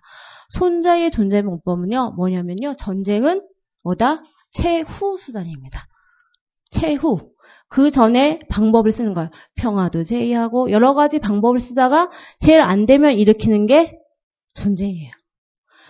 손자의 0.49 1.09
존재병법은요, 1.11 2.13
뭐냐면요, 2.15 2.75
전쟁은 2.75 3.41
뭐다? 3.83 4.21
최후 4.51 5.17
수단입니다. 5.17 5.83
최후. 6.69 7.33
그 7.73 7.89
전에 7.89 8.37
방법을 8.49 8.91
쓰는 8.91 9.15
거예요. 9.15 9.31
평화도 9.55 10.03
제의하고 10.03 10.69
여러 10.69 10.93
가지 10.93 11.17
방법을 11.17 11.59
쓰다가 11.59 12.11
제일 12.39 12.61
안 12.61 12.85
되면 12.85 13.13
일으키는 13.13 13.65
게 13.65 13.97
전쟁이에요. 14.53 15.11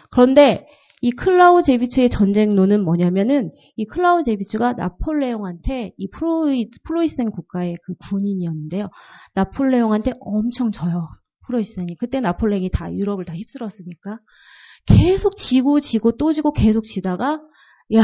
그런데 0.09 0.65
이 1.01 1.11
클라우 1.11 1.61
제비츠의 1.61 2.09
전쟁론은 2.09 2.85
뭐냐면은 2.85 3.51
이 3.75 3.83
클라우 3.83 4.23
제비츠가 4.23 4.73
나폴레옹한테 4.73 5.91
이 5.97 6.09
프로이, 6.09 6.69
프로이센 6.85 7.31
국가의 7.31 7.75
그 7.83 7.95
군인이었는데요. 7.95 8.87
나폴레옹한테 9.35 10.13
엄청 10.21 10.71
져요. 10.71 11.09
프로이센이. 11.47 11.97
그때 11.99 12.21
나폴레옹이 12.21 12.69
다 12.71 12.93
유럽을 12.93 13.25
다 13.25 13.33
휩쓸었으니까. 13.33 14.19
계속 14.85 15.35
지고 15.35 15.81
지고 15.81 16.15
또 16.15 16.31
지고 16.31 16.53
계속 16.53 16.85
지다가 16.85 17.41
야, 17.95 18.03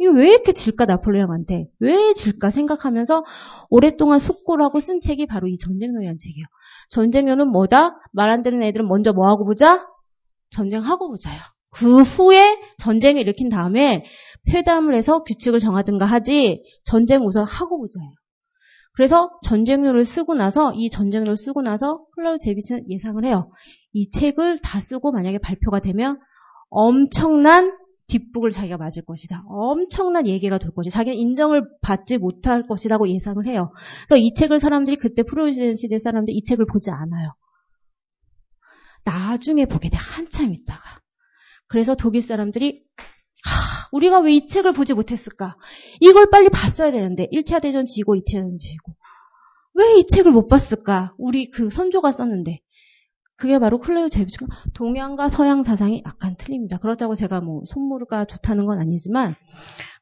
이거 0.00 0.12
왜 0.12 0.28
이렇게 0.28 0.52
질까 0.52 0.84
나폴레옹한테? 0.84 1.66
왜 1.80 2.14
질까 2.14 2.50
생각하면서 2.50 3.24
오랫동안 3.70 4.18
숙고를 4.18 4.64
하고 4.64 4.80
쓴 4.80 5.00
책이 5.00 5.26
바로 5.26 5.48
이 5.48 5.58
전쟁론이라는 5.58 6.18
책이에요. 6.18 6.44
전쟁론은 6.90 7.48
뭐다? 7.48 7.98
말 8.12 8.30
안 8.30 8.42
듣는 8.42 8.62
애들은 8.64 8.88
먼저 8.88 9.12
뭐 9.12 9.28
하고 9.28 9.44
보자? 9.44 9.86
전쟁하고 10.50 11.08
보자요. 11.08 11.38
그 11.72 12.00
후에 12.02 12.58
전쟁을 12.78 13.20
일으킨 13.20 13.48
다음에 13.48 14.04
회담을 14.48 14.94
해서 14.94 15.22
규칙을 15.24 15.58
정하든가 15.58 16.06
하지 16.06 16.62
전쟁 16.84 17.24
우선 17.26 17.44
하고 17.44 17.78
보자요. 17.78 18.08
그래서 18.94 19.30
전쟁률을 19.44 20.04
쓰고 20.04 20.34
나서 20.34 20.72
이 20.74 20.90
전쟁률을 20.90 21.36
쓰고 21.36 21.62
나서 21.62 22.04
클라우 22.16 22.38
제비츠는 22.38 22.88
예상을 22.88 23.24
해요. 23.24 23.52
이 23.92 24.10
책을 24.10 24.58
다 24.58 24.80
쓰고 24.80 25.12
만약에 25.12 25.38
발표가 25.38 25.80
되면 25.80 26.18
엄청난 26.70 27.72
뒷북을 28.08 28.50
자기가 28.50 28.76
맞을 28.78 29.04
것이다. 29.04 29.44
엄청난 29.48 30.26
얘기가 30.26 30.58
돌 30.58 30.72
것이다. 30.72 30.92
자기는 30.94 31.16
인정을 31.18 31.62
받지 31.82 32.18
못할 32.18 32.66
것이라고 32.66 33.08
예상을 33.08 33.46
해요. 33.46 33.72
그래서 34.08 34.20
이 34.22 34.32
책을 34.34 34.58
사람들이 34.60 34.96
그때 34.96 35.22
프로이센 35.22 35.74
시대 35.76 35.98
사람들이 35.98 36.36
이 36.36 36.42
책을 36.42 36.66
보지 36.66 36.90
않아요. 36.90 37.34
나중에 39.04 39.66
보게 39.66 39.88
돼. 39.90 39.96
한참 39.96 40.52
있다가. 40.52 41.00
그래서 41.68 41.94
독일 41.94 42.22
사람들이 42.22 42.82
하, 43.44 43.88
우리가 43.92 44.20
왜 44.20 44.34
이 44.34 44.46
책을 44.48 44.72
보지 44.72 44.94
못했을까? 44.94 45.56
이걸 46.00 46.28
빨리 46.30 46.48
봤어야 46.48 46.90
되는데 46.90 47.28
1차 47.32 47.60
대전 47.62 47.84
지고 47.86 48.14
2차 48.16 48.24
대전 48.32 48.58
지고 48.58 48.94
왜 49.74 49.98
이 49.98 50.06
책을 50.06 50.32
못 50.32 50.48
봤을까? 50.48 51.14
우리 51.18 51.50
그 51.50 51.70
선조가 51.70 52.12
썼는데 52.12 52.60
그게 53.38 53.58
바로 53.58 53.78
클레오 53.78 54.08
제비츠가 54.08 54.46
동양과 54.74 55.28
서양 55.28 55.62
사상이 55.62 56.02
약간 56.06 56.36
틀립니다. 56.36 56.78
그렇다고 56.78 57.14
제가 57.14 57.40
뭐 57.40 57.62
손모르가 57.66 58.24
좋다는 58.24 58.66
건 58.66 58.80
아니지만 58.80 59.34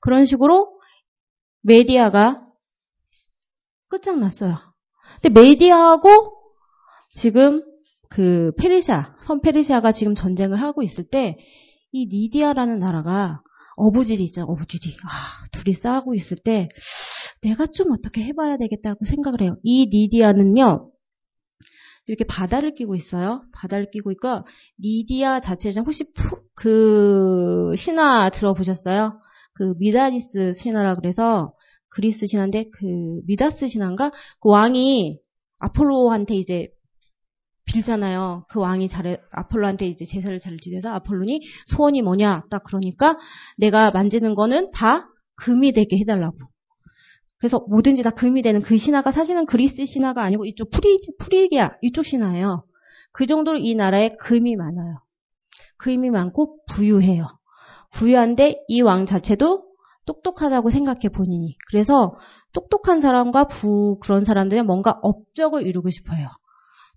그런 0.01 0.25
식으로 0.25 0.81
메디아가 1.63 2.43
끝장났어요. 3.89 4.57
근데 5.23 5.41
메디아하고 5.41 6.09
지금 7.15 7.63
그 8.09 8.53
페르시아, 8.59 9.15
선 9.23 9.41
페르시아가 9.41 9.93
지금 9.93 10.15
전쟁을 10.15 10.61
하고 10.61 10.83
있을 10.83 11.05
때 11.05 11.37
이 11.97 12.07
니디아라는 12.13 12.79
나라가 12.79 13.41
어부질이 13.77 14.23
있잖아요. 14.25 14.51
어부질이. 14.53 14.97
아, 15.05 15.47
둘이 15.53 15.73
싸우고 15.75 16.15
있을 16.15 16.37
때 16.43 16.69
내가 17.43 17.67
좀 17.67 17.91
어떻게 17.91 18.23
해봐야 18.23 18.59
되겠다고 18.59 19.05
생각을 19.05 19.41
해요. 19.41 19.57
이 19.63 19.87
니디아는요. 19.91 20.91
이렇게 22.09 22.25
바다를 22.25 22.75
끼고 22.75 22.95
있어요. 22.95 23.43
바다를 23.53 23.91
끼고 23.91 24.13
있고 24.13 24.45
니디아 24.81 25.41
자체는 25.41 25.85
혹시 25.85 26.05
푸, 26.13 26.43
그 26.55 27.75
신화 27.77 28.31
들어보셨어요? 28.31 29.21
그 29.55 29.75
미다리스 29.79 30.53
신화라 30.53 30.95
그래서 30.95 31.53
그리스 31.89 32.27
신화인데 32.27 32.67
그 32.73 33.21
미다스 33.27 33.67
신화인가? 33.69 34.11
그 34.41 34.51
왕이 34.51 35.19
아폴로한테 35.59 36.35
이제 36.37 36.69
빌잖아요. 37.65 38.45
그 38.49 38.61
왕이 38.61 38.89
잘해 38.89 39.19
아폴로한테 39.33 39.87
이제 39.89 40.05
제사를 40.05 40.39
잘 40.39 40.59
지내서 40.61 40.91
아폴론이 40.91 41.41
소원이 41.67 42.03
뭐냐 42.03 42.45
딱 42.51 42.63
그러니까 42.65 43.19
내가 43.57 43.91
만지는 43.91 44.35
거는 44.35 44.71
다 44.71 45.09
금이 45.37 45.73
되게 45.73 45.99
해달라고. 45.99 46.37
그래서 47.47 47.65
뭐든지 47.69 48.03
다 48.03 48.11
금이 48.11 48.43
되는 48.43 48.61
그 48.61 48.77
신화가 48.77 49.13
사실은 49.13 49.47
그리스 49.47 49.85
신화가 49.85 50.21
아니고 50.23 50.47
이쪽 50.47 50.71
프리 50.71 50.99
프리기아 51.21 51.77
이쪽 51.81 52.05
신화예요. 52.05 52.65
그 53.13 53.27
정도로 53.27 53.59
이 53.59 53.75
나라에 53.77 54.11
금이 54.19 54.57
많아요. 54.57 54.99
금이 55.79 56.11
많고 56.11 56.59
부유해요. 56.73 57.29
부유한데 57.93 58.65
이 58.69 58.81
왕 58.83 59.07
자체도 59.07 59.65
똑똑하다고 60.07 60.71
생각해 60.71 61.09
본인이. 61.15 61.55
그래서 61.71 62.17
똑똑한 62.53 63.01
사람과 63.01 63.45
부 63.47 63.99
그런 64.01 64.25
사람들은 64.25 64.67
뭔가 64.67 64.99
업적을 65.03 65.63
이루고 65.67 65.91
싶어요. 65.91 66.29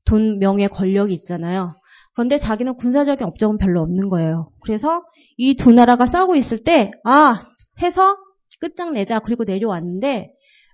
돈, 0.05 0.39
명예, 0.39 0.67
권력이 0.67 1.13
있잖아요. 1.13 1.75
그런데 2.15 2.37
자기는 2.37 2.75
군사적인 2.75 3.23
업적은 3.25 3.57
별로 3.57 3.81
없는 3.81 4.09
거예요. 4.09 4.49
그래서 4.63 5.03
이 5.37 5.55
두 5.55 5.71
나라가 5.71 6.05
싸우고 6.07 6.35
있을 6.35 6.63
때, 6.63 6.91
아, 7.05 7.43
해서 7.81 8.17
끝장내자. 8.59 9.19
그리고 9.19 9.43
내려왔는데, 9.45 10.31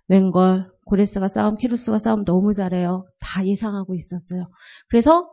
웬걸, 0.08 0.70
고레스가 0.86 1.28
싸움, 1.28 1.56
키루스가 1.56 2.00
싸움 2.00 2.26
너무 2.26 2.54
잘해요. 2.54 3.06
다 3.20 3.46
예상하고 3.46 3.96
있었어요. 3.96 4.50
그래서 4.90 5.30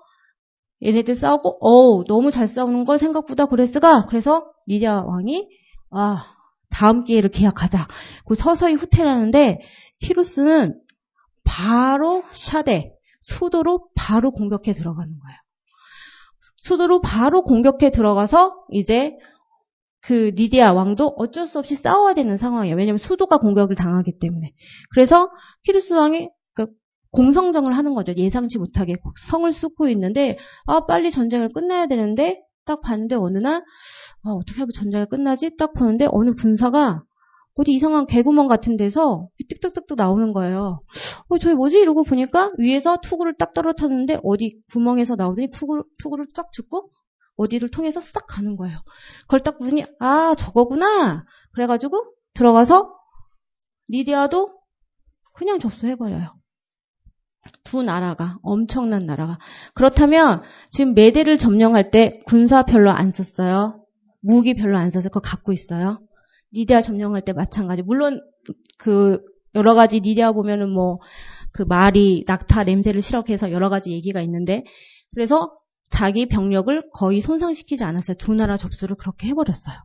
얘네들 0.82 1.14
싸우고, 1.14 1.58
어우, 1.60 2.04
너무 2.08 2.30
잘 2.30 2.48
싸우는 2.48 2.84
걸 2.84 2.98
생각보다 2.98 3.44
고레스가, 3.44 4.06
그래서 4.06 4.44
니디아 4.68 5.02
왕이, 5.04 5.48
아, 5.90 6.24
다음 6.70 7.04
기회를 7.04 7.30
계약하자. 7.30 7.86
그 8.26 8.34
서서히 8.34 8.74
후퇴하는데, 8.74 9.60
키루스는 10.00 10.80
바로 11.44 12.24
샤데, 12.32 12.94
수도로 13.20 13.88
바로 13.94 14.32
공격해 14.32 14.72
들어가는 14.72 15.18
거예요. 15.18 15.38
수도로 16.56 17.00
바로 17.00 17.42
공격해 17.42 17.90
들어가서 17.90 18.54
이제 18.70 19.12
그 20.02 20.32
니디아 20.34 20.72
왕도 20.72 21.14
어쩔 21.16 21.46
수 21.46 21.58
없이 21.58 21.76
싸워야 21.76 22.14
되는 22.14 22.36
상황이에요. 22.36 22.76
왜냐하면 22.76 22.98
수도가 22.98 23.38
공격을 23.38 23.76
당하기 23.76 24.18
때문에. 24.18 24.50
그래서 24.92 25.30
키루스 25.62 25.94
왕이 25.94 26.28
그 26.54 26.66
공성정을 27.12 27.76
하는 27.76 27.94
거죠. 27.94 28.12
예상치 28.16 28.58
못하게 28.58 28.94
성을 29.28 29.50
쏟고 29.50 29.88
있는데 29.90 30.36
아 30.66 30.86
빨리 30.86 31.10
전쟁을 31.10 31.52
끝내야 31.52 31.86
되는데 31.86 32.40
딱 32.64 32.80
봤는데 32.80 33.14
어느 33.16 33.38
날 33.38 33.62
아, 34.24 34.30
어떻게 34.30 34.60
하면 34.60 34.70
전쟁이 34.74 35.06
끝나지? 35.06 35.56
딱 35.56 35.72
보는데 35.72 36.08
어느 36.10 36.30
군사가 36.30 37.02
어디 37.54 37.72
이상한 37.72 38.06
개구멍 38.06 38.48
같은 38.48 38.76
데서 38.76 39.28
뜩뜩뜩뜩 39.50 39.96
나오는 39.96 40.32
거예요. 40.32 40.80
어, 41.28 41.38
저기 41.38 41.54
뭐지? 41.54 41.78
이러고 41.78 42.02
보니까 42.02 42.50
위에서 42.58 42.96
투구를 43.02 43.34
딱 43.38 43.52
떨어졌는데 43.52 44.20
어디 44.24 44.60
구멍에서 44.72 45.16
나오더니 45.16 45.50
투구, 45.50 45.84
투구를 46.02 46.26
딱 46.34 46.50
죽고 46.52 46.90
어디를 47.36 47.70
통해서 47.70 48.00
싹 48.00 48.26
가는 48.26 48.56
거예요. 48.56 48.78
그걸 49.22 49.40
딱 49.40 49.58
보더니 49.58 49.84
아 49.98 50.34
저거구나. 50.36 51.24
그래가지고 51.52 52.04
들어가서 52.34 52.94
리디아도 53.88 54.52
그냥 55.34 55.58
접수해버려요. 55.58 56.34
두 57.64 57.82
나라가 57.82 58.38
엄청난 58.42 59.04
나라가 59.04 59.38
그렇다면 59.74 60.42
지금 60.70 60.94
메대를 60.94 61.38
점령할 61.38 61.90
때 61.90 62.22
군사 62.26 62.62
별로 62.62 62.90
안 62.90 63.10
썼어요. 63.10 63.84
무기 64.20 64.54
별로 64.54 64.78
안 64.78 64.90
써서 64.90 65.08
그거 65.08 65.20
갖고 65.20 65.52
있어요. 65.52 66.00
니디아 66.54 66.82
점령할 66.82 67.24
때 67.24 67.32
마찬가지. 67.32 67.82
물론 67.82 68.20
그 68.78 69.20
여러 69.54 69.74
가지 69.74 70.00
니디아 70.00 70.32
보면은 70.32 70.70
뭐 70.70 71.00
그 71.52 71.62
말이 71.62 72.24
낙타 72.26 72.64
냄새를 72.64 73.02
실험해서 73.02 73.52
여러 73.52 73.68
가지 73.68 73.92
얘기가 73.92 74.20
있는데 74.22 74.64
그래서 75.14 75.52
자기 75.92 76.26
병력을 76.26 76.88
거의 76.92 77.20
손상시키지 77.20 77.84
않았어요. 77.84 78.16
두 78.18 78.34
나라 78.34 78.56
접수를 78.56 78.96
그렇게 78.96 79.28
해버렸어요. 79.28 79.76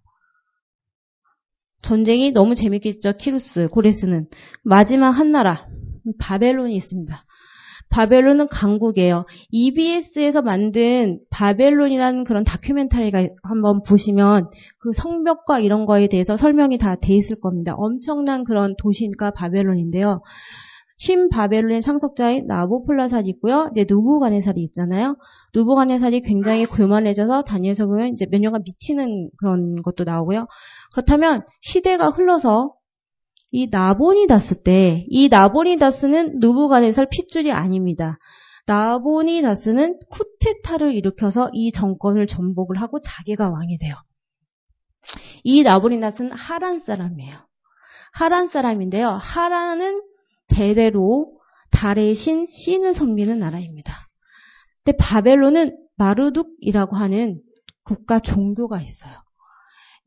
전쟁이 1.82 2.32
너무 2.32 2.56
재밌겠죠. 2.56 3.14
키루스, 3.18 3.68
고레스는 3.68 4.28
마지막 4.64 5.12
한 5.12 5.32
나라 5.32 5.68
바벨론이 6.20 6.76
있습니다. 6.76 7.24
바벨론은 7.90 8.50
강국이에요. 8.50 9.26
EBS에서 9.52 10.42
만든 10.42 11.20
바벨론이라는 11.30 12.26
그런 12.26 12.44
다큐멘터리가 12.44 13.28
한번 13.44 13.82
보시면 13.84 14.50
그 14.80 14.92
성벽과 14.92 15.60
이런 15.60 15.86
거에 15.86 16.08
대해서 16.10 16.36
설명이 16.36 16.80
다 16.80 16.96
돼 16.96 17.16
있을 17.16 17.40
겁니다. 17.40 17.76
엄청난 17.78 18.44
그런 18.44 18.76
도시가 18.78 19.32
바벨론인데요. 19.32 20.22
신바벨론의 20.98 21.82
창석자인 21.82 22.48
나보폴라살이 22.48 23.30
있고요. 23.30 23.70
이제 23.72 23.86
누부가네살이 23.88 24.62
있잖아요. 24.64 25.16
누부가네살이 25.54 26.22
굉장히 26.22 26.66
교만해져서 26.66 27.44
다니엘서 27.44 27.86
보면 27.86 28.14
이제 28.14 28.26
몇 28.32 28.40
년간 28.40 28.64
미치는 28.66 29.30
그런 29.38 29.76
것도 29.84 30.04
나오고요. 30.04 30.48
그렇다면 30.94 31.44
시대가 31.62 32.10
흘러서 32.10 32.74
이 33.52 33.68
나보니다스 33.72 34.64
때, 34.64 35.06
이 35.08 35.30
나보니다스는 35.30 36.40
누부가네살 36.40 37.08
핏줄이 37.10 37.52
아닙니다. 37.52 38.18
나보니다스는 38.66 40.00
쿠테타를 40.10 40.94
일으켜서 40.94 41.50
이 41.54 41.72
정권을 41.72 42.28
전복을 42.28 42.82
하고 42.82 43.00
자기가 43.00 43.50
왕이 43.50 43.78
돼요. 43.78 43.96
이 45.44 45.64
나보니다스는 45.64 46.34
하란 46.34 46.80
사람이에요. 46.80 47.38
하란 48.12 48.48
사람인데요. 48.48 49.10
하란은 49.10 50.02
대대로 50.48 51.38
달의 51.72 52.16
신, 52.16 52.48
신을 52.50 52.94
섬기는 52.94 53.38
나라입니다. 53.40 53.94
근데 54.84 54.98
바벨론은 54.98 55.78
마르둑이라고 55.98 56.96
하는 56.96 57.42
국가 57.84 58.20
종교가 58.20 58.82
있어요. 58.82 59.14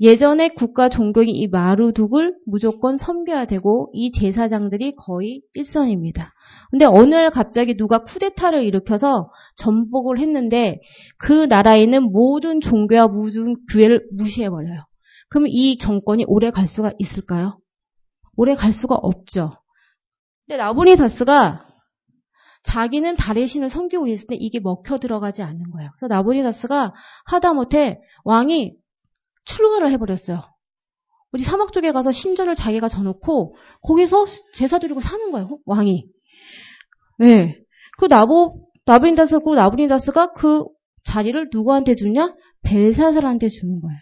예전에 0.01 0.49
국가 0.49 0.89
종교인 0.89 1.29
이 1.29 1.47
마루둑을 1.47 2.35
무조건 2.47 2.97
섬겨야 2.97 3.45
되고 3.45 3.91
이 3.93 4.11
제사장들이 4.13 4.95
거의 4.97 5.43
일선입니다. 5.53 6.33
근데 6.71 6.87
어느 6.87 7.15
날 7.15 7.31
갑자기 7.31 7.77
누가 7.77 8.03
쿠데타를 8.03 8.65
일으켜서 8.65 9.31
전복을 9.57 10.19
했는데 10.19 10.81
그 11.19 11.45
나라에 11.51 11.83
있는 11.83 12.05
모든 12.05 12.61
종교와 12.63 13.09
모든 13.09 13.53
교회를 13.71 14.07
무시해버려요. 14.17 14.87
그럼 15.29 15.47
이 15.49 15.77
정권이 15.77 16.25
오래 16.27 16.51
갈 16.51 16.67
수가 16.67 16.93
있을까요? 16.99 17.59
오래 18.37 18.55
갈 18.55 18.73
수가 18.73 18.95
없죠. 18.95 19.53
근데 20.51 20.65
나보니다스가 20.65 21.65
자기는 22.65 23.15
달의 23.15 23.47
신을 23.47 23.71
섬기고 23.71 24.09
있을 24.09 24.27
때 24.27 24.35
이게 24.35 24.59
먹혀 24.59 24.99
들어가지 24.99 25.43
않는 25.43 25.71
거예요. 25.71 25.91
그래서 25.93 26.13
나보니다스가 26.13 26.93
하다못해 27.27 28.01
왕이 28.25 28.75
출가를 29.45 29.93
해버렸어요. 29.93 30.43
어디 31.33 31.45
사막 31.45 31.73
쪽에 31.73 31.93
가서 31.93 32.11
신전을 32.11 32.57
자기가 32.57 32.89
져놓고 32.89 33.55
거기서 33.83 34.27
제사 34.57 34.81
드리고 34.81 34.99
사는 34.99 35.31
거예요. 35.31 35.59
왕이. 35.67 36.07
네. 37.21 37.57
그 37.99 38.07
나보 38.07 38.67
나브린다스고 38.87 39.55
나브린다스가 39.55 40.33
그 40.33 40.65
자리를 41.05 41.51
누구한테 41.53 41.95
주냐? 41.95 42.35
벨사살한테 42.63 43.47
주는 43.47 43.81
거예요. 43.81 44.01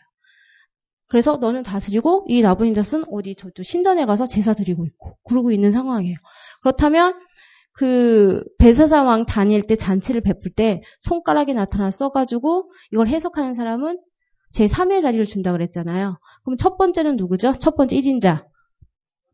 그래서 1.08 1.36
너는 1.36 1.62
다스리고 1.62 2.26
이 2.28 2.42
나브린다스는 2.42 3.06
어디 3.10 3.34
저쪽 3.34 3.62
신전에 3.62 4.04
가서 4.06 4.26
제사 4.26 4.54
드리고 4.54 4.86
있고 4.86 5.16
그러고 5.26 5.50
있는 5.50 5.72
상황이에요. 5.72 6.16
그렇다면 6.62 7.14
그 7.72 8.42
벨사사 8.58 9.04
왕 9.04 9.24
다닐 9.24 9.62
때 9.62 9.76
잔치를 9.76 10.20
베풀 10.20 10.52
때 10.52 10.82
손가락이 11.00 11.54
나타나 11.54 11.90
써가지고 11.90 12.70
이걸 12.92 13.08
해석하는 13.08 13.54
사람은 13.54 13.98
제 14.52 14.66
3의 14.66 15.02
자리를 15.02 15.24
준다 15.26 15.52
그랬잖아요. 15.52 16.18
그럼 16.44 16.56
첫 16.56 16.76
번째는 16.76 17.16
누구죠? 17.16 17.52
첫 17.60 17.76
번째 17.76 17.96
1인자. 17.96 18.44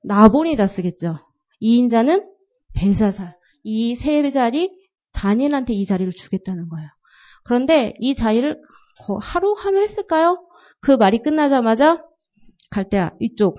나본이다 0.04 0.66
쓰겠죠. 0.66 1.18
2인자는 1.62 2.24
벨사살. 2.74 3.34
이 3.62 3.94
세 3.96 4.30
자리 4.30 4.70
다니엘한테 5.12 5.72
이 5.72 5.86
자리를 5.86 6.12
주겠다는 6.12 6.68
거예요. 6.68 6.88
그런데 7.44 7.94
이 7.98 8.14
자리를 8.14 8.60
하루 9.22 9.54
하루 9.56 9.78
했을까요? 9.80 10.44
그 10.84 10.92
말이 10.92 11.22
끝나자마자 11.22 12.04
갈대아 12.70 13.12
이쪽 13.18 13.58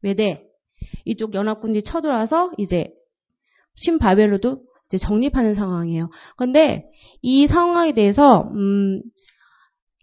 외대 0.00 0.44
이쪽 1.04 1.34
연합군이 1.34 1.82
쳐들어와서 1.82 2.52
이제 2.56 2.92
신바벨로도 3.74 4.62
이제 4.86 4.96
정립하는 4.96 5.54
상황이에요. 5.54 6.08
그런데 6.36 6.88
이 7.20 7.48
상황에 7.48 7.92
대해서 7.92 8.48
음, 8.54 9.02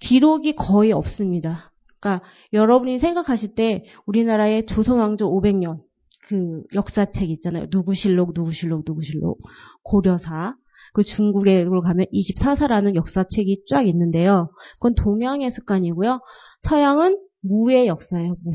기록이 0.01 0.55
거의 0.55 0.91
없습니다. 0.91 1.71
그러니까 2.01 2.25
여러분이 2.51 2.99
생각하실 2.99 3.55
때 3.55 3.85
우리나라의 4.05 4.65
조선왕조 4.65 5.31
500년 5.31 5.81
그 6.27 6.63
역사책 6.73 7.29
있잖아요. 7.29 7.67
누구실록, 7.71 8.33
누구실록, 8.35 8.83
누구실록, 8.85 9.39
고려사. 9.83 10.55
그 10.95 11.03
중국에 11.03 11.65
가면 11.65 12.05
24사라는 12.13 12.95
역사책이 12.95 13.65
쫙 13.69 13.85
있는데요. 13.85 14.49
그건 14.75 14.95
동양의 14.95 15.51
습관이고요. 15.51 16.21
서양은 16.61 17.19
무의 17.41 17.87
역사예요. 17.87 18.37
무. 18.41 18.53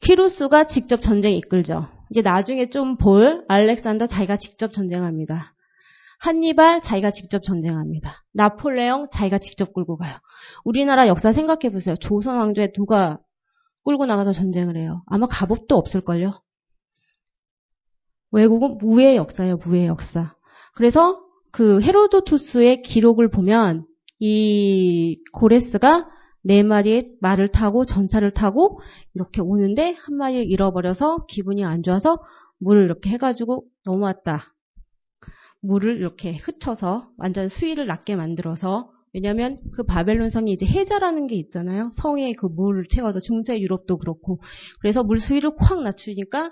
키루스가 0.00 0.64
직접 0.64 1.00
전쟁 1.00 1.34
이끌죠. 1.34 1.86
이제 2.10 2.22
나중에 2.22 2.70
좀 2.70 2.96
볼 2.96 3.44
알렉산더 3.46 4.06
자기가 4.06 4.36
직접 4.36 4.72
전쟁합니다. 4.72 5.54
한니발 6.18 6.80
자기가 6.82 7.12
직접 7.12 7.44
전쟁합니다. 7.44 8.24
나폴레옹 8.34 9.10
자기가 9.12 9.38
직접 9.38 9.72
끌고 9.72 9.96
가요. 9.96 10.16
우리나라 10.64 11.06
역사 11.06 11.30
생각해 11.30 11.70
보세요. 11.70 11.94
조선 12.00 12.36
왕조에 12.36 12.72
누가 12.72 13.20
끌고 13.84 14.06
나가서 14.06 14.32
전쟁을 14.32 14.76
해요. 14.76 15.04
아마 15.06 15.26
갑옷도 15.28 15.76
없을걸요. 15.76 16.42
외국은 18.32 18.78
무의 18.78 19.16
역사예요. 19.16 19.56
무의 19.56 19.86
역사. 19.86 20.34
그래서 20.74 21.20
그 21.52 21.80
헤로도투스의 21.80 22.82
기록을 22.82 23.30
보면 23.30 23.86
이 24.18 25.18
고레스가 25.32 26.08
네 26.42 26.62
마리의 26.62 27.16
말을 27.20 27.48
타고 27.48 27.84
전차를 27.84 28.32
타고 28.32 28.80
이렇게 29.14 29.40
오는데 29.40 29.94
한 29.98 30.16
마리를 30.16 30.46
잃어버려서 30.46 31.24
기분이 31.28 31.64
안 31.64 31.82
좋아서 31.82 32.18
물을 32.58 32.84
이렇게 32.84 33.10
해가지고 33.10 33.64
넘어왔다. 33.84 34.54
물을 35.60 35.96
이렇게 35.98 36.36
흩쳐서 36.36 37.10
완전 37.18 37.48
수위를 37.48 37.86
낮게 37.86 38.16
만들어서 38.16 38.90
왜냐하면 39.12 39.58
그 39.74 39.82
바벨론 39.82 40.30
성이 40.30 40.52
이제 40.52 40.64
해자라는 40.64 41.26
게 41.26 41.34
있잖아요. 41.36 41.90
성에 41.92 42.32
그 42.34 42.46
물을 42.46 42.84
채워서 42.84 43.20
중세 43.20 43.58
유럽도 43.58 43.98
그렇고 43.98 44.40
그래서 44.80 45.02
물 45.02 45.18
수위를 45.18 45.56
콱 45.56 45.82
낮추니까 45.82 46.50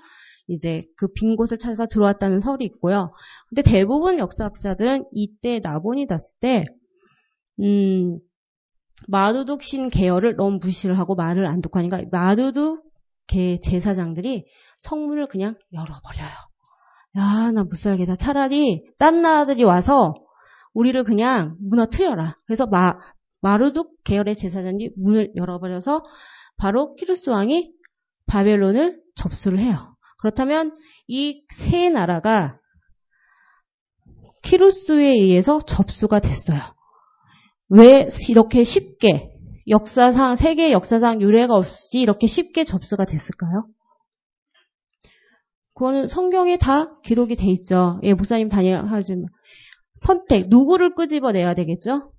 이제 0.49 0.83
그 0.97 1.07
빈 1.13 1.35
곳을 1.35 1.57
찾아서 1.57 1.85
들어왔다는 1.87 2.39
설이 2.41 2.65
있고요. 2.65 3.13
근데 3.49 3.61
대부분 3.63 4.19
역사학자들은 4.19 5.05
이때 5.11 5.59
나본이다스 5.63 6.35
때 6.39 6.63
음, 7.61 8.19
마두둑 9.07 9.61
신 9.63 9.89
계열을 9.89 10.35
너무 10.35 10.59
무시를 10.61 10.97
하고 10.99 11.15
말을 11.15 11.45
안 11.45 11.61
듣고 11.61 11.79
하니까 11.79 12.01
마두둑 12.11 12.83
계 13.27 13.59
제사장들이 13.61 14.45
성문을 14.83 15.27
그냥 15.27 15.55
열어버려요. 15.73 16.29
야, 17.17 17.51
나 17.51 17.63
못 17.63 17.75
살겠다. 17.77 18.15
차라리 18.15 18.83
딴 18.97 19.21
나라들이 19.21 19.63
와서 19.63 20.13
우리를 20.73 21.03
그냥 21.03 21.55
무너뜨려라. 21.59 22.35
그래서 22.45 22.65
마, 22.67 22.93
마르둑 23.41 24.03
계열의 24.03 24.35
제사장이 24.35 24.91
문을 24.97 25.33
열어버려서 25.35 26.03
바로 26.57 26.95
키루스 26.95 27.29
왕이 27.29 27.71
바벨론을 28.27 28.99
접수를 29.15 29.59
해요. 29.59 29.95
그렇다면 30.19 30.73
이 31.07 31.43
세 31.55 31.89
나라가 31.89 32.59
키루스에 34.43 35.05
의해서 35.05 35.59
접수가 35.61 36.19
됐어요. 36.19 36.59
왜 37.69 38.07
이렇게 38.29 38.63
쉽게 38.63 39.31
역사상 39.67 40.35
세계 40.35 40.71
역사상 40.71 41.21
유례가 41.21 41.55
없이 41.55 41.99
이렇게 41.99 42.25
쉽게 42.27 42.63
접수가 42.63 43.05
됐을까요? 43.05 43.67
그거는 45.75 46.07
성경에 46.07 46.57
다 46.57 46.99
기록이 47.01 47.35
돼 47.35 47.45
있죠. 47.51 47.99
예, 48.03 48.13
목사님 48.13 48.49
다니하지만 48.49 49.27
선택 50.01 50.47
누구를 50.49 50.95
끄집어내야 50.95 51.53
되겠죠? 51.53 52.11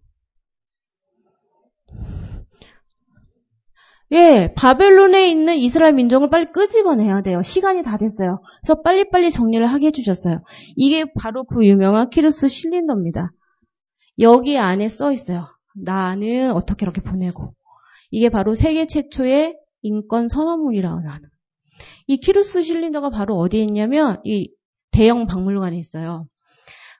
예, 4.12 4.52
바벨론에 4.56 5.30
있는 5.30 5.56
이스라엘 5.56 5.92
민족을 5.92 6.30
빨리 6.30 6.50
끄집어내야 6.50 7.22
돼요. 7.22 7.42
시간이 7.42 7.82
다 7.82 7.96
됐어요. 7.96 8.40
그래서 8.62 8.82
빨리빨리 8.82 9.30
정리를 9.30 9.64
하게 9.64 9.86
해주셨어요. 9.88 10.42
이게 10.74 11.04
바로 11.16 11.44
그 11.44 11.64
유명한 11.64 12.10
키루스 12.10 12.48
실린더입니다. 12.48 13.30
여기 14.18 14.58
안에 14.58 14.88
써 14.88 15.12
있어요. 15.12 15.46
나는 15.76 16.50
어떻게 16.50 16.84
이렇게 16.84 17.00
보내고. 17.00 17.54
이게 18.10 18.28
바로 18.28 18.56
세계 18.56 18.86
최초의 18.86 19.56
인권 19.82 20.26
선언문이라고 20.26 21.08
하는. 21.08 21.28
이 22.08 22.18
키루스 22.18 22.62
실린더가 22.62 23.10
바로 23.10 23.38
어디에 23.38 23.62
있냐면 23.62 24.20
이 24.24 24.50
대형 24.90 25.28
박물관에 25.28 25.78
있어요. 25.78 26.26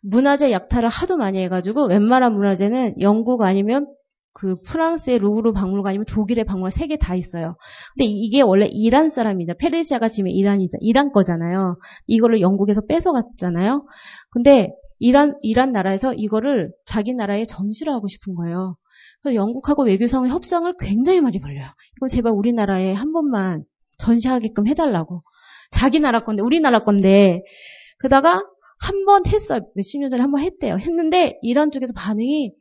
문화재 0.02 0.52
약탈을 0.52 0.88
하도 0.88 1.16
많이 1.16 1.42
해가지고 1.42 1.86
웬만한 1.88 2.34
문화재는 2.34 3.00
영국 3.00 3.42
아니면 3.42 3.86
그 4.32 4.56
프랑스의 4.66 5.18
루브르 5.18 5.52
박물관이면 5.52 6.06
독일의 6.06 6.44
박물관 6.44 6.70
세 6.70 6.86
개 6.86 6.96
다 6.96 7.14
있어요. 7.14 7.56
근데 7.96 8.08
이게 8.08 8.42
원래 8.42 8.66
이란 8.70 9.08
사람이죠. 9.08 9.54
페르시아가 9.58 10.08
지금 10.08 10.28
이란이죠. 10.28 10.78
이란 10.80 11.10
거잖아요. 11.12 11.76
이거를 12.06 12.40
영국에서 12.40 12.82
뺏어갔잖아요. 12.88 13.86
근데 14.30 14.70
이란 14.98 15.36
이란 15.42 15.72
나라에서 15.72 16.12
이거를 16.14 16.70
자기 16.86 17.14
나라에 17.14 17.44
전시를 17.44 17.92
하고 17.92 18.06
싶은 18.06 18.34
거예요. 18.34 18.76
그래서 19.22 19.34
영국하고 19.34 19.84
외교상의 19.84 20.30
협상을 20.30 20.72
굉장히 20.78 21.20
많이 21.20 21.40
벌려요. 21.40 21.66
이거 21.96 22.06
제발 22.08 22.32
우리나라에 22.32 22.92
한 22.92 23.12
번만 23.12 23.64
전시하게끔 23.98 24.66
해달라고. 24.66 25.22
자기 25.72 26.00
나라 26.00 26.24
건데 26.24 26.42
우리나라 26.42 26.80
건데 26.84 27.42
그러다가 27.98 28.40
한 28.80 29.04
번 29.04 29.26
했어요. 29.26 29.60
몇십 29.74 30.00
년 30.00 30.08
전에 30.10 30.22
한 30.22 30.30
번 30.32 30.40
했대요. 30.42 30.76
했는데 30.78 31.38
이란 31.42 31.70
쪽에서 31.70 31.92
반응이 31.94 32.52
막 32.52 32.59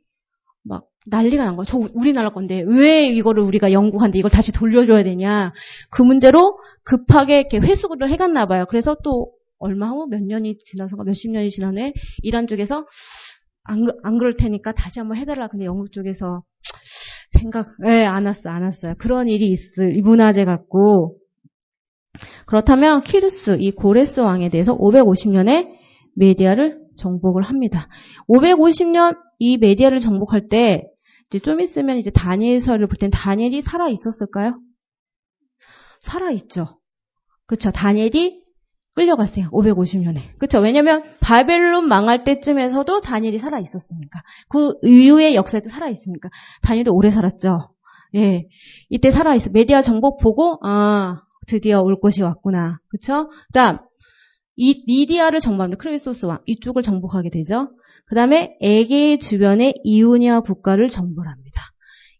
난리가 1.10 1.44
난 1.44 1.56
거예요. 1.56 1.64
저 1.64 1.78
우리나라 1.94 2.30
건데 2.30 2.62
왜 2.66 3.06
이거를 3.08 3.42
우리가 3.42 3.72
영국한테 3.72 4.18
이걸 4.18 4.30
다시 4.30 4.52
돌려줘야 4.52 5.02
되냐. 5.02 5.52
그 5.90 6.02
문제로 6.02 6.58
급하게 6.84 7.40
이렇게 7.40 7.58
회수를 7.58 8.10
해갔나 8.10 8.46
봐요. 8.46 8.64
그래서 8.68 8.96
또 9.02 9.32
얼마 9.58 9.88
후 9.90 10.06
몇 10.06 10.22
년이 10.22 10.58
지나서 10.58 10.96
몇십 11.04 11.30
년이 11.32 11.50
지난 11.50 11.76
후에 11.76 11.92
이란 12.22 12.46
쪽에서 12.46 12.86
안, 13.64 13.86
안 14.02 14.18
그럴 14.18 14.36
테니까 14.36 14.72
다시 14.72 15.00
한번 15.00 15.18
해달라. 15.18 15.48
근데 15.48 15.66
영국 15.66 15.92
쪽에서 15.92 16.42
생각, 17.38 17.66
예, 17.86 18.04
안 18.04 18.26
왔어, 18.26 18.50
안 18.50 18.62
왔어요. 18.62 18.94
그런 18.98 19.28
일이 19.28 19.46
있을, 19.48 19.96
이 19.96 20.00
문화재 20.02 20.44
갖고. 20.44 21.16
그렇다면 22.46 23.02
키르스, 23.02 23.56
이 23.60 23.70
고레스 23.70 24.20
왕에 24.20 24.48
대해서 24.48 24.76
550년에 24.76 25.68
메디아를 26.16 26.80
정복을 26.96 27.42
합니다. 27.42 27.88
550년 28.28 29.16
이 29.38 29.58
메디아를 29.58 30.00
정복할 30.00 30.48
때 30.48 30.89
이제 31.30 31.38
좀 31.38 31.60
있으면 31.60 31.96
이제 31.98 32.10
다니엘서를 32.10 32.86
볼 32.88 32.96
땐 32.98 33.10
다니엘이 33.10 33.62
살아 33.62 33.88
있었을까요? 33.88 34.58
살아 36.00 36.30
있죠. 36.32 36.78
그렇죠. 37.46 37.70
다니엘이 37.70 38.40
끌려갔어요. 38.96 39.48
550년에. 39.50 40.36
그렇죠. 40.38 40.58
왜냐면 40.58 41.04
바벨론 41.20 41.86
망할 41.88 42.24
때쯤에서도 42.24 43.00
다니엘이 43.00 43.38
살아 43.38 43.58
있었으니까. 43.60 44.22
그 44.48 44.74
이후의 44.82 45.34
역사에도 45.36 45.68
살아 45.68 45.88
있으니까. 45.88 46.28
다니엘도 46.62 46.92
오래 46.94 47.10
살았죠. 47.10 47.70
예. 48.16 48.46
이때 48.88 49.10
살아 49.10 49.34
있어. 49.34 49.50
메디아 49.50 49.82
정복 49.82 50.18
보고 50.20 50.58
아, 50.66 51.22
드디어 51.46 51.80
올 51.80 52.00
것이 52.00 52.22
왔구나. 52.22 52.78
그렇죠? 52.88 53.30
그다음 53.48 53.78
이 54.56 54.84
리디아를 54.86 55.38
정복합니다. 55.40 55.78
크리소스 55.80 56.26
왕 56.26 56.40
이쪽을 56.46 56.82
정복하게 56.82 57.30
되죠. 57.30 57.70
그 58.10 58.16
다음에 58.16 58.56
에게 58.60 59.18
주변의 59.18 59.74
이오니아 59.84 60.40
국가를 60.40 60.88
정벌합니다. 60.88 61.60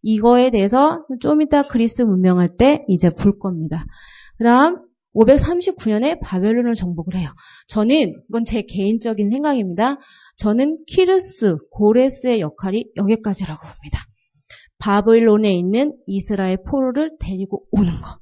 이거에 0.03 0.53
대해서 0.53 1.05
좀 1.18 1.43
이따 1.43 1.62
그리스 1.62 2.03
문명할 2.03 2.57
때 2.57 2.84
이제 2.86 3.11
볼 3.11 3.41
겁니다. 3.41 3.84
그 4.38 4.45
다음 4.45 4.78
539년에 5.16 6.20
바벨론을 6.22 6.74
정복을 6.74 7.16
해요. 7.16 7.30
저는 7.66 8.22
이건 8.28 8.45
제 8.47 8.62
개인적인 8.62 9.30
생각입니다. 9.30 9.99
저는 10.36 10.76
키르스, 10.86 11.57
고레스의 11.72 12.38
역할이 12.38 12.84
여기까지라고 12.95 13.61
봅니다. 13.61 14.07
바벨론에 14.78 15.53
있는 15.53 15.93
이스라엘 16.07 16.59
포로를 16.62 17.16
데리고 17.18 17.64
오는 17.72 18.01
거. 18.01 18.20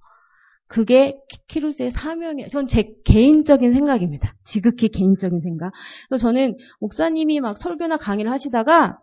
그게 0.68 1.18
키루스의 1.48 1.90
사명이에요. 1.90 2.48
전제 2.48 2.94
개인적인 3.04 3.72
생각입니다. 3.72 4.34
지극히 4.44 4.88
개인적인 4.88 5.40
생각. 5.40 5.72
그래서 6.08 6.22
저는 6.22 6.56
목사님이 6.80 7.40
막 7.40 7.56
설교나 7.58 7.96
강의를 7.96 8.30
하시다가 8.30 8.98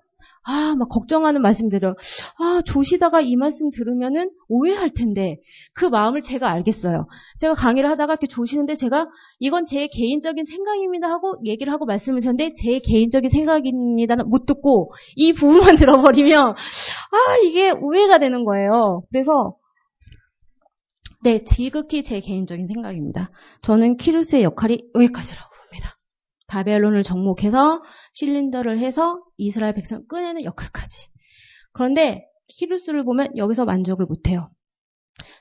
아, 0.48 0.76
막 0.78 0.88
걱정하는 0.90 1.42
말씀들을 1.42 1.96
아, 2.38 2.62
조시다가 2.66 3.22
이 3.22 3.36
말씀 3.36 3.72
들으면은 3.72 4.30
오해할 4.48 4.92
텐데 4.92 5.38
그 5.74 5.86
마음을 5.86 6.22
제가 6.22 6.48
알겠어요. 6.52 7.08
제가 7.40 7.56
강의를 7.56 7.90
하다가 7.90 8.14
이렇게 8.14 8.28
조시는데 8.28 8.76
제가 8.76 9.08
이건 9.40 9.66
제 9.66 9.88
개인적인 9.88 10.46
생각입니다 10.46 11.10
하고 11.10 11.36
얘기를 11.46 11.74
하고 11.74 11.86
말씀을 11.88 12.20
드렸는데 12.20 12.54
제 12.54 12.80
개인적인 12.80 13.28
생각입니다는 13.28 14.30
못 14.30 14.46
듣고 14.46 14.94
이 15.16 15.34
부분만 15.34 15.78
들어버리면 15.82 16.50
아, 16.52 17.38
이게 17.48 17.72
오해가 17.72 18.20
되는 18.20 18.46
거예요. 18.46 19.02
그래서 19.10 19.56
네, 21.26 21.44
지극히 21.44 22.04
제 22.04 22.20
개인적인 22.20 22.68
생각입니다. 22.68 23.32
저는 23.64 23.98
키루스의 23.98 24.44
역할이 24.44 24.92
여기까지라고 24.94 25.50
봅니다. 25.50 25.98
바벨론을 26.46 27.02
정목해서 27.02 27.82
실린더를 28.14 28.78
해서 28.78 29.24
이스라엘 29.36 29.74
백성 29.74 30.02
을 30.02 30.08
꺼내는 30.08 30.44
역할까지. 30.44 31.08
그런데 31.74 32.28
키루스를 32.50 33.04
보면 33.06 33.38
여기서 33.38 33.66
만족을 33.66 34.06
못해요. 34.06 34.52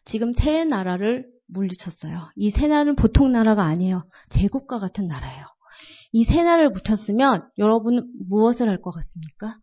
지금 0.07 0.33
세 0.33 0.65
나라를 0.65 1.27
물리쳤어요. 1.49 2.31
이 2.37 2.49
세 2.51 2.67
나라는 2.67 2.97
보통 2.97 3.31
나라가 3.31 3.65
아니에요. 3.65 4.07
제국과 4.31 4.79
같은 4.79 5.07
나라예요. 5.07 5.45
이 6.13 6.25
세 6.25 6.43
나라를 6.43 6.73
붙였으면 6.73 7.47
여러분은 7.59 8.11
무엇을 8.27 8.71
할 8.71 8.81
것 8.81 8.91
같습니까? 8.91 9.59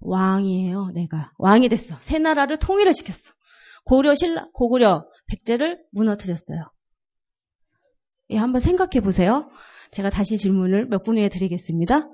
왕이에요, 0.00 0.88
내가. 0.94 1.30
왕이 1.38 1.68
됐어. 1.68 1.96
세 2.00 2.18
나라를 2.18 2.56
통일을 2.56 2.92
시켰어. 2.92 3.32
고려 3.84 4.14
신라, 4.14 4.46
고구려, 4.52 5.04
백제를 5.32 5.78
무너뜨렸어요. 5.92 6.70
예, 8.30 8.36
한번 8.36 8.60
생각해 8.60 9.00
보세요. 9.02 9.48
제가 9.92 10.10
다시 10.10 10.36
질문을 10.36 10.86
몇 10.86 11.04
분 11.04 11.18
후에 11.18 11.28
드리겠습니다. 11.28 12.08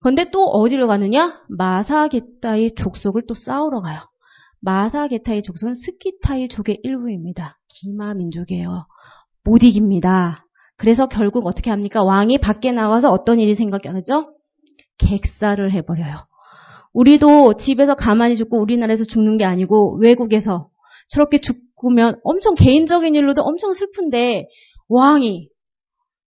그런데 0.00 0.30
또 0.30 0.44
어디로 0.44 0.86
가느냐? 0.86 1.42
마사게타의 1.48 2.74
족속을 2.76 3.22
또 3.26 3.34
싸우러 3.34 3.80
가요. 3.80 4.00
마사게타의 4.60 5.42
족속은 5.42 5.74
스키타이 5.74 6.48
족의 6.48 6.80
일부입니다. 6.82 7.58
기마 7.68 8.14
민족이에요. 8.14 8.86
못 9.44 9.62
이깁니다. 9.62 10.46
그래서 10.76 11.06
결국 11.06 11.46
어떻게 11.46 11.70
합니까? 11.70 12.02
왕이 12.02 12.38
밖에 12.38 12.72
나와서 12.72 13.10
어떤 13.10 13.38
일이 13.38 13.54
생각하죠? 13.54 14.34
객사를 14.98 15.72
해버려요. 15.72 16.16
우리도 16.92 17.54
집에서 17.54 17.94
가만히 17.94 18.36
죽고 18.36 18.60
우리나라에서 18.60 19.04
죽는 19.04 19.36
게 19.36 19.44
아니고 19.44 19.98
외국에서 19.98 20.68
저렇게 21.08 21.40
죽으면 21.40 22.20
엄청 22.24 22.54
개인적인 22.54 23.14
일로도 23.14 23.42
엄청 23.42 23.72
슬픈데 23.74 24.48
왕이 24.88 25.48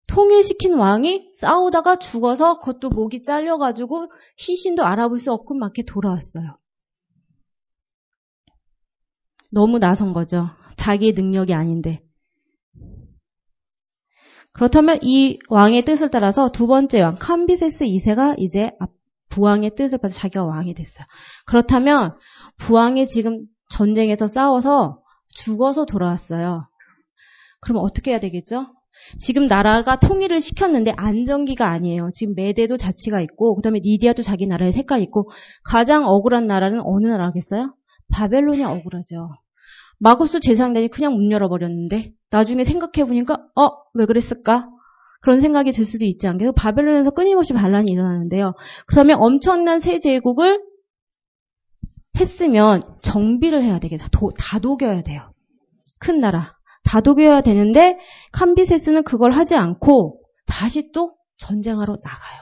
통일시킨 0.07 0.74
왕이 0.74 1.32
싸우다가 1.36 1.97
죽어서 1.97 2.59
그것도 2.59 2.89
목이 2.89 3.22
잘려가지고 3.22 4.07
시신도 4.38 4.84
알아볼 4.84 5.20
수 5.20 5.32
없고 5.32 5.53
막 5.55 5.67
이렇게 5.67 5.84
돌아왔어요. 5.91 6.57
너무 9.51 9.80
나선 9.80 10.13
거죠. 10.13 10.47
자기의 10.78 11.13
능력이 11.13 11.53
아닌데. 11.53 12.01
그렇다면 14.53 14.99
이 15.03 15.39
왕의 15.47 15.84
뜻을 15.84 16.09
따라서 16.09 16.51
두 16.51 16.67
번째 16.67 17.01
왕 17.01 17.15
캄비세스 17.20 17.86
2세가 17.86 18.36
이제 18.39 18.72
부왕의 19.30 19.76
뜻을 19.76 19.99
받아 19.99 20.13
자기가 20.13 20.43
왕이 20.43 20.74
됐어요. 20.74 21.05
그렇다면 21.45 22.17
부왕이 22.57 23.07
지금 23.07 23.45
전쟁에서 23.70 24.28
싸워서 24.28 25.01
죽어서 25.30 25.86
돌아왔어요. 25.86 26.67
그럼 27.61 27.84
어떻게 27.84 28.11
해야 28.11 28.20
되겠죠? 28.20 28.67
지금 29.20 29.45
나라가 29.45 29.99
통일을 29.99 30.41
시켰는데 30.41 30.93
안정기가 30.97 31.67
아니에요. 31.67 32.09
지금 32.13 32.34
메대도 32.36 32.78
자치가 32.78 33.22
있고 33.22 33.55
그 33.55 33.61
다음에 33.61 33.80
리디아도 33.80 34.22
자기 34.22 34.47
나라의 34.47 34.72
색깔이 34.72 35.03
있고 35.03 35.30
가장 35.63 36.05
억울한 36.05 36.47
나라는 36.47 36.82
어느 36.84 37.07
나라겠어요? 37.07 37.74
바벨론이 38.11 38.63
억울하죠. 38.63 39.30
마구스 39.99 40.39
제사장단이 40.39 40.89
그냥 40.89 41.13
문 41.13 41.32
열어버렸는데 41.32 42.13
나중에 42.32 42.63
생각해보니까 42.63 43.36
어? 43.55 43.70
왜 43.93 44.05
그랬을까? 44.05 44.70
그런 45.22 45.41
생각이 45.41 45.72
들 45.72 45.84
수도 45.86 46.05
있지 46.05 46.28
않겠어요? 46.28 46.53
바벨론에서 46.53 47.11
끊임없이 47.11 47.53
반란이 47.53 47.91
일어나는데요. 47.91 48.53
그러면 48.88 49.17
엄청난 49.20 49.80
새 49.80 49.99
제국을 49.99 50.61
했으면 52.20 52.82
정비를 53.01 53.63
해야 53.63 53.80
되겠다. 53.80 54.07
다독여야 54.38 55.03
돼요. 55.03 55.34
큰 55.99 56.17
나라. 56.17 56.55
다독여야 56.84 57.41
되는데 57.41 57.97
캄비세스는 58.32 59.03
그걸 59.03 59.32
하지 59.32 59.55
않고 59.55 60.22
다시 60.45 60.91
또 60.91 61.13
전쟁하러 61.38 61.97
나가요. 62.03 62.41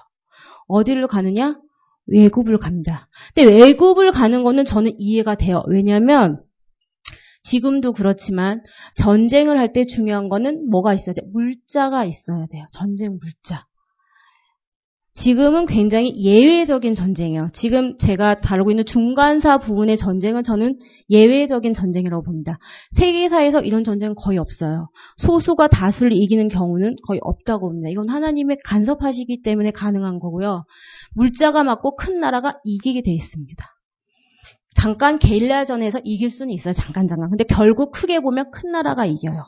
어디를 0.67 1.07
가느냐? 1.07 1.59
외국을 2.07 2.57
갑니다. 2.57 3.09
근데 3.35 3.53
외국을 3.53 4.11
가는 4.11 4.43
거는 4.43 4.65
저는 4.65 4.93
이해가 4.97 5.35
돼요. 5.35 5.63
왜냐하면 5.67 6.41
지금도 7.43 7.93
그렇지만 7.93 8.61
전쟁을 8.95 9.57
할 9.57 9.71
때 9.71 9.85
중요한 9.85 10.27
거는 10.29 10.69
뭐가 10.69 10.93
있어야 10.93 11.13
돼? 11.13 11.21
물자가 11.31 12.03
있어야 12.05 12.45
돼요. 12.47 12.65
전쟁 12.73 13.17
물자. 13.21 13.66
지금은 15.17 15.65
굉장히 15.65 16.15
예외적인 16.15 16.93
전쟁이에요. 16.93 17.49
지금 17.51 17.97
제가 17.97 18.39
다루고 18.39 18.69
있는 18.69 18.85
중간사 18.85 19.57
부분의 19.57 19.97
전쟁은 19.97 20.43
저는 20.43 20.77
예외적인 21.09 21.73
전쟁이라고 21.73 22.23
봅니다. 22.23 22.59
세계사에서 22.91 23.61
이런 23.61 23.83
전쟁은 23.83 24.13
거의 24.15 24.37
없어요. 24.37 24.89
소수가 25.17 25.69
다수를 25.69 26.13
이기는 26.13 26.49
경우는 26.49 26.97
거의 27.03 27.19
없다고 27.23 27.69
봅니다. 27.69 27.89
이건 27.89 28.09
하나님의 28.09 28.57
간섭하시기 28.63 29.41
때문에 29.41 29.71
가능한 29.71 30.19
거고요. 30.19 30.65
물자가 31.15 31.63
맞고 31.63 31.95
큰 31.95 32.19
나라가 32.19 32.59
이기게 32.63 33.01
돼 33.01 33.11
있습니다. 33.11 33.65
잠깐 34.75 35.17
게릴라전에서 35.17 36.01
이길 36.03 36.29
수는 36.29 36.53
있어요. 36.53 36.73
잠깐 36.73 37.07
잠깐. 37.07 37.31
근데 37.31 37.43
결국 37.43 37.89
크게 37.89 38.19
보면 38.19 38.51
큰 38.51 38.69
나라가 38.69 39.07
이겨요. 39.07 39.45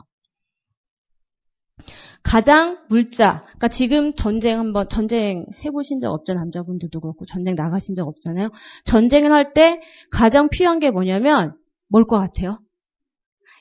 가장 2.30 2.78
물자. 2.88 3.42
그러니까 3.42 3.66
지금 3.66 4.14
전쟁 4.14 4.60
한번 4.60 4.88
전쟁 4.88 5.46
해보신 5.64 5.98
적 5.98 6.12
없죠 6.12 6.32
남자분들도 6.34 7.00
그렇고 7.00 7.26
전쟁 7.26 7.56
나가신 7.56 7.96
적 7.96 8.06
없잖아요. 8.06 8.50
전쟁을 8.84 9.32
할 9.32 9.52
때 9.52 9.80
가장 10.12 10.48
필요한 10.48 10.78
게 10.78 10.92
뭐냐면 10.92 11.56
뭘 11.88 12.04
것 12.04 12.20
같아요? 12.20 12.60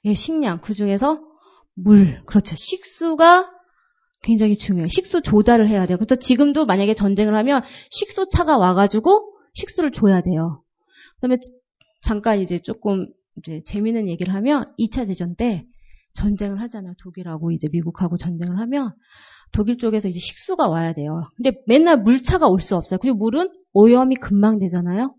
예, 0.06 0.14
식량. 0.14 0.62
그 0.62 0.76
중에서 0.76 1.20
물. 1.74 2.22
그렇죠. 2.28 2.56
식수가 2.56 3.50
굉장히 4.22 4.56
중요해요. 4.56 4.88
식수 4.88 5.24
조달을 5.24 5.68
해야 5.68 5.88
돼요. 5.88 5.98
그래서 5.98 6.14
지금도 6.16 6.68
만약에 6.68 6.94
전쟁을 6.94 7.36
하면 7.38 7.64
식수차가 7.90 8.60
와가지고 8.60 9.34
식수를 9.56 9.92
줘야 9.92 10.22
돼요. 10.22 10.62
그다음에 11.16 11.38
잠깐 12.04 12.40
이제 12.40 12.60
조금 12.60 13.08
이제 13.38 13.62
재미있는 13.66 14.08
얘기를 14.10 14.32
하면 14.36 14.66
2차 14.78 15.08
대전 15.08 15.36
때 15.36 15.66
전쟁을 16.16 16.62
하잖아요. 16.62 16.94
독일하고 17.02 17.52
이제 17.52 17.68
미국하고 17.72 18.18
전쟁을 18.18 18.60
하면 18.60 18.92
독일 19.52 19.78
쪽에서 19.78 20.08
이제 20.08 20.20
식수가 20.20 20.68
와야 20.68 20.94
돼요. 20.94 21.24
근데 21.38 21.52
맨날 21.68 21.98
물차가 22.02 22.48
올 22.48 22.60
수 22.60 22.76
없어요. 22.76 23.00
그리고 23.02 23.18
물은 23.18 23.50
오염이 23.74 24.16
금방 24.16 24.60
되잖아요. 24.60 25.16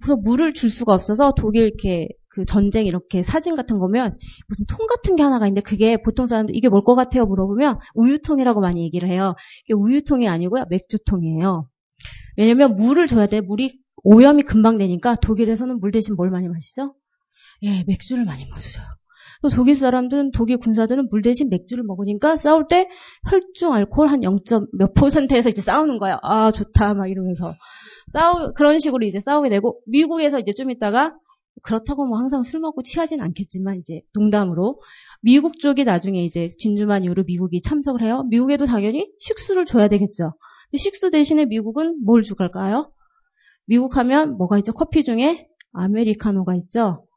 그래서 0.00 0.16
물을 0.16 0.52
줄 0.52 0.70
수가 0.70 0.94
없어서 0.94 1.32
독일 1.36 1.62
이렇게 1.64 2.08
그 2.28 2.44
전쟁 2.44 2.86
이렇게 2.86 3.22
사진 3.22 3.56
같은 3.56 3.78
거면 3.78 4.16
무슨 4.48 4.64
통 4.66 4.86
같은 4.86 5.16
게 5.16 5.22
하나가 5.24 5.46
있는데 5.46 5.60
그게 5.62 5.96
보통 6.02 6.26
사람들 6.26 6.54
이게 6.54 6.68
뭘 6.68 6.84
것 6.84 6.94
같아요 6.94 7.24
물어보면 7.26 7.78
우유통이라고 7.94 8.60
많이 8.60 8.82
얘기를 8.84 9.08
해요. 9.10 9.34
이게 9.64 9.74
우유통이 9.74 10.28
아니고요 10.28 10.66
맥주통이에요. 10.70 11.68
왜냐면 12.36 12.76
물을 12.76 13.06
줘야 13.08 13.26
돼. 13.26 13.40
물이 13.40 13.80
오염이 14.04 14.42
금방 14.42 14.78
되니까 14.78 15.16
독일에서는 15.16 15.80
물 15.80 15.90
대신 15.90 16.14
뭘 16.14 16.30
많이 16.30 16.46
마시죠? 16.48 16.94
예, 17.62 17.82
맥주를 17.88 18.24
많이 18.24 18.46
마셔요. 18.48 18.84
또 19.42 19.48
독일 19.48 19.74
사람들은 19.76 20.32
독일 20.32 20.58
군사들은 20.58 21.08
물 21.10 21.22
대신 21.22 21.48
맥주를 21.48 21.84
먹으니까 21.84 22.36
싸울 22.36 22.66
때 22.68 22.88
혈중 23.30 23.72
알코올 23.72 24.08
한 24.08 24.22
0. 24.22 24.38
몇 24.72 24.94
퍼센트에서 24.94 25.48
이제 25.48 25.62
싸우는 25.62 25.98
거예요. 25.98 26.18
아 26.22 26.50
좋다 26.50 26.94
막 26.94 27.08
이러면서 27.08 27.52
싸우 28.12 28.52
그런 28.54 28.78
식으로 28.78 29.06
이제 29.06 29.20
싸우게 29.20 29.48
되고 29.48 29.80
미국에서 29.86 30.38
이제 30.38 30.52
좀 30.52 30.70
있다가 30.70 31.14
그렇다고 31.64 32.06
뭐 32.06 32.18
항상 32.18 32.42
술 32.42 32.60
먹고 32.60 32.82
취하진 32.82 33.20
않겠지만 33.20 33.78
이제 33.78 34.00
농담으로 34.14 34.80
미국 35.20 35.58
쪽이 35.58 35.84
나중에 35.84 36.22
이제 36.22 36.48
진주만 36.58 37.04
이후로 37.04 37.24
미국이 37.24 37.60
참석을 37.62 38.02
해요. 38.02 38.24
미국에도 38.30 38.66
당연히 38.66 39.10
식수를 39.18 39.64
줘야 39.64 39.88
되겠죠. 39.88 40.34
식수 40.76 41.10
대신에 41.10 41.46
미국은 41.46 42.04
뭘 42.04 42.22
줄까요? 42.22 42.92
미국 43.66 43.96
하면 43.96 44.36
뭐가 44.36 44.58
있죠? 44.58 44.72
커피 44.72 45.04
중에 45.04 45.48
아메리카노가 45.72 46.54
있죠. 46.54 47.07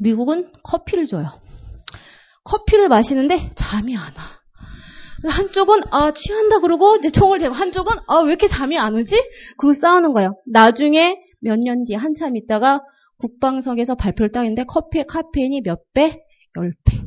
미국은 0.00 0.52
커피를 0.62 1.06
줘요. 1.06 1.32
커피를 2.44 2.88
마시는데 2.88 3.50
잠이 3.54 3.96
안 3.96 4.04
와. 4.04 4.40
한쪽은 5.30 5.80
아 5.90 6.12
취한다 6.14 6.60
그러고 6.60 6.96
이제 6.96 7.10
총을 7.10 7.38
대고 7.38 7.54
한쪽은 7.54 7.92
아 8.08 8.20
왜 8.22 8.28
이렇게 8.30 8.46
잠이 8.48 8.78
안 8.78 8.94
오지? 8.94 9.14
그러고 9.58 9.72
싸우는 9.74 10.12
거예요. 10.14 10.34
나중에 10.46 11.18
몇 11.40 11.56
년 11.58 11.84
뒤에 11.84 11.96
한참 11.96 12.36
있다가 12.36 12.80
국방성에서 13.18 13.96
발표를 13.96 14.32
따는데 14.32 14.64
커피의 14.64 15.04
카페인이 15.06 15.60
몇 15.62 15.80
배? 15.92 16.22
10배. 16.56 17.06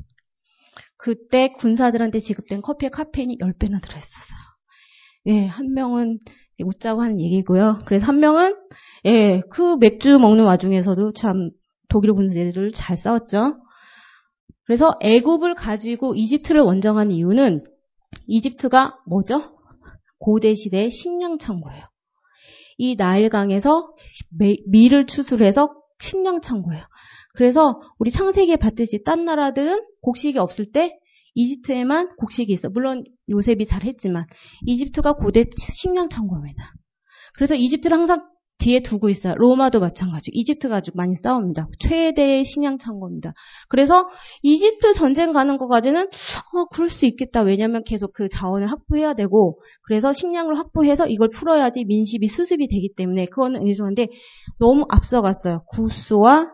그때 0.98 1.50
군사들한테 1.58 2.20
지급된 2.20 2.62
커피의 2.62 2.92
카페인이 2.92 3.38
10배나 3.40 3.82
들어있었어요. 3.82 4.38
예, 5.28 5.46
한 5.48 5.74
명은 5.74 6.20
웃자고 6.64 7.02
하는 7.02 7.20
얘기고요. 7.20 7.80
그래서 7.86 8.06
한 8.08 8.20
명은 8.20 8.56
예, 9.06 9.42
그 9.50 9.76
맥주 9.80 10.20
먹는 10.20 10.46
와중에서도 10.46 11.14
참 11.14 11.50
독일 11.90 12.14
군대를 12.14 12.72
잘 12.72 12.98
싸웠죠. 12.98 13.58
그래서 14.66 14.94
애굽을 15.02 15.56
가지고 15.56 16.16
이집트를 16.16 16.62
원정한 16.62 17.12
이유는 17.12 17.64
이집트가 18.28 18.98
뭐죠? 19.08 19.58
고대 20.20 20.54
시대의 20.54 20.90
식량 20.90 21.38
창고예요. 21.38 21.86
이 22.78 22.96
나일강에서 22.96 23.94
밀을 24.68 25.06
추출해서 25.06 25.76
식량 26.00 26.42
창고예요. 26.42 26.84
그래서 27.36 27.82
우리 28.00 28.12
창세기에 28.12 28.58
봤듯이 28.58 29.04
딴 29.04 29.26
나라들은 29.26 29.82
곡식이 30.02 30.38
없을 30.38 30.72
때 30.72 30.98
이집트에만 31.36 32.16
곡식이 32.18 32.54
있어. 32.54 32.70
물론 32.70 33.04
요셉이 33.30 33.66
잘했지만 33.66 34.26
이집트가 34.66 35.14
고대 35.14 35.44
식량 35.74 36.10
창고입니다. 36.10 36.74
그래서 37.36 37.56
이집트를 37.56 37.98
항상 37.98 38.28
뒤에 38.64 38.82
두고 38.82 39.10
있어요. 39.10 39.36
로마도 39.36 39.82
마찬가지. 39.82 40.32
이집트가 40.34 40.78
아주 40.78 40.92
많이 40.94 41.16
싸웁니다. 41.16 41.68
최대의 41.80 42.46
식량 42.46 42.78
창고입니다. 42.78 43.34
그래서 43.68 44.08
이집트 44.42 44.94
전쟁 44.94 45.34
가는 45.34 45.58
것까지는 45.58 46.04
어, 46.04 46.66
그럴 46.72 46.88
수 46.88 47.06
있겠다. 47.06 47.42
왜냐하면 47.42 47.84
계속 47.84 48.14
그 48.14 48.30
자원을 48.30 48.72
확보해야 48.72 49.14
되고 49.14 49.60
그래서 49.84 50.14
식량을 50.14 50.58
확보해서 50.58 51.08
이걸 51.08 51.30
풀어야지 51.30 51.84
민식이 51.84 52.28
수습이 52.28 52.70
되기 52.70 52.94
때문에 52.96 53.26
그거는 53.26 53.64
일종한데 53.64 54.08
너무 54.60 54.86
앞서갔어요. 54.90 55.66
구스와 55.68 56.54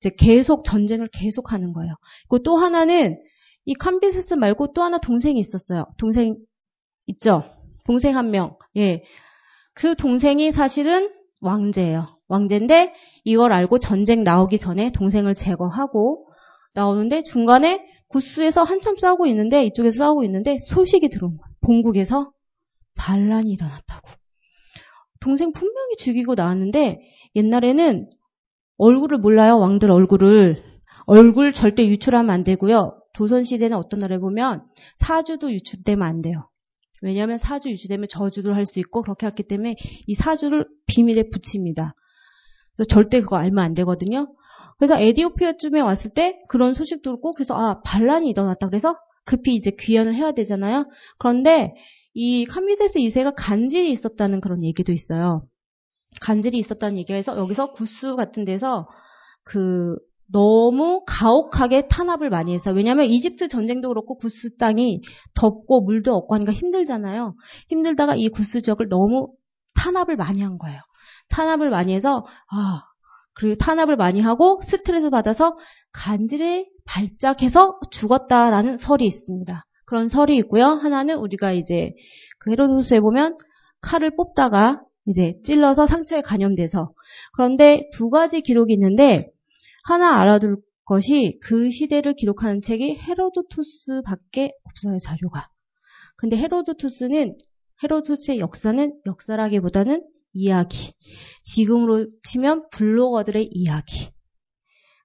이제 0.00 0.10
계속 0.16 0.64
전쟁을 0.64 1.08
계속하는 1.12 1.74
거예요. 1.74 1.94
그리고 2.30 2.42
또 2.42 2.56
하나는 2.56 3.18
이 3.66 3.74
캄비세스 3.74 4.34
말고 4.34 4.72
또 4.72 4.82
하나 4.82 4.98
동생이 4.98 5.38
있었어요. 5.38 5.84
동생 5.98 6.36
있죠? 7.06 7.42
동생 7.86 8.16
한 8.16 8.30
명. 8.30 8.56
예. 8.76 9.02
그 9.74 9.94
동생이 9.94 10.52
사실은 10.52 11.10
왕제예요. 11.44 12.06
왕제인데 12.28 12.94
이걸 13.24 13.52
알고 13.52 13.78
전쟁 13.78 14.24
나오기 14.24 14.58
전에 14.58 14.90
동생을 14.92 15.34
제거하고 15.34 16.26
나오는데 16.74 17.22
중간에 17.22 17.84
구스에서 18.08 18.62
한참 18.62 18.96
싸우고 18.96 19.26
있는데 19.26 19.64
이쪽에서 19.66 19.98
싸우고 19.98 20.24
있는데 20.24 20.58
소식이 20.58 21.08
들어온 21.08 21.36
거예요. 21.36 21.54
본국에서 21.60 22.30
반란이 22.96 23.52
일어났다고. 23.52 24.08
동생 25.20 25.52
분명히 25.52 25.96
죽이고 25.98 26.34
나왔는데 26.34 27.00
옛날에는 27.34 28.08
얼굴을 28.78 29.18
몰라요. 29.18 29.58
왕들 29.58 29.90
얼굴을. 29.90 30.62
얼굴 31.06 31.52
절대 31.52 31.86
유출하면 31.86 32.30
안 32.30 32.44
되고요. 32.44 32.98
조선시대는 33.14 33.76
어떤 33.76 34.00
나라에 34.00 34.18
보면 34.18 34.60
사주도 34.96 35.52
유출되면 35.52 36.06
안 36.06 36.22
돼요. 36.22 36.48
왜냐하면 37.04 37.36
사주 37.36 37.68
유지되면 37.68 38.08
저주를 38.08 38.56
할수 38.56 38.80
있고 38.80 39.02
그렇게 39.02 39.26
했기 39.26 39.42
때문에 39.42 39.76
이 40.06 40.14
사주를 40.14 40.66
비밀에 40.86 41.28
붙입니다. 41.28 41.94
그래서 42.74 42.88
절대 42.88 43.20
그거 43.20 43.36
알면 43.36 43.62
안 43.62 43.74
되거든요. 43.74 44.34
그래서 44.78 44.98
에디오피아쯤에 44.98 45.80
왔을 45.80 46.10
때 46.10 46.40
그런 46.48 46.72
소식도 46.72 47.16
듣고 47.16 47.32
그래서 47.34 47.54
아 47.54 47.80
반란이 47.84 48.28
일어났다 48.30 48.68
그래서 48.68 48.96
급히 49.24 49.54
이제 49.54 49.70
귀환을 49.78 50.14
해야 50.14 50.32
되잖아요. 50.32 50.86
그런데 51.18 51.74
이 52.14 52.46
카미데스 52.46 52.98
2세가 52.98 53.34
간질이 53.36 53.90
있었다는 53.90 54.40
그런 54.40 54.64
얘기도 54.64 54.92
있어요. 54.92 55.46
간질이 56.22 56.58
있었다는 56.58 56.96
얘기가 56.98 57.16
해서 57.16 57.36
여기서 57.36 57.72
구스 57.72 58.16
같은 58.16 58.44
데서 58.44 58.88
그 59.44 59.96
너무 60.32 61.02
가혹하게 61.06 61.88
탄압을 61.88 62.30
많이 62.30 62.54
해서 62.54 62.72
왜냐하면 62.72 63.06
이집트 63.06 63.48
전쟁도 63.48 63.88
그렇고 63.88 64.16
구스 64.16 64.56
땅이 64.56 65.00
덥고 65.34 65.82
물도 65.82 66.14
없고 66.14 66.34
하니까 66.34 66.52
힘들잖아요. 66.52 67.34
힘들다가 67.68 68.14
이 68.16 68.28
구스 68.28 68.62
지역을 68.62 68.88
너무 68.88 69.28
탄압을 69.76 70.16
많이 70.16 70.42
한 70.42 70.58
거예요. 70.58 70.80
탄압을 71.28 71.70
많이 71.70 71.94
해서 71.94 72.24
아 72.50 72.82
그리고 73.34 73.56
탄압을 73.56 73.96
많이 73.96 74.20
하고 74.20 74.60
스트레스 74.62 75.10
받아서 75.10 75.56
간질에 75.92 76.66
발작해서 76.86 77.78
죽었다라는 77.90 78.76
설이 78.76 79.04
있습니다. 79.06 79.64
그런 79.86 80.08
설이 80.08 80.36
있고요. 80.38 80.64
하나는 80.64 81.16
우리가 81.16 81.52
이제 81.52 81.92
그 82.38 82.50
헤로도스에 82.50 83.00
보면 83.00 83.36
칼을 83.80 84.16
뽑다가 84.16 84.80
이제 85.06 85.34
찔러서 85.44 85.86
상처에 85.86 86.22
감염돼서 86.22 86.92
그런데 87.34 87.88
두 87.92 88.08
가지 88.08 88.40
기록이 88.40 88.72
있는데 88.72 89.30
하나 89.84 90.20
알아둘 90.20 90.56
것이 90.84 91.38
그 91.42 91.70
시대를 91.70 92.14
기록하는 92.14 92.60
책이 92.60 92.96
헤로도투스밖에 92.96 94.52
없어요 94.64 94.98
자료가. 94.98 95.48
근데 96.16 96.36
헤로도투스는 96.36 97.36
헤로도투스의 97.82 98.38
역사는 98.38 99.00
역사라기보다는 99.06 100.02
이야기. 100.32 100.92
지금으로 101.42 102.06
치면 102.28 102.68
블로거들의 102.70 103.48
이야기. 103.50 104.10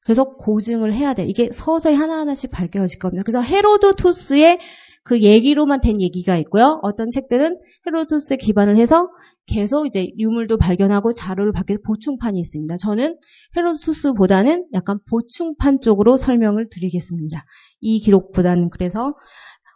그래서 0.05 0.23
고증을 0.23 0.93
해야 0.93 1.13
돼. 1.13 1.25
이게 1.25 1.49
서서히 1.51 1.95
하나하나씩 1.95 2.51
밝혀질 2.51 2.99
겁니다. 2.99 3.23
그래서 3.25 3.41
헤로도투스의 3.41 4.59
그 5.03 5.21
얘기로만 5.21 5.81
된 5.81 6.01
얘기가 6.01 6.37
있고요. 6.37 6.79
어떤 6.83 7.09
책들은 7.09 7.57
헤로도투스에 7.85 8.37
기반을 8.37 8.77
해서 8.77 9.09
계속 9.49 9.87
이제 9.87 10.11
유물도 10.17 10.57
발견하고 10.57 11.11
자료를 11.11 11.51
발견해서 11.51 11.81
보충판이 11.85 12.39
있습니다. 12.39 12.77
저는 12.77 13.17
헤로도투스보다는 13.57 14.67
약간 14.73 14.99
보충판 15.09 15.81
쪽으로 15.81 16.17
설명을 16.17 16.69
드리겠습니다. 16.69 17.43
이 17.81 17.99
기록보다는 17.99 18.69
그래서 18.69 19.15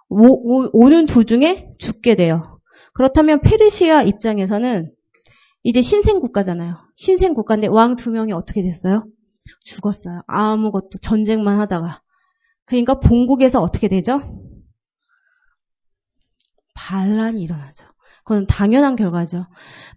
오, 0.10 0.90
는두 0.90 1.26
중에 1.26 1.70
죽게 1.80 2.16
돼요. 2.16 2.60
그렇다면 2.94 3.42
페르시아 3.42 4.04
입장에서는 4.04 4.86
이제 5.64 5.82
신생 5.82 6.20
국가잖아요. 6.20 6.76
신생 6.96 7.34
국가인데 7.34 7.68
왕 7.68 7.96
두 7.96 8.12
명이 8.12 8.34
어떻게 8.34 8.62
됐어요? 8.62 9.06
죽었어요. 9.64 10.22
아무것도 10.28 11.00
전쟁만 11.02 11.60
하다가. 11.60 12.02
그러니까 12.66 13.00
본국에서 13.00 13.62
어떻게 13.62 13.88
되죠? 13.88 14.22
반란이 16.76 17.42
일어나죠. 17.42 17.93
그건 18.24 18.46
당연한 18.48 18.96
결과죠. 18.96 19.46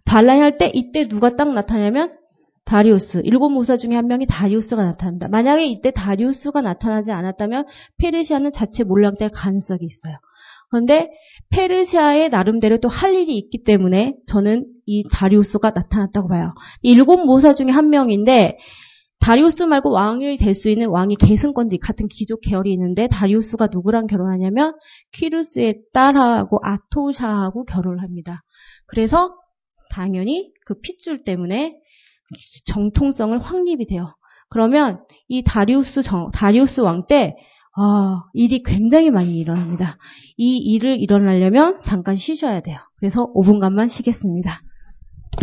반란이 0.05 0.41
할때 0.41 0.71
이때 0.73 1.07
누가 1.07 1.35
딱 1.35 1.53
나타나면 1.53 2.17
다리우스, 2.65 3.21
일곱 3.23 3.49
모사 3.49 3.77
중에 3.77 3.95
한 3.95 4.07
명이 4.07 4.25
다리우스가 4.27 4.83
나타난다. 4.83 5.29
만약에 5.29 5.65
이때 5.65 5.91
다리우스가 5.91 6.61
나타나지 6.61 7.11
않았다면 7.11 7.65
페르시아는 7.97 8.51
자체 8.51 8.83
몰락될 8.83 9.29
가능성이 9.31 9.79
있어요. 9.83 10.17
그런데 10.69 11.09
페르시아의 11.49 12.27
나름대로 12.27 12.77
또 12.79 12.89
할 12.89 13.13
일이 13.15 13.37
있기 13.37 13.63
때문에 13.63 14.15
저는 14.27 14.65
이 14.85 15.03
다리우스가 15.09 15.69
나타났다고 15.71 16.27
봐요. 16.27 16.53
일곱 16.81 17.25
모사 17.25 17.53
중에 17.53 17.67
한 17.67 17.89
명인데 17.89 18.57
다리우스 19.19 19.63
말고 19.63 19.91
왕이 19.91 20.37
될 20.37 20.53
수 20.53 20.69
있는 20.69 20.87
왕이 20.87 21.15
계승권지 21.15 21.79
같은 21.79 22.07
귀족 22.07 22.41
계열이 22.41 22.71
있는데 22.73 23.07
다리우스가 23.07 23.67
누구랑 23.71 24.07
결혼하냐면 24.07 24.73
키루스의 25.13 25.81
딸하고 25.93 26.59
아토샤하고 26.63 27.65
결혼을 27.65 28.01
합니다. 28.01 28.43
그래서 28.87 29.35
당연히 29.89 30.51
그 30.65 30.79
핏줄 30.79 31.23
때문에 31.23 31.77
정통성을 32.65 33.37
확립이 33.39 33.85
돼요. 33.85 34.05
그러면 34.49 35.03
이 35.27 35.43
다리우스 35.43 36.01
정, 36.01 36.31
다리우스 36.31 36.81
왕 36.81 37.05
때, 37.07 37.35
아, 37.75 38.23
일이 38.33 38.63
굉장히 38.63 39.11
많이 39.11 39.37
일어납니다. 39.37 39.97
이 40.37 40.57
일을 40.57 40.99
일어나려면 40.99 41.81
잠깐 41.83 42.15
쉬셔야 42.15 42.61
돼요. 42.61 42.77
그래서 42.97 43.31
5분간만 43.33 43.89
쉬겠습니다. 43.89 44.61